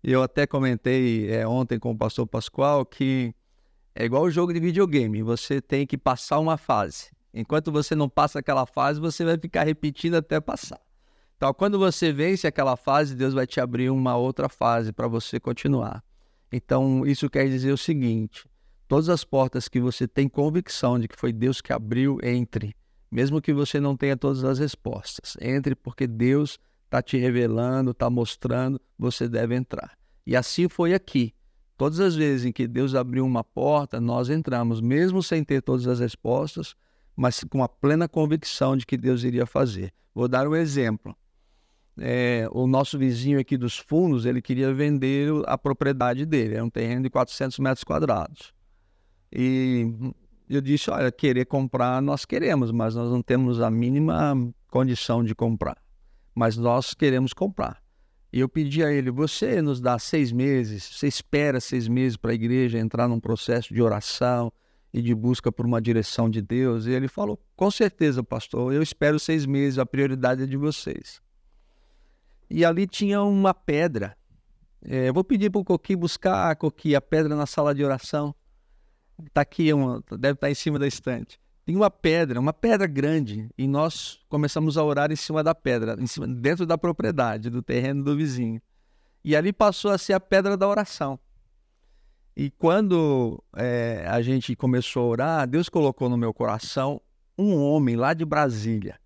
Eu 0.04 0.22
até 0.24 0.46
comentei 0.46 1.32
é, 1.32 1.48
ontem 1.48 1.80
com 1.80 1.92
o 1.92 1.98
pastor 1.98 2.28
Pascoal 2.28 2.86
que 2.86 3.34
é 3.96 4.06
igual 4.06 4.24
o 4.24 4.30
jogo 4.30 4.54
de 4.54 4.60
videogame, 4.60 5.24
você 5.24 5.62
tem 5.62 5.88
que 5.88 5.98
passar 5.98 6.40
uma 6.40 6.58
fase. 6.58 7.12
Enquanto 7.34 7.72
você 7.72 7.96
não 7.96 8.10
passa 8.10 8.40
aquela 8.40 8.66
fase, 8.66 9.00
você 9.00 9.24
vai 9.24 9.38
ficar 9.38 9.64
repetindo 9.64 10.16
até 10.16 10.40
passar. 10.40 10.80
Então, 11.46 11.54
quando 11.54 11.78
você 11.78 12.12
vence 12.12 12.48
aquela 12.48 12.76
fase, 12.76 13.14
Deus 13.14 13.32
vai 13.32 13.46
te 13.46 13.60
abrir 13.60 13.92
uma 13.92 14.18
outra 14.18 14.50
fase 14.50 14.92
para 14.92 15.08
você 15.08 15.40
continuar. 15.40 16.04
Então, 16.52 17.06
isso 17.06 17.30
quer 17.30 17.48
dizer 17.48 17.72
o 17.72 17.78
seguinte: 17.78 18.50
todas 18.88 19.10
as 19.10 19.24
portas 19.24 19.68
que 19.68 19.80
você 19.80 20.08
tem 20.08 20.28
convicção 20.28 21.00
de 21.00 21.08
que 21.08 21.16
foi 21.16 21.32
Deus 21.32 21.62
que 21.62 21.72
abriu, 21.72 22.18
entre. 22.24 22.76
mesmo 23.12 23.40
que 23.40 23.54
você 23.54 23.80
não 23.80 23.96
tenha 23.96 24.18
todas 24.18 24.44
as 24.44 24.58
respostas. 24.58 25.38
Entre 25.40 25.76
porque 25.76 26.08
Deus 26.08 26.58
está 26.86 27.00
te 27.00 27.16
revelando, 27.16 27.92
está 27.92 28.10
mostrando, 28.10 28.82
você 28.98 29.30
deve 29.30 29.54
entrar. 29.54 29.96
E 30.26 30.36
assim 30.36 30.68
foi 30.68 30.96
aqui. 30.96 31.32
Todas 31.78 32.00
as 32.00 32.16
vezes 32.16 32.48
em 32.48 32.52
que 32.52 32.68
Deus 32.68 32.96
abriu 32.96 33.24
uma 33.24 33.44
porta, 33.44 34.02
nós 34.02 34.32
entramos, 34.32 34.82
mesmo 34.82 35.22
sem 35.22 35.44
ter 35.44 35.62
todas 35.62 35.86
as 35.86 36.00
respostas, 36.00 36.76
mas 37.16 37.44
com 37.44 37.62
a 37.62 37.70
plena 37.70 38.08
convicção 38.08 38.76
de 38.76 38.84
que 38.84 38.98
Deus 38.98 39.24
iria 39.24 39.46
fazer. 39.46 39.94
Vou 40.12 40.28
dar 40.28 40.48
um 40.48 40.56
exemplo. 40.56 41.16
É, 41.98 42.48
o 42.52 42.68
nosso 42.68 42.98
vizinho 42.98 43.40
aqui 43.40 43.58
dos 43.58 43.78
fundos, 43.78 44.26
ele 44.26 44.42
queria 44.42 44.74
vender 44.74 45.32
a 45.46 45.58
propriedade 45.58 46.26
dele, 46.26 46.56
é 46.56 46.64
um 46.64 46.70
terreno 46.70 47.04
de 47.04 47.10
400 47.10 47.58
metros 47.60 47.84
quadrados. 47.84 48.54
E 49.32 49.88
eu 50.50 50.62
disse, 50.62 50.92
olha, 50.92 51.12
querer 51.12 51.46
comprar 51.46 52.02
nós 52.02 52.26
queremos, 52.26 52.72
mas 52.72 52.96
nós 52.96 53.10
não 53.10 53.22
temos 53.22 53.62
a 53.62 53.72
mínima 53.72 54.36
condição 54.70 55.24
de 55.24 55.34
comprar. 55.34 55.78
Mas 56.34 56.58
nós 56.58 56.94
queremos 56.94 57.34
comprar. 57.34 57.82
E 58.36 58.42
eu 58.42 58.50
pedi 58.50 58.84
a 58.84 58.92
ele: 58.92 59.10
você 59.10 59.62
nos 59.62 59.80
dá 59.80 59.98
seis 59.98 60.30
meses, 60.30 60.84
você 60.84 61.08
espera 61.08 61.62
seis 61.62 61.88
meses 61.88 62.18
para 62.18 62.32
a 62.32 62.34
igreja 62.34 62.78
entrar 62.78 63.08
num 63.08 63.18
processo 63.18 63.74
de 63.74 63.82
oração 63.82 64.52
e 64.94 65.02
de 65.02 65.16
busca 65.16 65.50
por 65.54 65.66
uma 65.66 65.82
direção 65.82 66.30
de 66.30 66.42
Deus? 66.42 66.86
E 66.86 66.92
ele 66.92 67.08
falou: 67.08 67.40
com 67.56 67.72
certeza, 67.72 68.22
pastor, 68.22 68.74
eu 68.74 68.84
espero 68.84 69.18
seis 69.18 69.46
meses, 69.46 69.80
a 69.80 69.86
prioridade 69.86 70.44
é 70.44 70.46
de 70.46 70.58
vocês. 70.58 71.22
E 72.50 72.64
ali 72.64 72.88
tinha 72.88 73.22
uma 73.22 73.54
pedra. 73.54 74.16
É, 74.82 75.12
vou 75.12 75.24
pedir 75.24 75.50
para 75.50 75.62
o 75.62 75.66
Coqui 75.66 75.96
buscar, 75.96 76.56
Coqui, 76.56 76.96
a 76.96 77.02
pedra 77.02 77.36
na 77.36 77.46
sala 77.46 77.74
de 77.74 77.84
oração. 77.84 78.36
Está 79.26 79.42
aqui, 79.42 79.72
uma, 79.74 80.04
deve 80.12 80.34
estar 80.34 80.48
tá 80.48 80.52
em 80.52 80.56
cima 80.56 80.78
da 80.78 80.88
estante 80.88 81.40
tem 81.66 81.76
uma 81.76 81.90
pedra, 81.90 82.40
uma 82.40 82.54
pedra 82.54 82.86
grande, 82.86 83.50
e 83.58 83.68
nós 83.68 84.20
começamos 84.30 84.78
a 84.78 84.84
orar 84.84 85.12
em 85.12 85.16
cima 85.16 85.44
da 85.44 85.56
pedra, 85.56 85.98
em 86.00 86.06
cima, 86.06 86.28
dentro 86.28 86.64
da 86.64 86.78
propriedade, 86.78 87.50
do 87.50 87.62
terreno 87.62 88.04
do 88.04 88.16
vizinho. 88.16 88.62
E 89.24 89.36
ali 89.36 89.52
passou 89.52 89.90
a 89.90 89.98
ser 89.98 90.14
a 90.14 90.20
pedra 90.20 90.56
da 90.56 90.68
oração. 90.68 91.20
E 92.38 92.52
quando 92.52 93.44
é, 93.56 94.06
a 94.08 94.22
gente 94.22 94.56
começou 94.56 95.04
a 95.04 95.08
orar, 95.08 95.48
Deus 95.48 95.68
colocou 95.68 96.08
no 96.08 96.18
meu 96.18 96.32
coração 96.32 97.02
um 97.36 97.56
homem 97.56 97.96
lá 97.96 98.14
de 98.14 98.24
Brasília, 98.24 99.00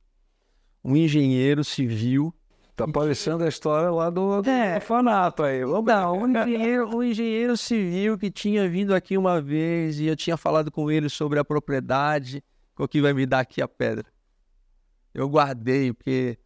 um 0.84 0.98
engenheiro 0.98 1.64
civil 1.64 2.34
Tá 2.80 2.88
parecendo 2.88 3.44
a 3.44 3.50
história 3.50 3.92
lá 3.92 4.10
do, 4.10 4.42
do 4.42 4.50
é. 4.50 4.76
orfanato 4.76 5.44
aí. 5.44 5.60
Não, 5.66 6.14
um 6.14 6.28
engenheiro, 6.30 6.96
um 6.96 7.04
engenheiro 7.04 7.58
civil 7.58 8.18
que 8.18 8.32
tinha 8.32 8.70
vindo 8.70 8.96
aqui 8.96 9.18
uma 9.18 9.42
vez 9.42 10.00
e 10.00 10.06
eu 10.06 10.16
tinha 10.16 10.38
falado 10.38 10.72
com 10.72 10.90
ele 10.90 11.10
sobre 11.10 11.38
a 11.40 11.44
propriedade, 11.44 12.42
o 12.78 12.88
que 12.88 13.02
vai 13.02 13.12
me 13.12 13.26
dar 13.26 13.42
aqui 13.42 13.62
a 13.62 13.68
pedra. 13.68 14.06
Eu 15.14 15.28
guardei, 15.28 15.92
porque. 15.92 16.38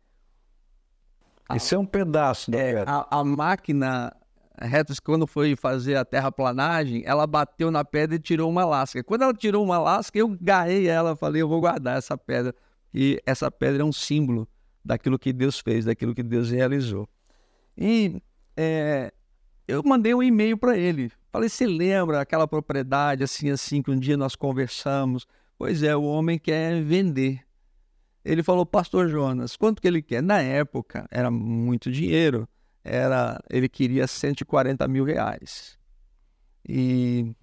Isso 1.53 1.75
é 1.75 1.77
um 1.77 1.85
pedaço 1.85 2.49
da 2.49 2.57
é, 2.57 2.73
pedra. 2.73 2.91
A, 2.91 3.19
a 3.19 3.23
máquina 3.23 4.11
retos, 4.59 4.99
quando 4.99 5.27
foi 5.27 5.55
fazer 5.55 5.97
a 5.97 6.03
terraplanagem, 6.03 7.03
ela 7.05 7.27
bateu 7.27 7.69
na 7.69 7.85
pedra 7.85 8.15
e 8.15 8.19
tirou 8.19 8.49
uma 8.49 8.65
lasca. 8.65 9.03
Quando 9.03 9.21
ela 9.21 9.33
tirou 9.35 9.63
uma 9.63 9.77
lasca, 9.77 10.17
eu 10.17 10.35
garrei 10.41 10.87
ela, 10.87 11.15
falei, 11.15 11.43
eu 11.43 11.47
vou 11.47 11.61
guardar 11.61 11.99
essa 11.99 12.17
pedra. 12.17 12.55
E 12.91 13.21
essa 13.23 13.51
pedra 13.51 13.83
é 13.83 13.85
um 13.85 13.93
símbolo 13.93 14.47
daquilo 14.83 15.17
que 15.17 15.31
Deus 15.31 15.59
fez, 15.59 15.85
daquilo 15.85 16.13
que 16.13 16.23
Deus 16.23 16.49
realizou. 16.49 17.07
E 17.77 18.21
é, 18.55 19.11
eu 19.67 19.81
mandei 19.83 20.13
um 20.13 20.21
e-mail 20.21 20.57
para 20.57 20.77
ele. 20.77 21.11
Falei, 21.31 21.49
você 21.49 21.65
lembra 21.65 22.21
aquela 22.21 22.47
propriedade 22.47 23.23
assim, 23.23 23.49
assim, 23.49 23.81
que 23.81 23.89
um 23.89 23.97
dia 23.97 24.17
nós 24.17 24.35
conversamos? 24.35 25.25
Pois 25.57 25.81
é, 25.81 25.95
o 25.95 26.03
homem 26.03 26.37
quer 26.37 26.81
vender. 26.83 27.41
Ele 28.23 28.43
falou, 28.43 28.65
pastor 28.65 29.09
Jonas, 29.09 29.55
quanto 29.55 29.81
que 29.81 29.87
ele 29.87 30.01
quer? 30.01 30.21
Na 30.21 30.41
época, 30.41 31.07
era 31.11 31.31
muito 31.31 31.91
dinheiro. 31.91 32.47
Era, 32.83 33.41
ele 33.49 33.67
queria 33.69 34.07
140 34.07 34.87
mil 34.87 35.03
reais. 35.03 35.77
E 36.67 37.33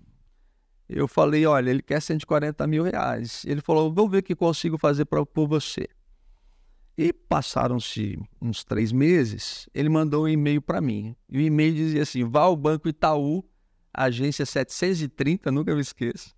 eu 0.88 1.06
falei, 1.06 1.46
olha, 1.46 1.70
ele 1.70 1.82
quer 1.82 2.00
140 2.00 2.66
mil 2.66 2.82
reais. 2.82 3.44
Ele 3.46 3.60
falou, 3.60 3.92
vou 3.92 4.08
ver 4.08 4.18
o 4.18 4.22
que 4.22 4.34
consigo 4.34 4.78
fazer 4.78 5.04
pra, 5.04 5.24
por 5.24 5.46
você. 5.46 5.88
E 7.02 7.14
passaram-se 7.14 8.18
uns 8.42 8.62
três 8.62 8.92
meses, 8.92 9.66
ele 9.72 9.88
mandou 9.88 10.24
um 10.24 10.28
e-mail 10.28 10.60
para 10.60 10.82
mim. 10.82 11.16
E 11.30 11.38
o 11.38 11.40
e-mail 11.40 11.72
dizia 11.72 12.02
assim: 12.02 12.24
vá 12.24 12.42
ao 12.42 12.54
Banco 12.54 12.90
Itaú, 12.90 13.42
agência 13.90 14.44
730, 14.44 15.50
nunca 15.50 15.74
me 15.74 15.80
esqueço, 15.80 16.36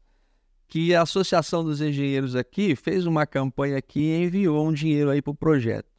que 0.68 0.94
a 0.94 1.02
Associação 1.02 1.64
dos 1.64 1.80
Engenheiros 1.80 2.36
aqui 2.36 2.76
fez 2.76 3.06
uma 3.06 3.26
campanha 3.26 3.76
aqui 3.76 4.02
e 4.02 4.22
enviou 4.22 4.68
um 4.68 4.72
dinheiro 4.72 5.10
aí 5.10 5.20
para 5.20 5.32
o 5.32 5.34
projeto. 5.34 5.90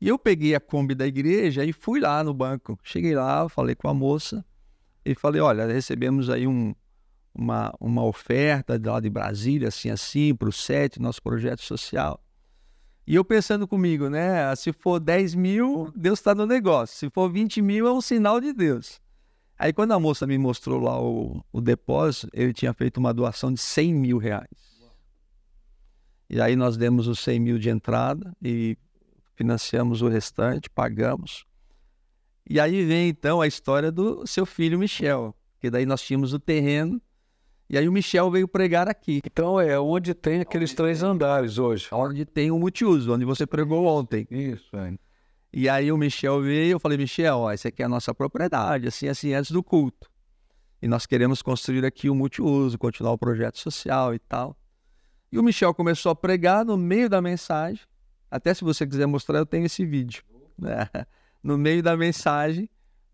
E 0.00 0.08
eu 0.08 0.18
peguei 0.18 0.54
a 0.54 0.60
Kombi 0.60 0.94
da 0.94 1.06
igreja 1.06 1.62
e 1.62 1.70
fui 1.70 2.00
lá 2.00 2.24
no 2.24 2.32
banco. 2.32 2.78
Cheguei 2.82 3.14
lá, 3.14 3.50
falei 3.50 3.74
com 3.74 3.88
a 3.88 3.92
moça 3.92 4.42
e 5.04 5.14
falei: 5.14 5.42
olha, 5.42 5.66
recebemos 5.66 6.30
aí 6.30 6.46
um, 6.46 6.74
uma, 7.34 7.74
uma 7.78 8.02
oferta 8.02 8.80
lá 8.82 8.98
de 8.98 9.10
Brasília, 9.10 9.68
assim, 9.68 9.90
assim, 9.90 10.34
para 10.34 10.48
o 10.48 10.52
SET, 10.52 10.98
nosso 10.98 11.22
projeto 11.22 11.60
social. 11.60 12.18
E 13.08 13.14
eu 13.14 13.24
pensando 13.24 13.66
comigo, 13.66 14.10
né? 14.10 14.54
Se 14.54 14.70
for 14.70 15.00
10 15.00 15.34
mil, 15.34 15.90
Deus 15.96 16.18
está 16.18 16.34
no 16.34 16.44
negócio. 16.44 16.94
Se 16.94 17.08
for 17.08 17.32
20 17.32 17.62
mil, 17.62 17.86
é 17.86 17.90
um 17.90 18.02
sinal 18.02 18.38
de 18.38 18.52
Deus. 18.52 19.00
Aí 19.58 19.72
quando 19.72 19.92
a 19.92 19.98
moça 19.98 20.26
me 20.26 20.36
mostrou 20.36 20.78
lá 20.78 21.00
o, 21.00 21.42
o 21.50 21.58
depósito, 21.58 22.28
ele 22.34 22.52
tinha 22.52 22.74
feito 22.74 22.98
uma 22.98 23.14
doação 23.14 23.50
de 23.50 23.60
100 23.62 23.94
mil 23.94 24.18
reais. 24.18 24.50
E 26.28 26.38
aí 26.38 26.54
nós 26.54 26.76
demos 26.76 27.08
os 27.08 27.20
100 27.20 27.40
mil 27.40 27.58
de 27.58 27.70
entrada 27.70 28.30
e 28.42 28.76
financiamos 29.34 30.02
o 30.02 30.08
restante, 30.08 30.68
pagamos. 30.68 31.46
E 32.46 32.60
aí 32.60 32.84
vem 32.84 33.08
então 33.08 33.40
a 33.40 33.46
história 33.46 33.90
do 33.90 34.26
seu 34.26 34.44
filho 34.44 34.78
Michel, 34.78 35.34
que 35.58 35.70
daí 35.70 35.86
nós 35.86 36.02
tínhamos 36.02 36.34
o 36.34 36.38
terreno 36.38 37.00
e 37.70 37.76
aí 37.76 37.88
o 37.88 37.92
Michel 37.92 38.30
veio 38.30 38.48
pregar 38.48 38.88
aqui. 38.88 39.20
Então 39.24 39.60
é 39.60 39.78
onde 39.78 40.14
tem 40.14 40.40
aqueles 40.40 40.70
onde 40.70 40.76
três 40.76 41.00
tem, 41.00 41.08
andares 41.08 41.58
hoje. 41.58 41.88
Onde 41.92 42.24
tem 42.24 42.50
o 42.50 42.58
multiuso, 42.58 43.12
onde 43.12 43.24
você 43.24 43.46
pregou 43.46 43.84
ontem. 43.84 44.26
Isso, 44.30 44.74
é. 44.76 44.94
E 45.52 45.68
aí 45.68 45.90
o 45.92 45.96
Michel 45.96 46.40
veio, 46.42 46.72
eu 46.72 46.80
falei, 46.80 46.96
Michel, 46.96 47.38
ó, 47.38 47.50
essa 47.50 47.68
aqui 47.68 47.82
é 47.82 47.86
a 47.86 47.88
nossa 47.88 48.14
propriedade, 48.14 48.86
assim, 48.88 49.08
assim, 49.08 49.32
antes 49.34 49.50
do 49.50 49.62
culto. 49.62 50.10
E 50.80 50.86
nós 50.86 51.06
queremos 51.06 51.42
construir 51.42 51.84
aqui 51.84 52.08
o 52.08 52.14
multiuso, 52.14 52.78
continuar 52.78 53.12
o 53.12 53.18
projeto 53.18 53.58
social 53.58 54.14
e 54.14 54.18
tal. 54.18 54.56
E 55.30 55.38
o 55.38 55.42
Michel 55.42 55.74
começou 55.74 56.10
a 56.10 56.16
pregar 56.16 56.64
no 56.64 56.76
meio 56.76 57.08
da 57.08 57.20
mensagem. 57.20 57.82
Até 58.30 58.54
se 58.54 58.64
você 58.64 58.86
quiser 58.86 59.06
mostrar, 59.06 59.38
eu 59.38 59.46
tenho 59.46 59.66
esse 59.66 59.84
vídeo. 59.84 60.22
Né? 60.58 60.88
No 61.40 61.56
meio 61.56 61.80
da 61.84 61.96
mensagem, 61.96 62.68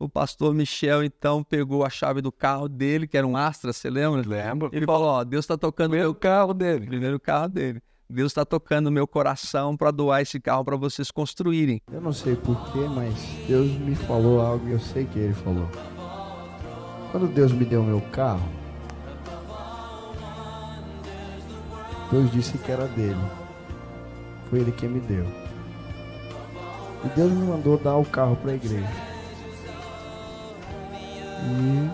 o 0.05 0.09
pastor 0.09 0.55
Michel, 0.55 1.03
então, 1.03 1.43
pegou 1.43 1.85
a 1.85 1.91
chave 1.91 2.21
do 2.21 2.31
carro 2.31 2.69
dele, 2.69 3.07
que 3.07 3.17
era 3.17 3.27
um 3.27 3.37
Astra, 3.37 3.73
você 3.73 3.91
lembra? 3.91 4.23
Lembro. 4.27 4.71
Ele 4.73 4.87
falou: 4.87 5.09
Ó, 5.09 5.25
Deus 5.25 5.45
está 5.45 5.57
tocando. 5.57 5.91
Primeiro 5.91 6.11
meu... 6.11 6.15
carro 6.15 6.55
dele. 6.55 6.87
Primeiro 6.87 7.21
carro 7.21 7.49
dele. 7.49 7.83
Deus 8.09 8.33
está 8.33 8.45
tocando 8.45 8.93
meu 8.93 9.07
coração 9.07 9.77
para 9.77 9.91
doar 9.91 10.21
esse 10.21 10.39
carro 10.39 10.65
para 10.65 10.77
vocês 10.77 11.11
construírem. 11.11 11.81
Eu 11.91 12.01
não 12.01 12.13
sei 12.13 12.37
porquê, 12.37 12.81
mas 12.81 13.15
Deus 13.49 13.71
me 13.73 13.95
falou 13.95 14.41
algo 14.41 14.69
e 14.69 14.73
eu 14.73 14.79
sei 14.79 15.07
que 15.07 15.19
Ele 15.19 15.33
falou. 15.33 15.69
Quando 17.11 17.27
Deus 17.29 17.51
me 17.53 17.65
deu 17.65 17.83
meu 17.83 18.01
carro, 18.13 18.47
Deus 22.11 22.31
disse 22.31 22.59
que 22.59 22.71
era 22.71 22.87
dele. 22.89 23.21
Foi 24.51 24.61
Ele 24.61 24.71
que 24.73 24.87
me 24.87 25.01
deu. 25.01 25.27
E 27.05 27.09
Deus 27.17 27.33
me 27.33 27.47
mandou 27.47 27.79
dar 27.79 27.97
o 27.97 28.05
carro 28.05 28.37
para 28.37 28.53
a 28.53 28.55
igreja. 28.55 29.14
E 31.43 31.91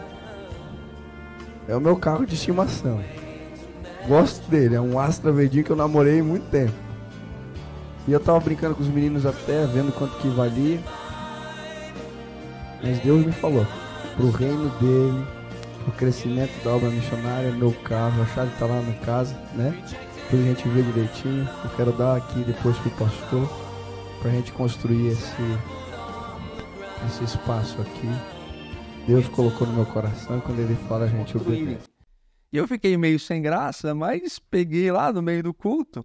é 1.68 1.76
o 1.76 1.80
meu 1.80 1.96
carro 1.96 2.26
de 2.26 2.34
estimação. 2.34 3.00
Gosto 4.08 4.48
dele, 4.50 4.74
é 4.74 4.80
um 4.80 4.98
Astra 4.98 5.30
verdinho 5.30 5.64
que 5.64 5.70
eu 5.70 5.76
namorei 5.76 6.20
há 6.20 6.24
muito 6.24 6.50
tempo. 6.50 6.72
E 8.08 8.12
eu 8.12 8.18
tava 8.18 8.40
brincando 8.40 8.74
com 8.74 8.82
os 8.82 8.88
meninos 8.88 9.26
até, 9.26 9.66
vendo 9.66 9.92
quanto 9.92 10.16
que 10.18 10.28
valia. 10.28 10.80
Mas 12.82 12.98
Deus 13.00 13.24
me 13.24 13.32
falou, 13.32 13.66
pro 14.16 14.30
reino 14.30 14.68
dele, 14.80 15.26
pro 15.84 15.92
crescimento 15.92 16.52
da 16.64 16.70
obra 16.70 16.88
missionária, 16.88 17.52
meu 17.52 17.72
carro, 17.84 18.22
a 18.22 18.26
chave 18.26 18.50
tá 18.58 18.66
lá 18.66 18.80
na 18.80 18.94
casa, 19.04 19.34
né? 19.54 19.76
Pra 20.28 20.38
gente 20.38 20.66
ver 20.68 20.82
direitinho. 20.84 21.48
Eu 21.62 21.70
quero 21.76 21.92
dar 21.92 22.16
aqui 22.16 22.42
depois 22.42 22.76
pro 22.78 22.90
pastor, 22.92 23.48
pra 24.22 24.30
gente 24.30 24.50
construir 24.52 25.08
esse, 25.08 25.58
esse 27.06 27.24
espaço 27.24 27.80
aqui. 27.80 28.39
Deus 29.06 29.28
colocou 29.28 29.66
no 29.66 29.72
meu 29.72 29.86
coração 29.86 30.40
quando 30.40 30.60
ele 30.60 30.74
fala, 30.88 31.04
a 31.04 31.08
gente 31.08 31.36
obedece. 31.36 31.88
E 32.52 32.56
eu 32.56 32.66
fiquei 32.66 32.96
meio 32.96 33.18
sem 33.18 33.40
graça, 33.40 33.94
mas 33.94 34.38
peguei 34.38 34.90
lá 34.90 35.12
no 35.12 35.22
meio 35.22 35.42
do 35.42 35.54
culto. 35.54 36.04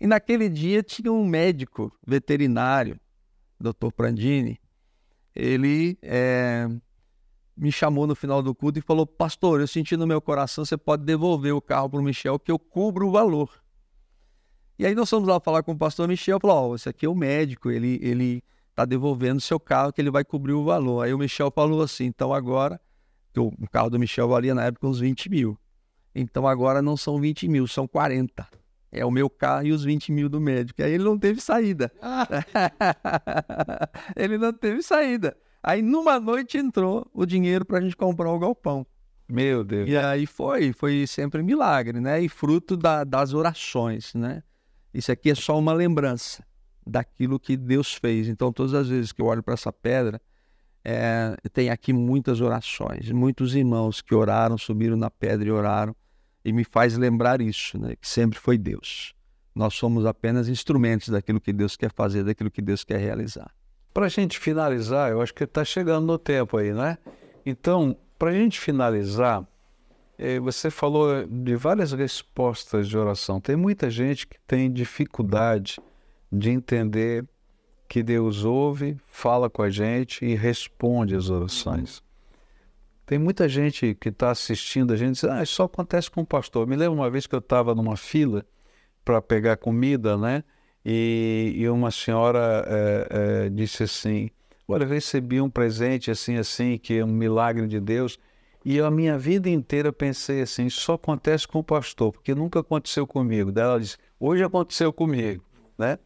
E 0.00 0.06
naquele 0.06 0.48
dia 0.48 0.82
tinha 0.82 1.12
um 1.12 1.26
médico 1.26 1.92
veterinário, 2.06 2.98
Dr. 3.58 3.92
Prandini. 3.94 4.58
Ele 5.34 5.98
é, 6.02 6.68
me 7.56 7.70
chamou 7.70 8.06
no 8.06 8.14
final 8.14 8.42
do 8.42 8.54
culto 8.54 8.78
e 8.78 8.82
falou: 8.82 9.06
Pastor, 9.06 9.60
eu 9.60 9.66
senti 9.66 9.96
no 9.96 10.06
meu 10.06 10.20
coração, 10.20 10.64
você 10.64 10.76
pode 10.76 11.04
devolver 11.04 11.54
o 11.54 11.60
carro 11.60 11.90
para 11.90 12.00
o 12.00 12.02
Michel, 12.02 12.38
que 12.38 12.50
eu 12.50 12.58
cubro 12.58 13.08
o 13.08 13.12
valor. 13.12 13.50
E 14.78 14.86
aí 14.86 14.94
nós 14.94 15.10
fomos 15.10 15.28
lá 15.28 15.38
falar 15.38 15.62
com 15.62 15.72
o 15.72 15.78
pastor 15.78 16.08
Michel, 16.08 16.40
falou, 16.40 16.70
ó, 16.70 16.74
esse 16.74 16.88
aqui 16.88 17.04
é 17.04 17.08
o 17.08 17.14
médico, 17.14 17.70
ele, 17.70 17.98
ele 18.00 18.42
tá 18.74 18.84
devolvendo 18.84 19.40
seu 19.40 19.58
carro 19.58 19.92
que 19.92 20.00
ele 20.00 20.10
vai 20.10 20.24
cobrir 20.24 20.52
o 20.52 20.64
valor. 20.64 21.04
Aí 21.04 21.12
o 21.12 21.18
Michel 21.18 21.50
falou 21.50 21.82
assim, 21.82 22.06
então 22.06 22.32
agora, 22.32 22.80
o 23.36 23.68
carro 23.70 23.90
do 23.90 23.98
Michel 23.98 24.28
valia 24.28 24.54
na 24.54 24.64
época 24.64 24.86
uns 24.86 25.00
20 25.00 25.28
mil. 25.28 25.58
Então 26.14 26.46
agora 26.46 26.82
não 26.82 26.96
são 26.96 27.20
20 27.20 27.48
mil, 27.48 27.66
são 27.66 27.86
40. 27.86 28.46
É 28.92 29.04
o 29.04 29.10
meu 29.10 29.30
carro 29.30 29.66
e 29.66 29.72
os 29.72 29.84
20 29.84 30.10
mil 30.10 30.28
do 30.28 30.40
médico. 30.40 30.82
Aí 30.82 30.92
ele 30.92 31.04
não 31.04 31.18
teve 31.18 31.40
saída. 31.40 31.92
ele 34.16 34.36
não 34.36 34.52
teve 34.52 34.82
saída. 34.82 35.36
Aí 35.62 35.82
numa 35.82 36.18
noite 36.18 36.58
entrou 36.58 37.08
o 37.12 37.24
dinheiro 37.24 37.64
para 37.64 37.78
a 37.78 37.80
gente 37.80 37.96
comprar 37.96 38.30
o 38.30 38.38
galpão. 38.38 38.86
Meu 39.28 39.62
Deus. 39.62 39.88
E 39.88 39.96
aí 39.96 40.26
foi, 40.26 40.72
foi 40.72 41.06
sempre 41.06 41.40
milagre, 41.40 42.00
né? 42.00 42.20
E 42.20 42.28
fruto 42.28 42.76
da, 42.76 43.04
das 43.04 43.32
orações, 43.32 44.12
né? 44.12 44.42
Isso 44.92 45.12
aqui 45.12 45.30
é 45.30 45.36
só 45.36 45.56
uma 45.56 45.72
lembrança 45.72 46.44
daquilo 46.86 47.38
que 47.38 47.56
Deus 47.56 47.94
fez. 47.94 48.28
Então, 48.28 48.52
todas 48.52 48.74
as 48.74 48.88
vezes 48.88 49.12
que 49.12 49.20
eu 49.20 49.26
olho 49.26 49.42
para 49.42 49.54
essa 49.54 49.72
pedra, 49.72 50.20
é, 50.84 51.36
tem 51.52 51.70
aqui 51.70 51.92
muitas 51.92 52.40
orações, 52.40 53.10
muitos 53.10 53.54
irmãos 53.54 54.00
que 54.00 54.14
oraram, 54.14 54.56
subiram 54.56 54.96
na 54.96 55.10
pedra 55.10 55.48
e 55.48 55.52
oraram, 55.52 55.94
e 56.44 56.52
me 56.52 56.64
faz 56.64 56.96
lembrar 56.96 57.40
isso, 57.40 57.78
né? 57.78 57.94
Que 57.96 58.08
sempre 58.08 58.38
foi 58.38 58.56
Deus. 58.56 59.14
Nós 59.54 59.74
somos 59.74 60.06
apenas 60.06 60.48
instrumentos 60.48 61.08
daquilo 61.08 61.40
que 61.40 61.52
Deus 61.52 61.76
quer 61.76 61.92
fazer, 61.92 62.24
daquilo 62.24 62.50
que 62.50 62.62
Deus 62.62 62.82
quer 62.82 62.98
realizar. 62.98 63.50
Para 63.92 64.06
a 64.06 64.08
gente 64.08 64.38
finalizar, 64.38 65.10
eu 65.10 65.20
acho 65.20 65.34
que 65.34 65.44
está 65.44 65.64
chegando 65.64 66.06
no 66.06 66.18
tempo 66.18 66.56
aí, 66.56 66.72
né? 66.72 66.96
Então, 67.44 67.96
para 68.18 68.30
a 68.30 68.32
gente 68.32 68.58
finalizar, 68.58 69.46
eh, 70.16 70.38
você 70.38 70.70
falou 70.70 71.26
de 71.26 71.56
várias 71.56 71.92
respostas 71.92 72.88
de 72.88 72.96
oração. 72.96 73.40
Tem 73.40 73.56
muita 73.56 73.90
gente 73.90 74.26
que 74.26 74.38
tem 74.46 74.72
dificuldade 74.72 75.78
de 76.30 76.50
entender 76.50 77.24
que 77.88 78.02
Deus 78.02 78.44
ouve, 78.44 78.96
fala 79.06 79.50
com 79.50 79.62
a 79.62 79.70
gente 79.70 80.24
e 80.24 80.34
responde 80.34 81.16
às 81.16 81.28
orações. 81.28 82.02
Tem 83.04 83.18
muita 83.18 83.48
gente 83.48 83.96
que 83.96 84.08
está 84.08 84.30
assistindo 84.30 84.92
a 84.92 84.96
gente 84.96 85.14
diz, 85.14 85.24
ah, 85.24 85.42
isso 85.42 85.54
só 85.54 85.64
acontece 85.64 86.08
com 86.08 86.20
o 86.20 86.26
pastor. 86.26 86.68
Me 86.68 86.76
lembro 86.76 86.94
uma 86.94 87.10
vez 87.10 87.26
que 87.26 87.34
eu 87.34 87.40
estava 87.40 87.74
numa 87.74 87.96
fila 87.96 88.46
para 89.04 89.20
pegar 89.20 89.56
comida, 89.56 90.16
né? 90.16 90.44
E, 90.84 91.52
e 91.56 91.68
uma 91.68 91.90
senhora 91.90 92.64
é, 92.68 93.08
é, 93.46 93.48
disse 93.48 93.82
assim: 93.82 94.30
Olha, 94.68 94.84
eu 94.84 94.88
recebi 94.88 95.40
um 95.40 95.50
presente 95.50 96.10
assim, 96.10 96.36
assim, 96.36 96.78
que 96.78 96.98
é 96.98 97.04
um 97.04 97.08
milagre 97.08 97.66
de 97.66 97.80
Deus. 97.80 98.18
E 98.64 98.76
eu, 98.76 98.86
a 98.86 98.90
minha 98.90 99.18
vida 99.18 99.50
inteira 99.50 99.92
pensei 99.92 100.42
assim: 100.42 100.70
só 100.70 100.94
acontece 100.94 101.48
com 101.48 101.58
o 101.58 101.64
pastor, 101.64 102.12
porque 102.12 102.34
nunca 102.34 102.60
aconteceu 102.60 103.06
comigo. 103.06 103.50
Daí 103.50 103.64
ela 103.64 103.80
disse: 103.80 103.98
Hoje 104.18 104.44
aconteceu 104.44 104.92
comigo, 104.92 105.42
né? 105.76 105.98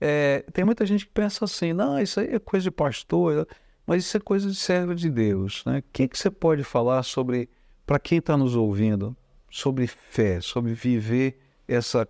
É, 0.00 0.44
tem 0.52 0.64
muita 0.64 0.86
gente 0.86 1.06
que 1.06 1.12
pensa 1.12 1.44
assim: 1.44 1.72
Não, 1.72 1.98
isso 2.00 2.20
aí 2.20 2.34
é 2.34 2.38
coisa 2.38 2.64
de 2.64 2.70
pastor, 2.70 3.46
mas 3.86 4.04
isso 4.04 4.16
é 4.16 4.20
coisa 4.20 4.48
de 4.48 4.56
servo 4.56 4.94
de 4.94 5.10
Deus, 5.10 5.62
né? 5.66 5.78
O 5.78 5.84
que, 5.92 6.08
que 6.08 6.18
você 6.18 6.30
pode 6.30 6.62
falar 6.62 7.02
sobre, 7.02 7.48
para 7.86 7.98
quem 7.98 8.18
está 8.18 8.36
nos 8.36 8.54
ouvindo, 8.54 9.16
sobre 9.50 9.86
fé, 9.86 10.40
sobre 10.40 10.72
viver 10.72 11.38
essa 11.66 12.06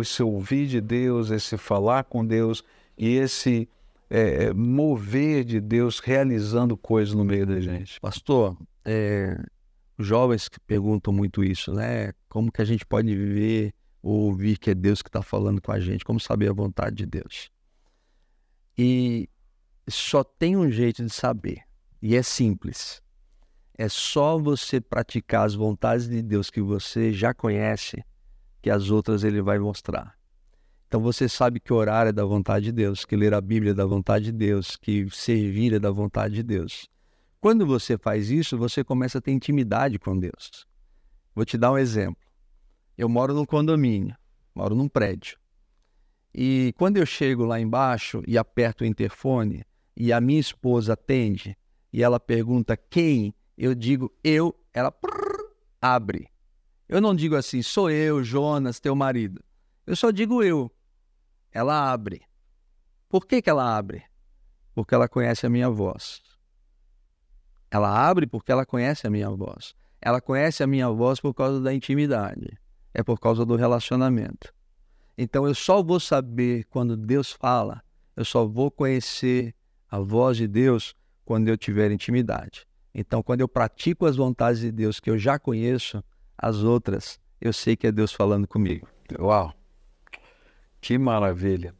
esse 0.00 0.22
ouvir 0.22 0.66
de 0.66 0.80
Deus, 0.80 1.30
esse 1.30 1.56
falar 1.56 2.04
com 2.04 2.24
Deus 2.24 2.64
e 2.96 3.16
esse 3.16 3.68
é, 4.08 4.52
mover 4.52 5.44
de 5.44 5.60
Deus 5.60 5.98
realizando 6.00 6.76
coisas 6.76 7.14
no 7.14 7.24
meio 7.24 7.46
da 7.46 7.60
gente. 7.60 8.00
Pastor, 8.00 8.56
é, 8.84 9.38
jovens 9.98 10.48
que 10.48 10.58
perguntam 10.60 11.12
muito 11.12 11.44
isso, 11.44 11.72
né? 11.72 12.12
Como 12.28 12.50
que 12.50 12.62
a 12.62 12.64
gente 12.64 12.84
pode 12.84 13.14
viver 13.14 13.72
ouvir 14.12 14.58
que 14.58 14.70
é 14.70 14.74
Deus 14.74 15.02
que 15.02 15.08
está 15.08 15.22
falando 15.22 15.60
com 15.60 15.72
a 15.72 15.80
gente? 15.80 16.04
Como 16.04 16.20
saber 16.20 16.50
a 16.50 16.52
vontade 16.52 16.96
de 16.96 17.06
Deus? 17.06 17.50
E 18.76 19.28
só 19.88 20.22
tem 20.22 20.56
um 20.56 20.70
jeito 20.70 21.02
de 21.02 21.10
saber, 21.10 21.62
e 22.02 22.16
é 22.16 22.22
simples. 22.22 23.02
É 23.76 23.88
só 23.88 24.38
você 24.38 24.80
praticar 24.80 25.46
as 25.46 25.54
vontades 25.54 26.08
de 26.08 26.22
Deus 26.22 26.50
que 26.50 26.60
você 26.60 27.12
já 27.12 27.34
conhece 27.34 28.04
que 28.62 28.70
as 28.70 28.90
outras 28.90 29.24
ele 29.24 29.42
vai 29.42 29.58
mostrar. 29.58 30.16
Então 30.86 31.00
você 31.00 31.28
sabe 31.28 31.58
que 31.58 31.72
orar 31.72 32.06
é 32.06 32.12
da 32.12 32.24
vontade 32.24 32.66
de 32.66 32.72
Deus, 32.72 33.04
que 33.04 33.16
ler 33.16 33.34
a 33.34 33.40
Bíblia 33.40 33.72
é 33.72 33.74
da 33.74 33.84
vontade 33.84 34.26
de 34.26 34.32
Deus, 34.32 34.76
que 34.76 35.08
servir 35.10 35.74
é 35.74 35.78
da 35.78 35.90
vontade 35.90 36.34
de 36.34 36.42
Deus. 36.42 36.88
Quando 37.40 37.66
você 37.66 37.98
faz 37.98 38.30
isso, 38.30 38.56
você 38.56 38.84
começa 38.84 39.18
a 39.18 39.20
ter 39.20 39.32
intimidade 39.32 39.98
com 39.98 40.18
Deus. 40.18 40.66
Vou 41.34 41.44
te 41.44 41.58
dar 41.58 41.72
um 41.72 41.78
exemplo. 41.78 42.23
Eu 42.96 43.08
moro 43.08 43.34
num 43.34 43.44
condomínio, 43.44 44.16
moro 44.54 44.74
num 44.74 44.88
prédio. 44.88 45.38
E 46.34 46.74
quando 46.76 46.96
eu 46.96 47.06
chego 47.06 47.44
lá 47.44 47.60
embaixo 47.60 48.22
e 48.26 48.36
aperto 48.36 48.84
o 48.84 48.86
interfone 48.86 49.64
e 49.96 50.12
a 50.12 50.20
minha 50.20 50.40
esposa 50.40 50.94
atende 50.94 51.56
e 51.92 52.02
ela 52.02 52.18
pergunta 52.18 52.76
quem, 52.76 53.32
eu 53.56 53.74
digo 53.74 54.12
eu, 54.22 54.52
ela 54.72 54.90
prrr, 54.90 55.54
abre. 55.80 56.28
Eu 56.88 57.00
não 57.00 57.14
digo 57.14 57.36
assim, 57.36 57.62
sou 57.62 57.88
eu, 57.90 58.22
Jonas, 58.22 58.80
teu 58.80 58.96
marido. 58.96 59.42
Eu 59.86 59.94
só 59.94 60.10
digo 60.10 60.42
eu. 60.42 60.70
Ela 61.52 61.92
abre. 61.92 62.22
Por 63.08 63.26
que, 63.26 63.40
que 63.40 63.48
ela 63.48 63.76
abre? 63.76 64.02
Porque 64.74 64.94
ela 64.94 65.08
conhece 65.08 65.46
a 65.46 65.50
minha 65.50 65.70
voz. 65.70 66.20
Ela 67.70 68.08
abre 68.08 68.26
porque 68.26 68.50
ela 68.50 68.66
conhece 68.66 69.06
a 69.06 69.10
minha 69.10 69.30
voz. 69.30 69.74
Ela 70.00 70.20
conhece 70.20 70.62
a 70.62 70.66
minha 70.66 70.88
voz 70.90 71.20
por 71.20 71.32
causa 71.32 71.60
da 71.60 71.72
intimidade. 71.72 72.58
É 72.94 73.02
por 73.02 73.18
causa 73.18 73.44
do 73.44 73.56
relacionamento. 73.56 74.54
Então 75.18 75.46
eu 75.46 75.54
só 75.54 75.82
vou 75.82 76.00
saber 76.00 76.64
quando 76.70 76.96
Deus 76.96 77.32
fala, 77.32 77.82
eu 78.16 78.24
só 78.24 78.46
vou 78.46 78.70
conhecer 78.70 79.54
a 79.90 79.98
voz 79.98 80.36
de 80.36 80.46
Deus 80.46 80.94
quando 81.24 81.48
eu 81.48 81.56
tiver 81.56 81.90
intimidade. 81.90 82.66
Então, 82.94 83.22
quando 83.22 83.40
eu 83.40 83.48
pratico 83.48 84.06
as 84.06 84.16
vontades 84.16 84.60
de 84.60 84.70
Deus 84.70 85.00
que 85.00 85.10
eu 85.10 85.18
já 85.18 85.38
conheço, 85.38 86.02
as 86.38 86.58
outras, 86.58 87.18
eu 87.40 87.52
sei 87.52 87.74
que 87.74 87.88
é 87.88 87.92
Deus 87.92 88.12
falando 88.12 88.46
comigo. 88.46 88.86
Uau! 89.18 89.52
Que 90.80 90.96
maravilha! 90.96 91.74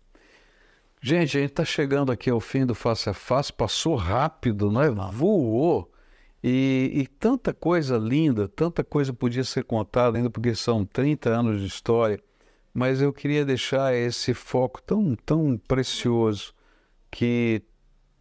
Gente, 1.01 1.37
a 1.37 1.41
gente 1.41 1.51
está 1.51 1.65
chegando 1.65 2.11
aqui 2.11 2.31
ao 2.31 2.41
fim 2.41 2.65
do 2.67 2.75
Face 2.75 3.09
a 3.09 3.15
Face, 3.15 3.53
passou 3.53 3.95
rápido, 3.95 4.71
não 4.71 4.83
é? 4.83 4.91
Voou. 4.91 5.93
E, 6.47 6.91
e, 6.93 7.07
tanta 7.07 7.55
coisa 7.55 7.97
linda, 7.97 8.47
tanta 8.47 8.85
coisa 8.85 9.15
podia 9.15 9.43
ser 9.43 9.65
contada 9.65 10.19
ainda, 10.19 10.29
porque 10.29 10.55
são 10.55 10.85
30 10.85 11.31
anos 11.31 11.59
de 11.59 11.67
história, 11.67 12.21
mas 12.75 13.01
eu 13.01 13.15
queria 13.15 13.47
deixar 13.47 13.95
esse 13.95 14.35
foco 14.35 14.83
tão, 14.83 15.17
tão 15.25 15.57
precioso 15.57 16.53
que 17.11 17.63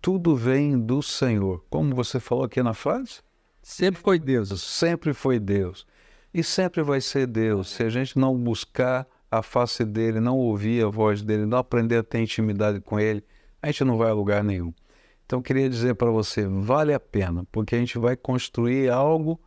tudo 0.02 0.38
vem 0.38 0.80
do 0.80 1.02
Senhor. 1.04 1.66
Como 1.70 1.94
você 1.94 2.18
falou 2.18 2.46
aqui 2.46 2.64
na 2.64 2.74
frase? 2.74 3.20
Sempre 3.62 4.02
foi 4.02 4.18
Deus. 4.18 4.62
Sempre 4.62 5.14
foi 5.14 5.38
Deus. 5.38 5.86
E 6.34 6.42
sempre 6.42 6.82
vai 6.82 7.02
ser 7.02 7.28
Deus. 7.28 7.72
Se 7.72 7.84
a 7.84 7.90
gente 7.90 8.18
não 8.18 8.38
buscar 8.38 9.06
a 9.30 9.44
face 9.44 9.84
dele, 9.84 10.22
não 10.22 10.38
ouvir 10.38 10.86
a 10.86 10.88
voz 10.88 11.22
dele, 11.22 11.46
não 11.46 11.58
aprender 11.58 11.98
a 11.98 12.04
ter 12.04 12.22
intimidade 12.22 12.80
com 12.80 12.98
ele, 12.98 13.22
a 13.62 13.68
gente 13.68 13.84
não 13.84 13.98
vai 13.98 14.12
a 14.12 14.14
lugar 14.14 14.46
nenhum. 14.46 14.74
Então, 15.26 15.40
eu 15.40 15.44
queria 15.44 15.70
dizer 15.70 15.96
para 15.96 16.12
você: 16.12 16.46
vale 16.48 16.94
a 16.94 17.00
pena, 17.00 17.46
porque 17.52 17.76
a 17.76 17.80
gente 17.80 17.98
vai 17.98 18.16
construir 18.16 18.90
algo 18.90 19.40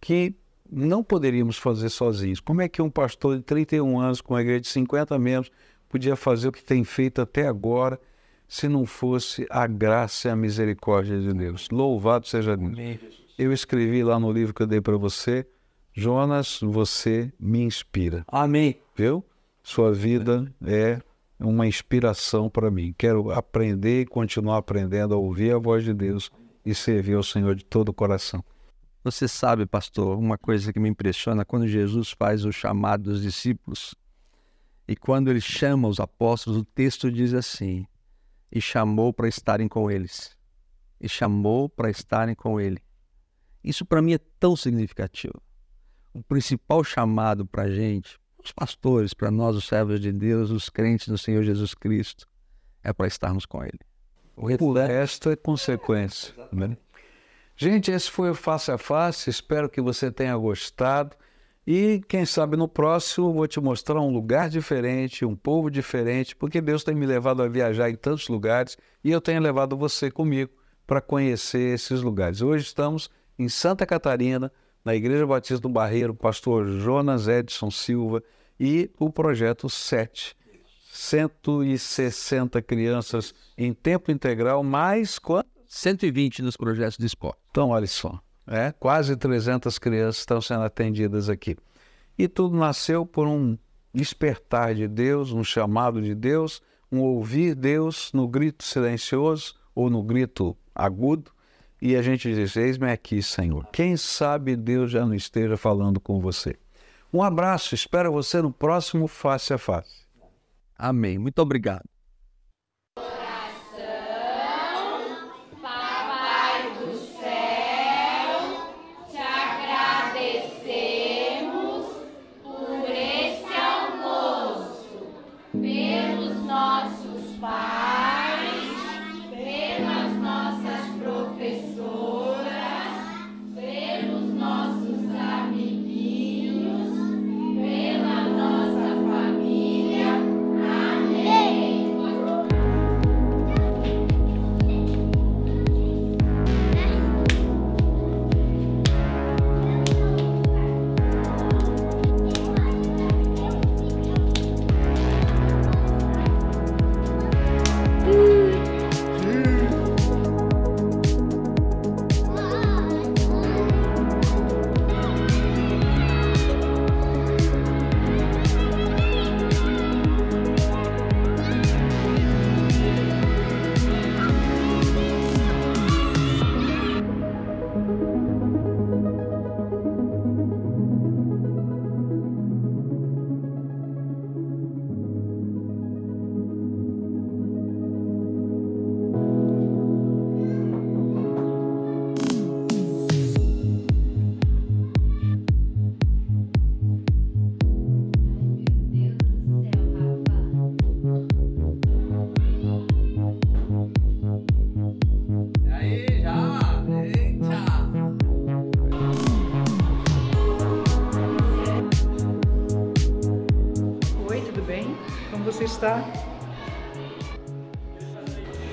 que 0.00 0.34
não 0.70 1.02
poderíamos 1.02 1.58
fazer 1.58 1.88
sozinhos. 1.88 2.40
Como 2.40 2.62
é 2.62 2.68
que 2.68 2.80
um 2.80 2.90
pastor 2.90 3.36
de 3.36 3.42
31 3.42 4.00
anos, 4.00 4.20
com 4.20 4.34
uma 4.34 4.40
igreja 4.40 4.60
de 4.60 4.68
50 4.68 5.18
membros, 5.18 5.52
podia 5.88 6.16
fazer 6.16 6.48
o 6.48 6.52
que 6.52 6.64
tem 6.64 6.82
feito 6.84 7.20
até 7.20 7.46
agora, 7.46 8.00
se 8.48 8.68
não 8.68 8.86
fosse 8.86 9.46
a 9.50 9.66
graça 9.66 10.28
e 10.28 10.30
a 10.30 10.36
misericórdia 10.36 11.20
de 11.20 11.32
Deus? 11.32 11.68
Louvado 11.70 12.26
seja 12.26 12.56
Deus. 12.56 13.00
Eu 13.38 13.52
escrevi 13.52 14.02
lá 14.02 14.18
no 14.18 14.32
livro 14.32 14.54
que 14.54 14.62
eu 14.62 14.66
dei 14.66 14.80
para 14.80 14.96
você 14.96 15.46
Jonas, 15.94 16.58
você 16.62 17.30
me 17.38 17.60
inspira. 17.60 18.24
Amém. 18.26 18.80
Viu? 18.96 19.24
Sua 19.62 19.92
vida 19.92 20.52
é 20.64 21.00
uma 21.44 21.66
inspiração 21.66 22.48
para 22.48 22.70
mim. 22.70 22.94
Quero 22.96 23.30
aprender 23.30 24.02
e 24.02 24.06
continuar 24.06 24.58
aprendendo 24.58 25.14
a 25.14 25.16
ouvir 25.16 25.54
a 25.54 25.58
voz 25.58 25.84
de 25.84 25.92
Deus 25.92 26.30
e 26.64 26.74
servir 26.74 27.14
ao 27.14 27.22
Senhor 27.22 27.54
de 27.54 27.64
todo 27.64 27.88
o 27.90 27.94
coração. 27.94 28.44
Você 29.04 29.26
sabe, 29.26 29.66
pastor, 29.66 30.16
uma 30.16 30.38
coisa 30.38 30.72
que 30.72 30.78
me 30.78 30.88
impressiona 30.88 31.44
quando 31.44 31.66
Jesus 31.66 32.10
faz 32.10 32.44
o 32.44 32.52
chamado 32.52 33.04
dos 33.04 33.22
discípulos 33.22 33.94
e 34.86 34.94
quando 34.94 35.30
ele 35.30 35.40
chama 35.40 35.88
os 35.88 35.98
apóstolos, 35.98 36.60
o 36.60 36.64
texto 36.64 37.10
diz 37.10 37.34
assim: 37.34 37.86
e 38.50 38.60
chamou 38.60 39.12
para 39.12 39.28
estarem 39.28 39.68
com 39.68 39.90
eles. 39.90 40.36
E 41.00 41.08
chamou 41.08 41.68
para 41.68 41.90
estarem 41.90 42.34
com 42.34 42.60
ele. 42.60 42.78
Isso 43.64 43.84
para 43.84 44.02
mim 44.02 44.14
é 44.14 44.20
tão 44.38 44.54
significativo 44.54 45.42
o 46.12 46.22
principal 46.22 46.84
chamado 46.84 47.46
para 47.46 47.64
a 47.64 47.70
gente, 47.70 48.20
os 48.44 48.52
pastores, 48.52 49.14
para 49.14 49.30
nós, 49.30 49.56
os 49.56 49.66
servos 49.66 50.00
de 50.00 50.12
Deus, 50.12 50.50
os 50.50 50.68
crentes 50.68 51.08
no 51.08 51.18
Senhor 51.18 51.42
Jesus 51.42 51.74
Cristo, 51.74 52.26
é 52.82 52.92
para 52.92 53.06
estarmos 53.06 53.46
com 53.46 53.62
Ele. 53.62 53.80
O 54.36 54.72
resto 54.72 55.30
é 55.30 55.36
consequência. 55.36 56.34
Né? 56.50 56.76
Gente, 57.56 57.90
esse 57.90 58.10
foi 58.10 58.30
o 58.30 58.34
Face 58.34 58.70
a 58.70 58.78
Face. 58.78 59.28
Espero 59.28 59.68
que 59.68 59.80
você 59.80 60.10
tenha 60.10 60.36
gostado. 60.36 61.16
E 61.64 62.02
quem 62.08 62.26
sabe 62.26 62.56
no 62.56 62.66
próximo 62.66 63.32
vou 63.32 63.46
te 63.46 63.60
mostrar 63.60 64.00
um 64.00 64.12
lugar 64.12 64.50
diferente, 64.50 65.24
um 65.24 65.36
povo 65.36 65.70
diferente, 65.70 66.34
porque 66.34 66.60
Deus 66.60 66.82
tem 66.82 66.94
me 66.94 67.06
levado 67.06 67.40
a 67.40 67.48
viajar 67.48 67.88
em 67.88 67.94
tantos 67.94 68.26
lugares 68.26 68.76
e 69.04 69.12
eu 69.12 69.20
tenho 69.20 69.40
levado 69.40 69.76
você 69.76 70.10
comigo 70.10 70.50
para 70.84 71.00
conhecer 71.00 71.74
esses 71.74 72.02
lugares. 72.02 72.42
Hoje 72.42 72.64
estamos 72.64 73.08
em 73.38 73.48
Santa 73.48 73.86
Catarina, 73.86 74.50
na 74.84 74.94
Igreja 74.94 75.26
Batista 75.26 75.60
do 75.60 75.68
Barreiro, 75.68 76.14
pastor 76.14 76.66
Jonas 76.66 77.28
Edson 77.28 77.70
Silva 77.70 78.22
e 78.58 78.90
o 78.98 79.10
projeto 79.10 79.68
7. 79.68 80.36
160 80.92 82.60
crianças 82.60 83.34
em 83.56 83.72
tempo 83.72 84.10
integral, 84.10 84.62
mais 84.62 85.18
quanto? 85.18 85.48
120 85.66 86.42
nos 86.42 86.54
projetos 86.54 86.98
de 86.98 87.06
esporte. 87.06 87.38
Então, 87.50 87.70
olha 87.70 87.86
só, 87.86 88.20
é, 88.46 88.72
quase 88.72 89.16
300 89.16 89.78
crianças 89.78 90.18
estão 90.18 90.38
sendo 90.40 90.64
atendidas 90.64 91.30
aqui. 91.30 91.56
E 92.18 92.28
tudo 92.28 92.54
nasceu 92.56 93.06
por 93.06 93.26
um 93.26 93.56
despertar 93.94 94.74
de 94.74 94.86
Deus, 94.86 95.32
um 95.32 95.42
chamado 95.42 96.02
de 96.02 96.14
Deus, 96.14 96.60
um 96.90 97.00
ouvir 97.00 97.54
Deus 97.54 98.12
no 98.12 98.28
grito 98.28 98.64
silencioso 98.64 99.54
ou 99.74 99.88
no 99.88 100.02
grito 100.02 100.54
agudo, 100.74 101.30
e 101.82 101.96
a 101.96 102.00
gente 102.00 102.32
diz: 102.32 102.54
Eis-me 102.56 102.88
aqui, 102.88 103.20
Senhor. 103.20 103.66
Quem 103.72 103.96
sabe 103.96 104.54
Deus 104.54 104.92
já 104.92 105.04
não 105.04 105.14
esteja 105.14 105.56
falando 105.56 105.98
com 105.98 106.20
você. 106.20 106.54
Um 107.12 107.20
abraço, 107.20 107.74
espero 107.74 108.12
você 108.12 108.40
no 108.40 108.52
próximo 108.52 109.08
Face 109.08 109.52
a 109.52 109.58
Face. 109.58 110.06
Amém. 110.78 111.18
Muito 111.18 111.40
obrigado. 111.40 111.91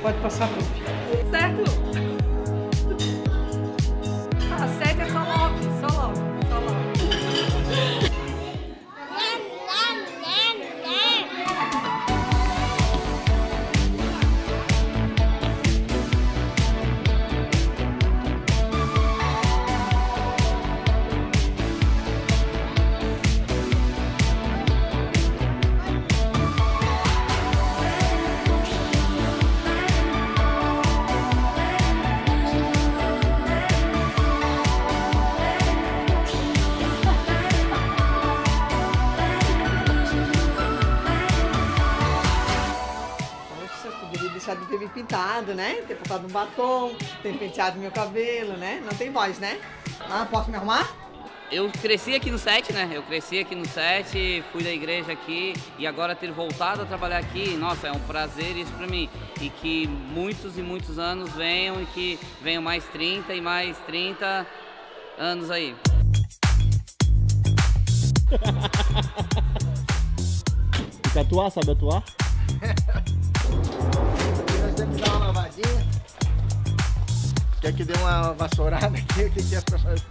Pode 0.02 0.18
passar, 0.22 0.47
prof. 0.47 0.66
Certo? 1.30 1.89
Né? 45.60 45.84
Ter 45.86 45.95
botado 45.95 46.26
um 46.26 46.30
batom, 46.30 46.95
ter 47.22 47.38
penteado 47.38 47.78
meu 47.78 47.91
cabelo, 47.91 48.53
né? 48.53 48.82
Não 48.82 48.97
tem 48.97 49.12
voz, 49.12 49.38
né? 49.39 49.60
Ah, 50.10 50.26
posso 50.30 50.49
me 50.49 50.55
arrumar? 50.55 50.89
Eu 51.51 51.70
cresci 51.70 52.16
aqui 52.16 52.32
no 52.32 52.38
SET, 52.38 52.72
né? 52.72 52.89
Eu 52.93 53.03
cresci 53.03 53.39
aqui 53.39 53.55
no 53.55 53.66
SET, 53.66 54.43
fui 54.53 54.64
da 54.64 54.72
igreja 54.72 55.12
aqui 55.12 55.53
e 55.78 55.86
agora 55.86 56.16
ter 56.16 56.32
voltado 56.32 56.84
a 56.84 56.86
trabalhar 56.86 57.18
aqui, 57.18 57.57
nossa, 57.57 57.88
é 57.88 57.91
um 57.91 57.99
prazer 57.99 58.55
isso 58.55 58.72
pra 58.74 58.88
mim. 58.88 59.10
E 59.41 59.49
que 59.49 59.86
muitos 59.88 60.57
e 60.57 60.62
muitos 60.62 60.97
anos 60.97 61.32
venham 61.34 61.82
e 61.82 61.86
que 61.88 62.18
venham 62.41 62.62
mais 62.62 62.86
30 62.86 63.34
e 63.34 63.41
mais 63.41 63.78
30 63.80 64.47
anos 65.18 65.51
aí. 65.51 65.76
Sabe 71.14 71.20
atuar? 71.20 71.49
Sabe 71.51 71.72
atuar? 71.72 72.03
Quer 77.62 77.74
que 77.74 77.84
dê 77.84 77.93
uma 77.99 78.34
vassourada 78.34 78.88
aqui? 78.97 79.24
O 79.24 79.32
que, 79.32 79.43
que 79.43 79.55
é 79.55 79.62
pra 79.62 79.78
fazer? 79.80 80.01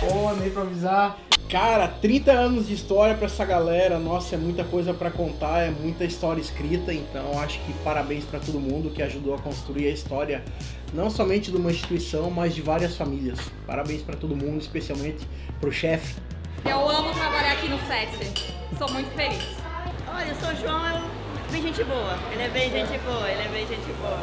Boa, 0.00 0.32
nem 0.34 0.50
pra 0.50 0.62
avisar. 0.62 1.18
Cara, 1.50 1.88
30 1.88 2.30
anos 2.30 2.66
de 2.66 2.74
história 2.74 3.14
pra 3.14 3.26
essa 3.26 3.44
galera. 3.44 3.98
Nossa, 3.98 4.34
é 4.34 4.38
muita 4.38 4.64
coisa 4.64 4.92
pra 4.92 5.10
contar, 5.10 5.60
é 5.60 5.70
muita 5.70 6.04
história 6.04 6.40
escrita. 6.40 6.92
Então, 6.92 7.38
acho 7.40 7.58
que 7.60 7.72
parabéns 7.84 8.24
pra 8.24 8.38
todo 8.38 8.60
mundo 8.60 8.90
que 8.90 9.02
ajudou 9.02 9.34
a 9.34 9.38
construir 9.38 9.86
a 9.88 9.90
história, 9.90 10.44
não 10.92 11.08
somente 11.10 11.50
de 11.50 11.56
uma 11.56 11.70
instituição, 11.70 12.30
mas 12.30 12.54
de 12.54 12.60
várias 12.62 12.96
famílias. 12.96 13.38
Parabéns 13.66 14.02
pra 14.02 14.14
todo 14.16 14.36
mundo, 14.36 14.60
especialmente 14.60 15.26
pro 15.60 15.72
chefe. 15.72 16.16
Eu 16.64 16.88
amo 16.88 17.12
trabalhar 17.14 17.52
aqui 17.52 17.68
no 17.68 17.78
SET. 17.86 18.54
Sou 18.76 18.90
muito 18.92 19.10
feliz. 19.14 19.42
Olha, 20.06 20.32
o 20.32 20.40
São 20.40 20.54
João 20.56 20.96
um- 21.04 21.27
bem 21.50 21.62
gente 21.62 21.84
boa. 21.84 22.18
Ele 22.32 22.42
é 22.42 22.48
bem 22.48 22.70
gente 22.70 22.98
boa, 22.98 23.28
ele 23.28 23.42
é 23.42 23.48
bem 23.48 23.66
gente 23.66 23.92
boa. 24.00 24.18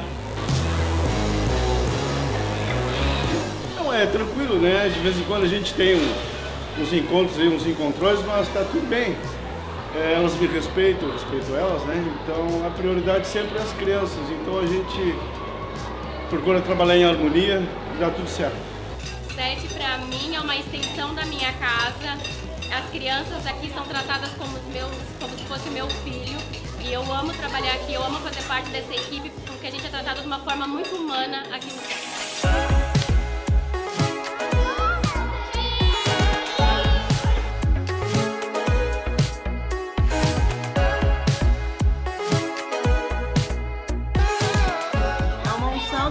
Não, 3.77 3.93
é 3.93 4.05
tranquilo, 4.05 4.59
né? 4.59 4.89
De 4.93 4.99
vez 4.99 5.17
em 5.17 5.23
quando 5.23 5.43
a 5.43 5.47
gente 5.47 5.73
tem 5.73 5.95
um- 5.95 6.81
uns 6.81 6.93
encontros 6.93 7.39
aí, 7.39 7.47
uns 7.47 7.65
encontrões, 7.65 8.19
mas 8.25 8.47
tá 8.49 8.63
tudo 8.71 8.87
bem. 8.87 9.15
É, 9.95 10.13
elas 10.15 10.33
me 10.35 10.47
respeitam, 10.47 11.07
eu 11.07 11.13
respeito 11.13 11.55
elas, 11.55 11.81
né? 11.83 12.03
Então 12.23 12.65
a 12.67 12.69
prioridade 12.71 13.25
sempre 13.27 13.57
é 13.57 13.61
as 13.61 13.71
crianças. 13.73 14.19
Então 14.29 14.59
a 14.59 14.65
gente 14.65 15.15
procura 16.29 16.61
trabalhar 16.61 16.97
em 16.97 17.05
harmonia, 17.05 17.63
dá 17.99 18.09
tudo 18.09 18.27
certo. 18.29 18.57
SET 19.33 19.67
pra 19.73 19.97
mim 19.99 20.35
é 20.35 20.39
uma 20.39 20.55
extensão 20.55 21.13
da 21.15 21.25
minha 21.25 21.51
casa. 21.53 22.17
As 22.73 22.89
crianças 22.89 23.45
aqui 23.45 23.71
são 23.73 23.83
tratadas 23.85 24.31
como, 24.37 24.57
os 24.57 24.73
meus, 24.73 24.91
como 25.19 25.37
se 25.37 25.45
fosse 25.45 25.69
meu 25.69 25.87
filho. 25.87 26.37
E 26.87 26.93
eu 26.93 27.01
amo 27.11 27.33
trabalhar 27.33 27.73
aqui, 27.73 27.93
eu 27.93 28.03
amo 28.03 28.19
fazer 28.19 28.43
parte 28.43 28.69
dessa 28.69 28.93
equipe, 28.93 29.31
porque 29.47 29.65
a 29.65 29.71
gente 29.71 29.87
é 29.87 29.89
tratado 29.89 30.21
de 30.21 30.27
uma 30.27 30.37
forma 30.37 30.67
muito 30.67 30.95
humana 30.95 31.43
aqui 31.51 31.73
no 31.73 31.81
centro. 31.81 32.15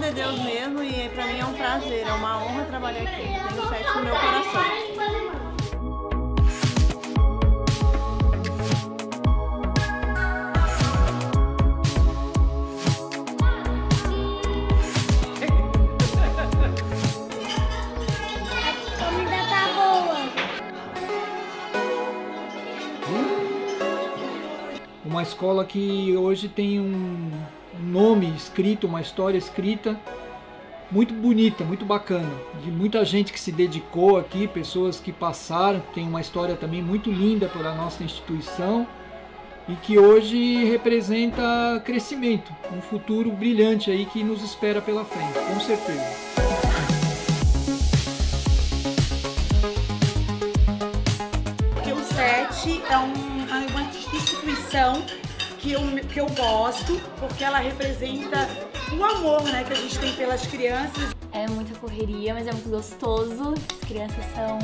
É 0.03 0.11
Deus 0.11 0.39
mesmo 0.39 0.83
e 0.83 1.09
para 1.09 1.25
mim 1.25 1.39
é 1.39 1.45
um 1.45 1.53
prazer, 1.53 2.05
é 2.05 2.13
uma 2.13 2.43
honra 2.43 2.65
trabalhar 2.65 3.01
aqui. 3.01 3.23
Tenho 3.23 3.69
sete 3.69 3.95
no 3.95 4.03
meu 4.03 4.15
coração. 4.15 4.84
Escola 25.25 25.65
que 25.65 26.15
hoje 26.15 26.47
tem 26.47 26.79
um 26.79 27.31
nome 27.79 28.31
escrito, 28.37 28.87
uma 28.87 29.01
história 29.01 29.37
escrita 29.37 29.99
muito 30.91 31.13
bonita, 31.13 31.63
muito 31.63 31.83
bacana. 31.83 32.31
De 32.63 32.71
muita 32.71 33.03
gente 33.03 33.33
que 33.33 33.39
se 33.39 33.51
dedicou 33.51 34.17
aqui, 34.17 34.47
pessoas 34.47 34.99
que 34.99 35.11
passaram, 35.11 35.81
tem 35.93 36.07
uma 36.07 36.21
história 36.21 36.55
também 36.55 36.81
muito 36.81 37.11
linda 37.11 37.47
para 37.47 37.71
a 37.71 37.75
nossa 37.75 38.03
instituição 38.03 38.87
e 39.67 39.73
que 39.75 39.97
hoje 39.97 40.63
representa 40.65 41.81
crescimento, 41.83 42.53
um 42.71 42.81
futuro 42.81 43.31
brilhante 43.31 43.89
aí 43.89 44.05
que 44.05 44.23
nos 44.23 44.43
espera 44.43 44.79
pela 44.79 45.03
frente, 45.03 45.33
com 45.33 45.59
certeza. 45.59 46.05
O 51.91 52.03
SET 52.13 52.83
é 52.89 52.97
um- 52.99 53.34
que 55.59 55.71
eu, 55.71 55.81
que 56.09 56.19
eu 56.19 56.27
gosto, 56.27 56.99
porque 57.17 57.43
ela 57.43 57.59
representa 57.59 58.47
o 58.91 59.03
amor 59.03 59.41
né, 59.43 59.63
que 59.63 59.73
a 59.73 59.75
gente 59.75 59.97
tem 59.97 60.13
pelas 60.13 60.45
crianças. 60.45 61.15
É 61.31 61.47
muita 61.47 61.77
correria, 61.79 62.33
mas 62.33 62.45
é 62.45 62.51
muito 62.51 62.69
gostoso. 62.69 63.53
As 63.53 63.87
crianças 63.87 64.23
são. 64.35 64.59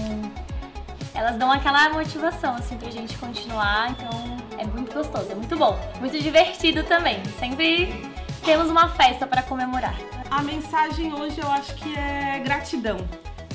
Elas 1.14 1.38
dão 1.38 1.52
aquela 1.52 1.90
motivação, 1.90 2.56
assim, 2.56 2.78
pra 2.78 2.90
gente 2.90 3.18
continuar. 3.18 3.92
Então 3.92 4.38
é 4.58 4.66
muito 4.66 4.94
gostoso, 4.94 5.32
é 5.32 5.36
muito 5.36 5.56
bom. 5.58 5.80
Muito 6.00 6.20
divertido 6.20 6.84
também. 6.84 7.24
Sempre 7.40 7.88
temos 8.44 8.70
uma 8.70 8.90
festa 8.90 9.26
para 9.26 9.42
comemorar. 9.42 9.96
A 10.30 10.42
mensagem 10.44 11.14
hoje 11.14 11.40
eu 11.40 11.50
acho 11.50 11.74
que 11.76 11.98
é 11.98 12.40
gratidão. 12.40 12.98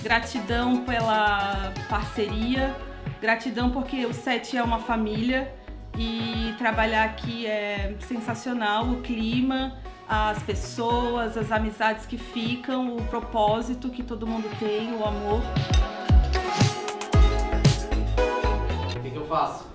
Gratidão 0.02 0.84
pela 0.84 1.72
parceria, 1.88 2.74
gratidão 3.20 3.70
porque 3.70 4.04
o 4.04 4.12
SET 4.12 4.56
é 4.56 4.62
uma 4.62 4.78
família 4.78 5.55
e 5.98 6.54
trabalhar 6.58 7.04
aqui 7.04 7.46
é 7.46 7.96
sensacional. 8.00 8.88
O 8.88 9.00
clima, 9.00 9.78
as 10.08 10.42
pessoas, 10.42 11.36
as 11.36 11.50
amizades 11.50 12.06
que 12.06 12.18
ficam, 12.18 12.96
o 12.96 13.04
propósito 13.04 13.90
que 13.90 14.02
todo 14.02 14.26
mundo 14.26 14.48
tem, 14.58 14.94
o 14.94 15.04
amor. 15.04 15.40
O 18.96 19.02
que, 19.02 19.10
que 19.10 19.16
eu 19.16 19.26
faço? 19.26 19.66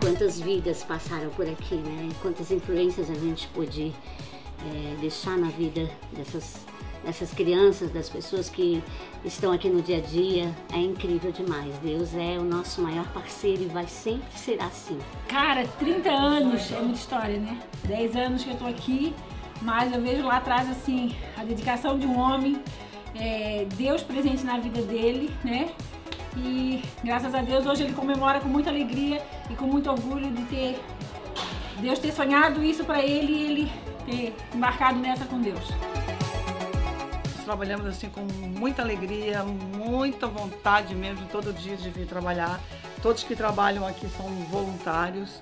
Quantas 0.00 0.40
vidas 0.40 0.82
passaram 0.84 1.30
por 1.30 1.48
aqui, 1.48 1.74
né? 1.74 2.08
Quantas 2.22 2.50
influências 2.50 3.10
a 3.10 3.14
gente 3.14 3.46
pôde 3.48 3.92
é, 4.64 4.96
deixar 5.00 5.36
na 5.36 5.48
vida 5.48 5.88
dessas, 6.12 6.64
dessas 7.06 7.32
crianças, 7.32 7.90
das 7.92 8.08
pessoas 8.08 8.50
que 8.50 8.82
estão 9.24 9.52
aqui 9.52 9.70
no 9.70 9.80
dia 9.80 9.98
a 9.98 10.00
dia. 10.00 10.52
É 10.72 10.78
incrível 10.78 11.30
demais. 11.30 11.72
Deus 11.78 12.14
é 12.14 12.36
o 12.38 12.42
nosso 12.42 12.82
maior 12.82 13.06
parceiro 13.12 13.62
e 13.62 13.66
vai 13.66 13.86
sempre 13.86 14.36
ser 14.36 14.60
assim. 14.60 14.98
Cara, 15.28 15.66
30 15.78 16.10
anos 16.10 16.70
é 16.72 16.80
muita 16.80 16.98
história, 16.98 17.38
né? 17.38 17.58
10 17.84 18.16
anos 18.16 18.44
que 18.44 18.50
eu 18.50 18.56
tô 18.56 18.66
aqui, 18.66 19.14
mas 19.62 19.94
eu 19.94 20.02
vejo 20.02 20.24
lá 20.24 20.38
atrás, 20.38 20.68
assim, 20.68 21.14
a 21.38 21.44
dedicação 21.44 21.96
de 21.96 22.06
um 22.06 22.18
homem, 22.18 22.60
é, 23.14 23.66
Deus 23.76 24.02
presente 24.02 24.44
na 24.44 24.58
vida 24.58 24.82
dele, 24.82 25.30
né? 25.44 25.70
E 26.36 26.82
graças 27.02 27.34
a 27.34 27.40
Deus 27.40 27.64
hoje 27.64 27.84
ele 27.84 27.94
comemora 27.94 28.40
com 28.40 28.48
muita 28.48 28.68
alegria 28.68 29.24
e 29.48 29.54
com 29.54 29.64
muito 29.64 29.90
orgulho 29.90 30.30
de 30.30 30.42
ter 30.42 30.78
Deus 31.80 31.98
ter 31.98 32.12
sonhado 32.12 32.62
isso 32.62 32.84
para 32.84 33.02
ele 33.02 33.32
e 33.32 33.44
ele 33.44 33.72
ter 34.04 34.34
embarcado 34.54 34.98
nessa 34.98 35.24
com 35.24 35.40
Deus. 35.40 35.72
Trabalhamos 37.46 37.86
assim 37.86 38.10
com 38.10 38.22
muita 38.22 38.82
alegria, 38.82 39.44
muita 39.44 40.26
vontade 40.26 40.96
mesmo 40.96 41.28
todo 41.28 41.52
dia 41.52 41.76
de 41.76 41.88
vir 41.90 42.04
trabalhar. 42.04 42.60
Todos 43.00 43.22
que 43.22 43.36
trabalham 43.36 43.86
aqui 43.86 44.08
são 44.08 44.26
voluntários. 44.50 45.40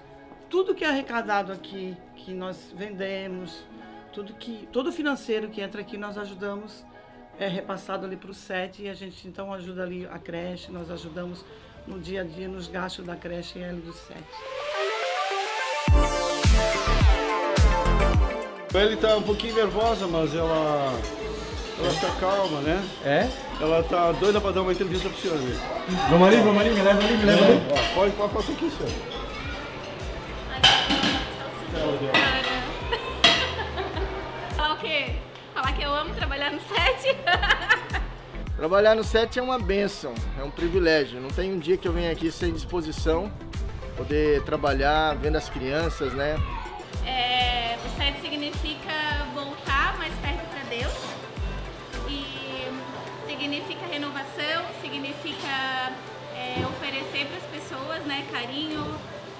Tudo 0.50 0.74
que 0.74 0.84
é 0.84 0.88
arrecadado 0.90 1.50
aqui, 1.50 1.96
que 2.14 2.34
nós 2.34 2.74
vendemos, 2.76 3.64
tudo 4.12 4.34
que 4.34 4.68
todo 4.70 4.92
financeiro 4.92 5.48
que 5.48 5.62
entra 5.62 5.80
aqui 5.80 5.96
nós 5.96 6.18
ajudamos 6.18 6.84
é 7.38 7.48
repassado 7.48 8.04
ali 8.04 8.18
para 8.18 8.30
o 8.30 8.34
SET 8.34 8.82
e 8.82 8.90
a 8.90 8.94
gente 8.94 9.26
então 9.26 9.50
ajuda 9.50 9.82
ali 9.82 10.04
a 10.04 10.18
creche, 10.18 10.70
nós 10.70 10.90
ajudamos 10.90 11.42
no 11.86 11.98
dia 11.98 12.20
a 12.20 12.24
dia 12.24 12.48
nos 12.48 12.68
gastos 12.68 13.06
da 13.06 13.16
creche 13.16 13.60
e 13.60 13.64
ali 13.64 13.80
do 13.80 13.94
SET. 13.94 14.22
Ele 18.74 18.96
tá 18.98 19.16
um 19.16 19.22
pouquinho 19.22 19.54
nervosa, 19.54 20.06
mas 20.06 20.34
ela. 20.34 21.23
Ela 21.78 21.90
se 21.90 22.06
acalma, 22.06 22.60
né? 22.60 22.84
É? 23.04 23.28
Ela 23.60 23.82
tá 23.82 24.12
doida 24.12 24.40
pra 24.40 24.52
dar 24.52 24.62
uma 24.62 24.72
entrevista 24.72 25.08
pro 25.08 25.18
senhor. 25.18 25.36
Né? 25.38 25.58
Vamos 26.08 26.28
ali, 26.28 26.36
vamos 26.36 26.60
ali, 26.60 26.70
me 26.70 26.82
leva 26.82 26.98
ali, 27.02 27.16
me 27.16 27.24
leva 27.24 27.44
ali. 27.44 27.62
Ó, 27.70 27.94
pode, 27.94 28.12
pode 28.12 28.32
passar 28.32 28.52
aqui, 28.52 28.70
senhor. 28.70 28.92
Falar 34.56 34.74
o 34.74 34.78
quê? 34.78 35.16
Falar 35.52 35.72
que 35.72 35.82
eu 35.82 35.94
amo 35.94 36.14
trabalhar 36.14 36.52
no 36.52 36.60
set? 36.60 37.16
Trabalhar 38.56 38.94
no 38.94 39.02
set 39.02 39.36
é 39.36 39.42
uma 39.42 39.58
benção, 39.58 40.14
é 40.38 40.44
um 40.44 40.50
privilégio. 40.50 41.20
Não 41.20 41.28
tem 41.28 41.52
um 41.52 41.58
dia 41.58 41.76
que 41.76 41.88
eu 41.88 41.92
venho 41.92 42.10
aqui 42.10 42.30
sem 42.30 42.52
disposição, 42.52 43.30
poder 43.96 44.42
trabalhar, 44.44 45.16
vendo 45.16 45.36
as 45.36 45.48
crianças, 45.48 46.12
né? 46.14 46.36
É, 47.04 47.76
o 47.84 47.98
set 47.98 48.20
significa 48.22 49.26
voltar 49.34 49.98
mais 49.98 50.14
perto 50.22 50.48
para 50.50 50.62
Deus 50.70 51.23
significa 53.44 53.84
renovação, 53.86 54.64
significa 54.80 55.92
é, 56.34 56.64
oferecer 56.66 57.26
para 57.26 57.36
as 57.36 57.44
pessoas 57.62 58.02
né, 58.06 58.26
carinho. 58.32 58.82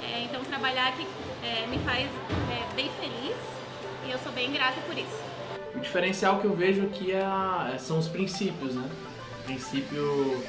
É, 0.02 0.24
então 0.24 0.44
trabalhar 0.44 0.88
aqui 0.88 1.06
é, 1.42 1.66
me 1.66 1.78
faz 1.78 2.06
é, 2.50 2.74
bem 2.76 2.90
feliz 3.00 3.34
e 4.06 4.10
eu 4.10 4.18
sou 4.18 4.30
bem 4.32 4.52
grata 4.52 4.78
por 4.82 4.96
isso. 4.98 5.24
O 5.74 5.80
diferencial 5.80 6.38
que 6.40 6.44
eu 6.44 6.54
vejo 6.54 6.82
aqui 6.82 7.12
é 7.12 7.22
a- 7.24 7.76
são 7.78 7.98
os 7.98 8.06
princípios, 8.06 8.74
né? 8.74 8.86
O 9.40 9.42
princípio 9.44 10.42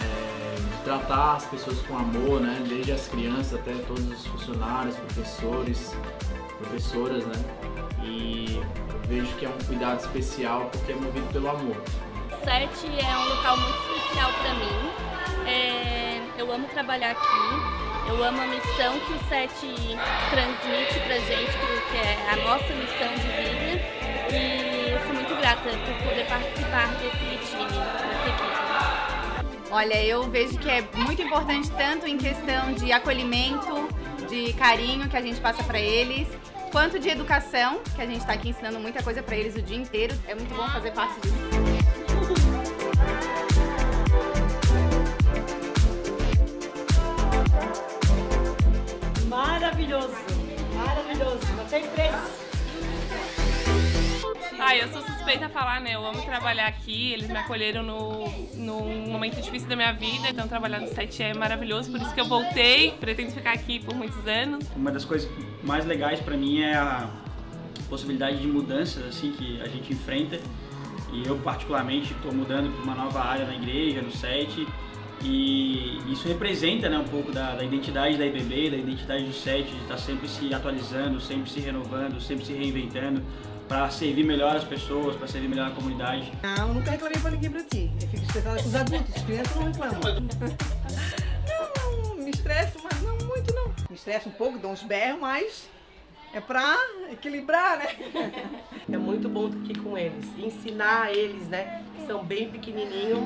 é, 0.00 0.54
de 0.54 0.82
tratar 0.84 1.36
as 1.36 1.44
pessoas 1.44 1.78
com 1.82 1.94
amor, 1.98 2.40
né? 2.40 2.64
Desde 2.66 2.92
as 2.92 3.06
crianças 3.06 3.60
até 3.60 3.74
todos 3.86 4.10
os 4.10 4.26
funcionários, 4.26 4.96
professores, 4.96 5.94
professoras, 6.56 7.26
né? 7.26 7.34
E 8.02 8.58
vejo 9.06 9.30
que 9.36 9.44
é 9.44 9.48
um 9.50 9.58
cuidado 9.66 10.00
especial 10.00 10.70
porque 10.72 10.92
é 10.92 10.94
movido 10.94 11.26
pelo 11.30 11.50
amor. 11.50 11.76
Sete 12.48 12.86
é 12.98 13.14
um 13.18 13.28
local 13.28 13.58
muito 13.58 13.78
especial 13.92 14.32
para 14.32 14.54
mim. 14.54 15.46
É, 15.46 16.18
eu 16.38 16.50
amo 16.50 16.66
trabalhar 16.68 17.10
aqui. 17.10 18.08
Eu 18.08 18.24
amo 18.24 18.40
a 18.40 18.46
missão 18.46 18.98
que 19.00 19.12
o 19.12 19.18
SET 19.28 19.52
transmite 20.30 20.98
pra 21.00 21.18
gente, 21.18 21.52
que 21.90 21.96
é 21.98 22.32
a 22.32 22.36
nossa 22.36 22.72
missão 22.72 23.12
de 23.16 23.28
vida. 23.28 23.84
E 24.32 24.92
eu 24.92 24.98
sou 25.00 25.12
muito 25.12 25.36
grata 25.36 25.68
por 25.68 26.08
poder 26.08 26.26
participar 26.26 26.86
desse 26.94 27.50
time. 27.50 27.68
Olha, 29.70 30.02
eu 30.02 30.22
vejo 30.30 30.58
que 30.58 30.70
é 30.70 30.88
muito 30.94 31.20
importante 31.20 31.70
tanto 31.72 32.06
em 32.06 32.16
questão 32.16 32.72
de 32.72 32.90
acolhimento, 32.90 33.90
de 34.26 34.54
carinho 34.54 35.06
que 35.06 35.16
a 35.18 35.20
gente 35.20 35.38
passa 35.38 35.62
para 35.64 35.78
eles, 35.78 36.26
quanto 36.72 36.98
de 36.98 37.10
educação, 37.10 37.82
que 37.94 38.00
a 38.00 38.06
gente 38.06 38.20
está 38.20 38.32
aqui 38.32 38.48
ensinando 38.48 38.80
muita 38.80 39.02
coisa 39.02 39.22
para 39.22 39.36
eles 39.36 39.54
o 39.54 39.60
dia 39.60 39.76
inteiro. 39.76 40.18
É 40.26 40.34
muito 40.34 40.54
bom 40.54 40.66
fazer 40.70 40.92
parte 40.92 41.20
disso. 41.20 41.77
Maravilhoso, 49.28 50.16
maravilhoso, 50.74 51.46
não 51.56 51.64
tem 51.66 51.86
preço. 51.88 52.38
Ah, 54.60 54.76
eu 54.76 54.88
sou 54.88 55.00
suspeita 55.02 55.46
a 55.46 55.48
falar, 55.48 55.80
né? 55.80 55.94
Eu 55.94 56.04
amo 56.04 56.20
trabalhar 56.22 56.66
aqui, 56.66 57.12
eles 57.12 57.28
me 57.28 57.36
acolheram 57.36 57.82
no, 57.82 58.28
num 58.54 59.10
momento 59.10 59.40
difícil 59.40 59.68
da 59.68 59.76
minha 59.76 59.92
vida, 59.92 60.28
então 60.28 60.48
trabalhar 60.48 60.80
no 60.80 60.88
set 60.88 61.22
é 61.22 61.32
maravilhoso, 61.32 61.90
por 61.90 62.00
isso 62.00 62.12
que 62.12 62.20
eu 62.20 62.26
voltei, 62.26 62.90
pretendo 62.98 63.30
ficar 63.30 63.52
aqui 63.52 63.78
por 63.78 63.94
muitos 63.94 64.26
anos. 64.26 64.66
Uma 64.74 64.90
das 64.90 65.04
coisas 65.04 65.30
mais 65.62 65.86
legais 65.86 66.20
para 66.20 66.36
mim 66.36 66.60
é 66.60 66.74
a 66.74 67.08
possibilidade 67.88 68.40
de 68.40 68.46
mudanças 68.46 69.04
assim 69.06 69.32
que 69.32 69.60
a 69.62 69.68
gente 69.68 69.92
enfrenta. 69.92 70.40
E 71.12 71.26
eu 71.26 71.36
particularmente 71.38 72.12
estou 72.12 72.32
mudando 72.32 72.72
para 72.72 72.82
uma 72.82 72.94
nova 72.94 73.20
área 73.20 73.46
na 73.46 73.54
igreja, 73.54 74.02
no 74.02 74.10
set. 74.10 74.66
E 75.22 76.00
isso 76.10 76.28
representa 76.28 76.88
né, 76.88 76.96
um 76.96 77.04
pouco 77.04 77.32
da, 77.32 77.54
da 77.56 77.64
identidade 77.64 78.16
da 78.16 78.26
IBB, 78.26 78.70
da 78.70 78.76
identidade 78.76 79.24
do 79.24 79.32
SET, 79.32 79.64
de 79.64 79.76
estar 79.82 79.98
sempre 79.98 80.28
se 80.28 80.54
atualizando, 80.54 81.20
sempre 81.20 81.50
se 81.50 81.58
renovando, 81.60 82.20
sempre 82.20 82.44
se 82.44 82.52
reinventando 82.52 83.22
para 83.68 83.90
servir 83.90 84.24
melhor 84.24 84.56
as 84.56 84.64
pessoas, 84.64 85.16
para 85.16 85.26
servir 85.26 85.48
melhor 85.48 85.68
a 85.68 85.70
comunidade. 85.72 86.32
Não, 86.42 86.74
nunca 86.74 86.92
reclamei 86.92 87.18
pra 87.20 87.30
ninguém 87.30 87.50
pra 87.50 87.62
ti. 87.64 87.90
Eu 88.00 88.08
fico 88.08 88.22
estressada 88.22 88.62
com 88.62 88.68
os 88.68 88.74
adultos, 88.74 89.16
as 89.16 89.22
crianças 89.22 89.56
não 89.56 89.64
reclamam. 89.64 90.00
não, 91.48 92.14
não, 92.16 92.24
me 92.24 92.30
estresso, 92.30 92.78
mas 92.82 93.02
não 93.02 93.18
muito 93.26 93.54
não. 93.54 93.68
Me 93.90 93.96
estresso 93.96 94.28
um 94.28 94.32
pouco, 94.32 94.58
dou 94.58 94.72
uns 94.72 94.82
berros, 94.82 95.20
mas 95.20 95.68
é 96.32 96.40
pra 96.40 96.76
equilibrar, 97.10 97.78
né? 97.78 97.88
É 98.90 98.96
muito 98.96 99.28
bom 99.28 99.48
estar 99.48 99.58
aqui 99.58 99.78
com 99.78 99.98
eles. 99.98 100.24
Ensinar 100.38 101.14
eles, 101.14 101.46
né? 101.46 101.82
Que 101.94 102.06
são 102.06 102.24
bem 102.24 102.48
pequenininhos. 102.48 103.20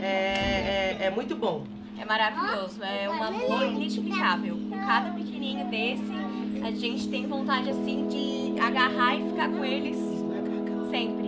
É, 0.00 0.96
é, 1.00 1.04
é 1.04 1.10
muito 1.10 1.36
bom. 1.36 1.64
É 1.96 2.04
maravilhoso, 2.04 2.82
é 2.82 3.08
um 3.08 3.22
amor 3.22 3.64
inexplicável. 3.64 4.56
Com 4.56 4.76
cada 4.84 5.10
pequenininho 5.10 5.66
desse, 5.68 6.12
a 6.64 6.72
gente 6.72 7.08
tem 7.08 7.28
vontade 7.28 7.70
assim 7.70 8.08
de 8.08 8.60
agarrar 8.60 9.14
e 9.14 9.30
ficar 9.30 9.48
com 9.48 9.64
eles 9.64 9.96
sempre. 10.90 11.27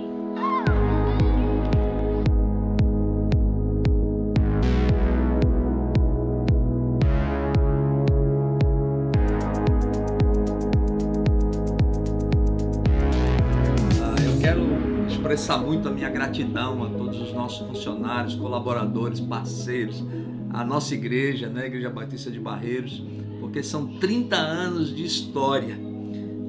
Expressar 15.40 15.56
muito 15.56 15.88
a 15.88 15.90
minha 15.90 16.10
gratidão 16.10 16.84
a 16.84 16.90
todos 16.90 17.18
os 17.18 17.32
nossos 17.32 17.66
funcionários, 17.66 18.34
colaboradores, 18.34 19.20
parceiros, 19.20 20.04
a 20.50 20.62
nossa 20.62 20.94
igreja, 20.94 21.48
né, 21.48 21.66
Igreja 21.66 21.88
Batista 21.88 22.30
de 22.30 22.38
Barreiros, 22.38 23.02
porque 23.40 23.62
são 23.62 23.86
30 23.98 24.36
anos 24.36 24.94
de 24.94 25.02
história 25.02 25.78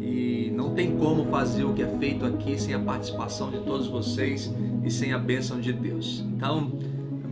e 0.02 0.52
não 0.54 0.74
tem 0.74 0.98
como 0.98 1.24
fazer 1.28 1.64
o 1.64 1.74
que 1.74 1.82
é 1.82 1.88
feito 2.00 2.26
aqui 2.26 2.60
sem 2.60 2.74
a 2.74 2.80
participação 2.80 3.50
de 3.50 3.60
todos 3.60 3.88
vocês 3.88 4.54
e 4.84 4.92
sem 4.92 5.14
a 5.14 5.18
bênção 5.18 5.62
de 5.62 5.72
Deus. 5.72 6.22
Então, 6.36 6.78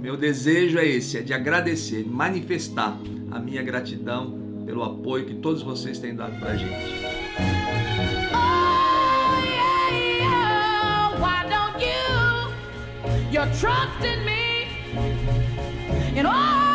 meu 0.02 0.16
desejo 0.16 0.78
é 0.78 0.88
esse, 0.88 1.18
é 1.18 1.22
de 1.22 1.34
agradecer, 1.34 2.08
manifestar 2.08 2.98
a 3.32 3.38
minha 3.38 3.62
gratidão 3.62 4.64
pelo 4.66 4.82
apoio 4.82 5.26
que 5.26 5.34
todos 5.34 5.62
vocês 5.62 6.00
têm 6.00 6.16
dado 6.16 6.40
para 6.40 6.52
a 6.52 6.56
gente. 6.56 7.79
You? 13.32 13.40
You 13.40 13.46
trust 13.60 14.04
in 14.04 14.26
me 14.26 14.68
in 16.18 16.26
all 16.26 16.69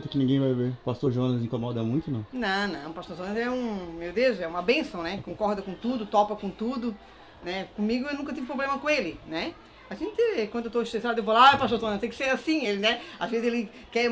pergunta 0.00 0.08
que 0.08 0.18
ninguém 0.18 0.40
vai 0.40 0.52
ver. 0.54 0.72
Pastor 0.84 1.12
Jonas 1.12 1.42
incomoda 1.42 1.82
muito, 1.82 2.10
não? 2.10 2.26
Não, 2.32 2.68
não, 2.68 2.92
pastor 2.92 3.16
Jonas 3.16 3.36
é 3.36 3.50
um, 3.50 3.92
meu 3.98 4.12
Deus, 4.12 4.40
é 4.40 4.46
uma 4.46 4.62
bênção, 4.62 5.02
né? 5.02 5.20
Concorda 5.24 5.62
com 5.62 5.74
tudo, 5.74 6.06
topa 6.06 6.34
com 6.34 6.50
tudo, 6.50 6.96
né? 7.44 7.68
Comigo 7.76 8.08
eu 8.08 8.16
nunca 8.16 8.32
tive 8.32 8.46
problema 8.46 8.78
com 8.78 8.88
ele, 8.88 9.18
né? 9.28 9.54
A 9.88 9.94
gente, 9.94 10.46
quando 10.52 10.66
eu 10.66 10.70
tô 10.70 10.82
estressado, 10.82 11.18
eu 11.18 11.24
vou 11.24 11.34
lá, 11.34 11.50
ah, 11.50 11.56
pastor 11.56 11.80
Jonas, 11.80 12.00
tem 12.00 12.08
que 12.08 12.16
ser 12.16 12.30
assim, 12.30 12.64
ele, 12.64 12.78
né? 12.78 13.00
Às 13.18 13.30
vezes 13.30 13.46
ele 13.46 13.68
quer 13.90 14.10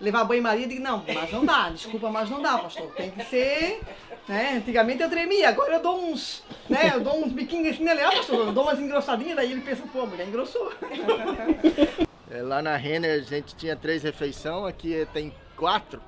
levar 0.00 0.24
banho-maria 0.24 0.64
e 0.64 0.68
digo, 0.68 0.82
não, 0.82 1.02
mas 1.12 1.32
não 1.32 1.44
dá, 1.44 1.70
desculpa, 1.70 2.08
mas 2.08 2.30
não 2.30 2.40
dá, 2.40 2.58
pastor. 2.58 2.86
Tem 2.92 3.10
que 3.10 3.24
ser, 3.24 3.80
né? 4.28 4.58
Antigamente 4.58 5.02
eu 5.02 5.10
tremia, 5.10 5.48
agora 5.48 5.74
eu 5.74 5.82
dou 5.82 6.10
uns, 6.10 6.44
né? 6.68 6.92
Eu 6.94 7.00
dou 7.00 7.24
uns 7.24 7.32
biquinhos 7.32 7.74
assim 7.74 7.84
nele, 7.84 8.02
ah, 8.02 8.12
pastor, 8.12 8.46
eu 8.46 8.52
dou 8.52 8.62
umas 8.62 8.78
engrossadinhas, 8.78 9.36
daí 9.36 9.52
ele 9.52 9.60
pensa, 9.60 9.82
pô, 9.92 10.02
a 10.02 10.06
mulher 10.06 10.26
engrossou. 10.28 10.72
É, 12.30 12.42
lá 12.42 12.60
na 12.60 12.76
Renner 12.76 13.20
a 13.20 13.22
gente 13.22 13.54
tinha 13.54 13.74
três 13.74 14.02
refeições, 14.02 14.68
aqui 14.68 15.06
tem 15.12 15.32
quatro. 15.56 16.00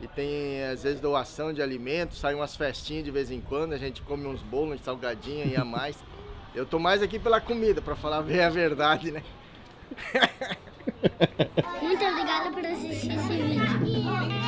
E 0.00 0.06
tem, 0.06 0.62
às 0.64 0.84
vezes, 0.84 1.00
doação 1.00 1.52
de 1.52 1.60
alimentos, 1.60 2.18
sai 2.18 2.32
umas 2.34 2.54
festinhas 2.54 3.04
de 3.04 3.10
vez 3.10 3.32
em 3.32 3.40
quando, 3.40 3.72
a 3.72 3.78
gente 3.78 4.00
come 4.02 4.26
uns 4.26 4.40
bolos, 4.42 4.74
uns 4.74 4.80
e 5.48 5.56
a 5.56 5.64
mais. 5.64 5.96
Eu 6.54 6.64
tô 6.64 6.78
mais 6.78 7.02
aqui 7.02 7.18
pela 7.18 7.40
comida, 7.40 7.82
para 7.82 7.96
falar 7.96 8.22
bem 8.22 8.40
a 8.40 8.48
verdade, 8.48 9.10
né? 9.10 9.24
Muito 11.82 12.04
obrigada 12.04 12.50
por 12.52 12.64
assistir 12.64 13.12
esse 13.12 13.42
vídeo. 13.42 14.38